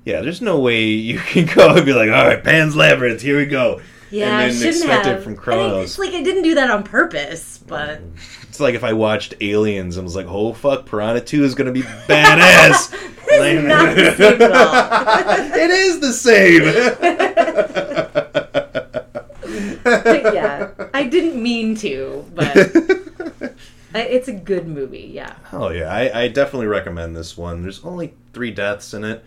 Yeah, 0.04 0.20
there's 0.20 0.42
no 0.42 0.58
way 0.58 0.84
you 0.84 1.18
can 1.26 1.46
go 1.46 1.74
and 1.74 1.84
be 1.84 1.92
like, 1.92 2.10
all 2.10 2.26
right, 2.26 2.42
Pan's 2.42 2.76
Labyrinth, 2.76 3.22
here 3.22 3.38
we 3.38 3.46
go. 3.46 3.80
Yeah, 4.10 4.36
I 4.36 4.42
and 4.42 4.52
then 4.52 4.58
shouldn't 4.58 4.76
expect 4.76 5.06
have. 5.06 5.18
it 5.20 5.22
from 5.22 5.52
I 5.52 5.56
mean, 5.56 5.82
it's 5.84 5.98
like 5.98 6.12
I 6.12 6.22
didn't 6.22 6.42
do 6.42 6.54
that 6.56 6.70
on 6.70 6.82
purpose, 6.82 7.58
but 7.66 8.00
mm. 8.02 8.42
It's 8.52 8.60
like 8.60 8.74
if 8.74 8.84
I 8.84 8.92
watched 8.92 9.32
Aliens 9.40 9.96
and 9.96 10.04
was 10.04 10.14
like, 10.14 10.26
oh 10.28 10.52
fuck, 10.52 10.84
Piranha 10.84 11.22
2 11.22 11.42
is 11.42 11.54
going 11.54 11.68
to 11.68 11.72
be 11.72 11.80
badass. 11.80 12.92
it's 13.26 13.66
not 13.66 13.96
the 14.18 14.52
all. 14.54 15.54
it 15.58 15.70
is 15.70 16.00
the 16.00 16.12
same. 16.12 16.64
But 19.82 20.34
yeah, 20.34 20.72
I 20.92 21.04
didn't 21.04 21.42
mean 21.42 21.74
to, 21.76 22.30
but 22.34 22.54
it's 23.94 24.28
a 24.28 24.34
good 24.34 24.68
movie. 24.68 25.10
Yeah. 25.14 25.34
Oh 25.50 25.70
yeah, 25.70 25.90
I, 25.90 26.24
I 26.24 26.28
definitely 26.28 26.66
recommend 26.66 27.16
this 27.16 27.38
one. 27.38 27.62
There's 27.62 27.82
only 27.82 28.12
three 28.34 28.50
deaths 28.50 28.92
in 28.92 29.02
it, 29.02 29.24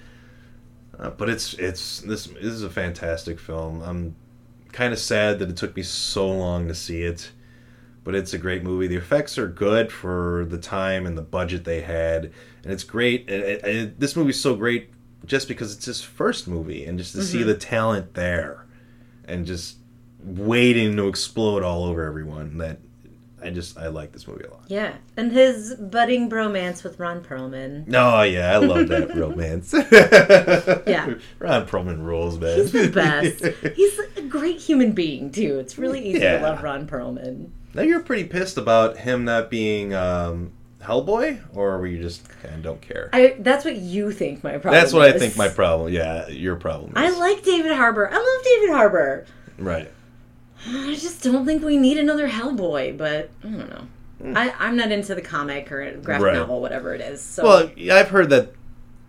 uh, 1.00 1.10
but 1.12 1.30
it's 1.30 1.54
it's 1.56 2.02
this 2.02 2.26
this 2.28 2.44
is 2.44 2.64
a 2.64 2.70
fantastic 2.70 3.40
film. 3.40 3.82
I'm 3.82 4.16
kind 4.72 4.94
of 4.94 5.00
sad 5.00 5.40
that 5.40 5.50
it 5.50 5.58
took 5.58 5.76
me 5.76 5.84
so 5.84 6.30
long 6.30 6.68
to 6.68 6.76
see 6.76 7.04
it, 7.04 7.32
but 8.04 8.16
it's 8.16 8.34
a 8.34 8.38
great 8.38 8.64
movie. 8.64 8.88
The 8.88 8.98
effects 8.98 9.38
are 9.38 9.48
good 9.48 9.92
for 9.92 10.46
the 10.50 10.58
time 10.58 11.06
and 11.06 11.18
the 11.18 11.22
budget 11.22 11.64
they 11.64 11.82
had, 11.82 12.32
and 12.64 12.74
it's 12.74 12.84
great. 12.84 13.30
And 13.30 13.44
it, 13.44 13.66
it, 13.66 14.00
this 14.00 14.16
movie's 14.16 14.40
so 14.40 14.56
great 14.56 14.92
just 15.26 15.48
because 15.48 15.74
it's 15.76 15.86
his 15.86 16.02
first 16.02 16.48
movie, 16.48 16.86
and 16.86 16.98
just 16.98 17.14
to 17.14 17.24
see 17.24 17.44
the 17.44 17.56
talent 17.56 18.14
there, 18.14 18.66
and 19.26 19.46
just 19.46 19.78
waiting 20.20 20.96
to 20.98 21.08
explode 21.08 21.64
all 21.64 21.84
over 21.86 22.04
everyone. 22.04 22.58
That 22.58 22.80
I 23.46 23.50
just 23.52 23.78
I 23.78 23.88
like 23.88 24.12
this 24.12 24.28
movie 24.28 24.44
a 24.46 24.50
lot. 24.52 24.64
Yeah. 24.68 24.94
And 25.18 25.32
his 25.32 25.76
budding 25.76 26.30
bromance 26.30 26.84
with 26.84 27.00
Ron 27.00 27.24
Perlman. 27.24 27.86
Oh 27.94 28.22
yeah, 28.24 28.54
I 28.54 28.58
love 28.58 28.88
that 28.90 29.16
romance. 29.16 29.74
Yeah. 30.88 31.16
Ron 31.40 31.68
Perlman 31.68 32.04
rules, 32.04 32.38
man. 32.40 32.58
He's 32.58 32.72
the 32.72 32.90
best. 32.94 33.76
He's 33.76 34.00
a 34.18 34.22
great 34.24 34.60
human 34.60 34.92
being, 34.92 35.32
too. 35.32 35.60
It's 35.60 35.78
really 35.78 36.00
easy 36.06 36.20
Yeah. 36.20 36.38
to 36.40 36.44
love 36.44 36.64
Ron 36.64 36.88
Perlman. 36.88 37.50
now 37.74 37.82
you're 37.82 38.02
pretty 38.02 38.26
pissed 38.26 38.58
about 38.58 38.98
him 38.98 39.26
not 39.26 39.50
being 39.50 39.94
um, 39.94 40.52
Hellboy, 40.82 41.40
or 41.54 41.78
were 41.80 41.88
you 41.88 42.02
just 42.02 42.28
kind 42.42 42.56
of 42.56 42.64
don't 42.64 42.82
care? 42.82 43.10
I, 43.14 43.36
that's 43.40 43.66
what 43.66 43.76
you 43.78 44.12
think 44.12 44.44
my 44.44 44.52
problem 44.58 44.74
That's 44.74 44.94
what 44.94 45.04
I 45.04 45.18
think 45.18 45.36
my 45.38 45.48
problem. 45.50 45.92
Yeah, 45.92 46.28
your 46.28 46.56
problem. 46.56 46.92
Is. 46.92 46.96
I 46.98 47.10
like 47.20 47.44
David 47.44 47.72
Harbour. 47.74 48.10
I 48.12 48.18
love 48.18 48.44
David 48.46 48.70
Harbour. 48.76 49.26
right. 49.58 49.92
I 50.68 50.96
just 50.96 51.24
don't 51.24 51.46
think 51.46 51.64
we 51.64 51.78
need 51.78 51.98
another 51.98 52.28
Hellboy, 52.30 52.98
but 52.98 53.30
I 53.44 53.48
don't 53.48 53.70
know. 53.70 53.88
Hmm. 54.22 54.38
I, 54.38 54.54
I'm 54.58 54.76
not 54.76 54.92
into 54.92 55.14
the 55.14 55.22
comic 55.22 55.72
or 55.72 55.92
graphic 55.98 56.26
Right. 56.26 56.34
novel, 56.34 56.62
whatever 56.62 56.94
it 56.96 57.02
is. 57.02 57.22
So 57.22 57.44
Well, 57.44 57.72
I've 57.92 58.10
heard 58.10 58.30
that 58.30 58.54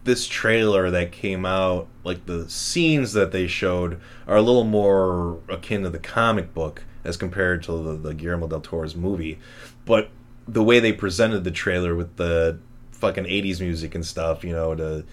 this 0.05 0.27
trailer 0.27 0.91
that 0.91 1.13
came 1.13 1.45
out, 1.47 1.89
like 2.05 2.27
the 2.27 2.49
scenes 2.49 3.13
that 3.15 3.33
they 3.33 3.47
showed, 3.47 4.01
are 4.27 4.37
a 4.37 4.43
little 4.43 4.65
more 4.65 5.39
akin 5.49 5.83
to 5.83 5.91
the 5.91 5.99
comic 5.99 6.53
book 6.55 6.85
as 7.05 7.17
compared 7.17 7.63
to 7.65 7.73
the, 7.83 7.97
the 7.97 8.15
Guillermo 8.15 8.49
del 8.49 8.61
Toro's 8.61 8.97
movie. 8.97 9.39
But 9.85 10.11
the 10.47 10.63
way 10.63 10.81
they 10.81 10.93
presented 10.93 11.45
the 11.45 11.51
trailer 11.51 11.95
with 11.95 12.17
the 12.17 12.59
fucking 12.93 13.25
80s 13.25 13.61
music 13.61 13.95
and 13.95 14.05
stuff, 14.05 14.45
you 14.45 14.53
know, 14.53 14.75
to 14.75 15.05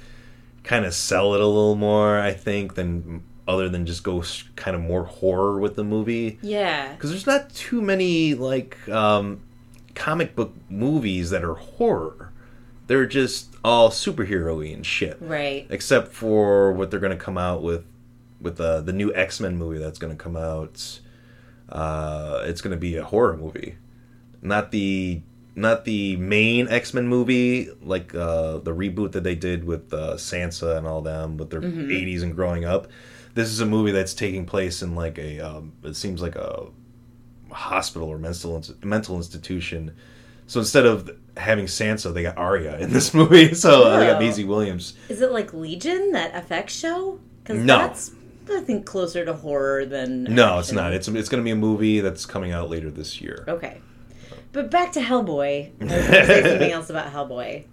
kind 0.64 0.86
of 0.86 0.94
sell 0.94 1.34
it 1.34 1.42
a 1.42 1.46
little 1.48 1.76
more, 1.76 2.20
I 2.20 2.34
think, 2.34 2.76
than 2.76 3.24
other 3.48 3.68
than 3.70 3.86
just 3.86 4.04
go 4.04 4.24
kind 4.56 4.76
of 4.76 4.82
more 4.82 5.04
horror 5.04 5.60
with 5.60 5.76
the 5.76 5.84
movie 5.84 6.40
yeah, 6.42 6.94
because 6.94 7.10
there's 7.10 7.28
not 7.28 7.50
too 7.54 7.82
many 7.82 8.34
like 8.36 8.78
um, 8.90 9.42
comic 9.96 10.36
book 10.36 10.54
movies 10.70 11.30
that 11.32 11.44
are 11.44 11.56
horror. 11.56 12.32
They're 12.88 13.06
just 13.06 13.56
all 13.64 13.90
superhero-y 13.90 14.68
and 14.68 14.86
shit. 14.86 15.18
right. 15.22 15.66
Except 15.70 16.10
for 16.10 16.74
what 16.74 16.92
they're 16.92 17.00
going 17.00 17.18
to 17.18 17.24
come 17.24 17.38
out 17.38 17.64
with 17.64 17.86
with 18.42 18.60
uh, 18.60 18.82
the 18.82 18.92
new 18.94 19.14
X-Men 19.16 19.58
movie 19.58 19.80
that's 19.80 19.98
going 20.00 20.16
to 20.16 20.22
come 20.22 20.36
out. 20.36 21.00
Uh, 21.70 22.44
it's 22.46 22.62
going 22.62 22.72
to 22.76 22.80
be 22.80 22.98
a 22.98 23.04
horror 23.04 23.38
movie, 23.38 23.76
not 24.42 24.72
the 24.72 25.22
not 25.56 25.86
the 25.86 26.16
main 26.18 26.68
X-Men 26.68 27.08
movie 27.08 27.70
like 27.82 28.14
uh, 28.14 28.58
the 28.58 28.76
reboot 28.76 29.12
that 29.14 29.24
they 29.24 29.36
did 29.36 29.64
with 29.64 29.94
uh, 29.94 30.16
Sansa 30.16 30.78
and 30.78 30.86
all 30.88 31.02
them 31.02 31.38
with 31.38 31.52
their 31.52 31.62
80s 31.62 32.22
and 32.24 32.36
growing 32.36 32.66
up. 32.66 32.88
This 33.34 33.50
is 33.50 33.60
a 33.60 33.66
movie 33.66 33.92
that's 33.92 34.14
taking 34.14 34.46
place 34.46 34.82
in 34.82 34.96
like 34.96 35.18
a 35.18 35.40
um, 35.40 35.74
it 35.84 35.96
seems 35.96 36.22
like 36.22 36.36
a 36.36 36.68
hospital 37.52 38.08
or 38.10 38.18
mental 38.18 38.64
mental 38.84 39.16
institution. 39.18 39.96
So 40.46 40.60
instead 40.60 40.86
of 40.86 41.10
having 41.38 41.66
Sansa, 41.66 42.14
they 42.14 42.24
got 42.24 42.38
Arya 42.38 42.78
in 42.80 42.92
this 42.94 43.14
movie. 43.14 43.54
So 43.54 43.84
uh, 43.86 44.00
they 44.00 44.08
got. 44.08 44.20
Maisie 44.22 44.44
Williams. 44.44 44.94
Is 45.10 45.22
it 45.22 45.32
like 45.32 45.54
Legion, 45.54 46.12
that 46.12 46.48
FX 46.48 46.70
show? 46.70 47.20
Because 47.44 47.64
No. 47.64 47.78
that's, 47.80 48.12
I 48.52 48.60
think, 48.62 48.86
closer 48.86 49.26
to 49.26 49.34
horror 49.34 49.86
than. 49.86 50.24
No, 50.26 50.60
it's 50.60 50.72
not. 50.72 50.94
It's 50.94 51.08
it's 51.08 51.30
going 51.30 51.42
to 51.42 51.46
be 51.46 51.52
a 51.52 51.56
movie 51.56 52.02
that's 52.02 52.26
coming 52.26 52.52
out 52.52 52.70
later 52.70 52.92
this 52.92 53.20
year. 53.22 53.46
Okay. 53.48 53.82
But 54.52 54.70
back 54.70 54.92
to 54.94 55.00
Hellboy. 55.00 55.72
Something 55.80 56.72
else 56.72 56.90
about 56.92 57.12
Hellboy. 57.12 57.64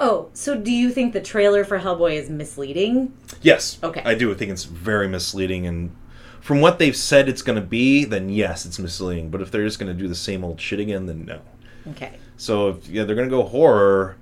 Oh, 0.00 0.30
so 0.32 0.56
do 0.56 0.72
you 0.72 0.90
think 0.90 1.12
the 1.12 1.20
trailer 1.20 1.64
for 1.64 1.78
Hellboy 1.78 2.14
is 2.14 2.30
misleading? 2.30 3.16
Yes. 3.42 3.78
Okay. 3.82 4.02
I 4.04 4.14
do 4.14 4.32
think 4.34 4.50
it's 4.50 4.64
very 4.64 5.08
misleading 5.08 5.66
and 5.66 5.94
from 6.40 6.60
what 6.60 6.78
they've 6.78 6.94
said 6.94 7.28
it's 7.28 7.42
going 7.42 7.60
to 7.60 7.66
be, 7.66 8.04
then 8.04 8.28
yes, 8.28 8.66
it's 8.66 8.78
misleading. 8.78 9.30
But 9.30 9.42
if 9.42 9.50
they're 9.50 9.64
just 9.64 9.80
going 9.80 9.92
to 9.94 10.00
do 10.00 10.06
the 10.06 10.14
same 10.14 10.44
old 10.44 10.60
shit 10.60 10.78
again, 10.78 11.06
then 11.06 11.24
no. 11.24 11.40
Okay. 11.88 12.18
So 12.36 12.68
if 12.68 12.88
yeah, 12.88 13.02
they're 13.02 13.16
going 13.16 13.28
to 13.28 13.34
go 13.34 13.42
horror, 13.42 14.16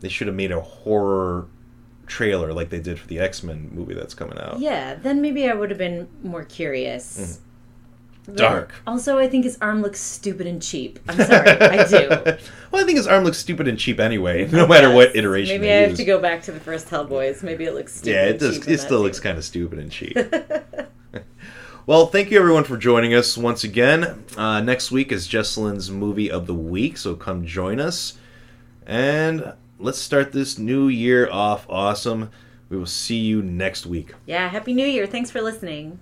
they 0.00 0.10
should 0.10 0.26
have 0.26 0.36
made 0.36 0.52
a 0.52 0.60
horror 0.60 1.46
trailer 2.06 2.52
like 2.52 2.68
they 2.68 2.80
did 2.80 2.98
for 2.98 3.06
the 3.06 3.18
X 3.18 3.42
Men 3.42 3.70
movie 3.72 3.94
that's 3.94 4.12
coming 4.12 4.38
out. 4.38 4.58
Yeah, 4.58 4.94
then 4.94 5.22
maybe 5.22 5.48
I 5.48 5.54
would 5.54 5.70
have 5.70 5.78
been 5.78 6.08
more 6.22 6.44
curious. 6.44 7.18
Mm-hmm. 7.18 7.44
Dark. 8.32 8.72
Also, 8.86 9.18
I 9.18 9.28
think 9.28 9.44
his 9.44 9.58
arm 9.60 9.82
looks 9.82 10.00
stupid 10.00 10.46
and 10.46 10.62
cheap. 10.62 10.98
I'm 11.08 11.16
sorry, 11.16 11.50
I 11.50 11.84
do. 11.86 12.08
well, 12.70 12.82
I 12.82 12.84
think 12.84 12.96
his 12.96 13.06
arm 13.06 13.24
looks 13.24 13.36
stupid 13.38 13.68
and 13.68 13.78
cheap 13.78 14.00
anyway, 14.00 14.46
no 14.50 14.66
matter 14.66 14.90
what 14.90 15.14
iteration. 15.14 15.60
Maybe 15.60 15.70
I 15.70 15.76
have 15.76 15.90
use. 15.90 15.98
to 15.98 16.04
go 16.04 16.18
back 16.18 16.42
to 16.44 16.52
the 16.52 16.60
first 16.60 16.88
Hellboys. 16.88 17.42
Maybe 17.42 17.64
it 17.64 17.74
looks 17.74 17.94
stupid. 17.94 18.10
Yeah, 18.10 18.24
it 18.26 18.38
does. 18.38 18.66
It 18.66 18.80
still 18.80 19.00
looks 19.00 19.20
kind 19.20 19.36
of 19.36 19.44
stupid 19.44 19.78
and 19.78 19.92
cheap. 19.92 20.16
well, 21.86 22.06
thank 22.06 22.30
you 22.30 22.38
everyone 22.38 22.64
for 22.64 22.78
joining 22.78 23.12
us 23.12 23.36
once 23.36 23.62
again. 23.62 24.24
Uh, 24.36 24.60
next 24.62 24.90
week 24.90 25.12
is 25.12 25.28
Jesselyn's 25.28 25.90
movie 25.90 26.30
of 26.30 26.46
the 26.46 26.54
week, 26.54 26.96
so 26.96 27.14
come 27.14 27.44
join 27.44 27.78
us. 27.78 28.14
And 28.86 29.52
let's 29.78 29.98
start 29.98 30.32
this 30.32 30.58
new 30.58 30.88
year 30.88 31.30
off 31.30 31.66
awesome. 31.68 32.30
We 32.70 32.78
will 32.78 32.86
see 32.86 33.18
you 33.18 33.42
next 33.42 33.84
week. 33.84 34.14
Yeah, 34.24 34.48
Happy 34.48 34.72
New 34.72 34.86
Year. 34.86 35.06
Thanks 35.06 35.30
for 35.30 35.42
listening. 35.42 35.98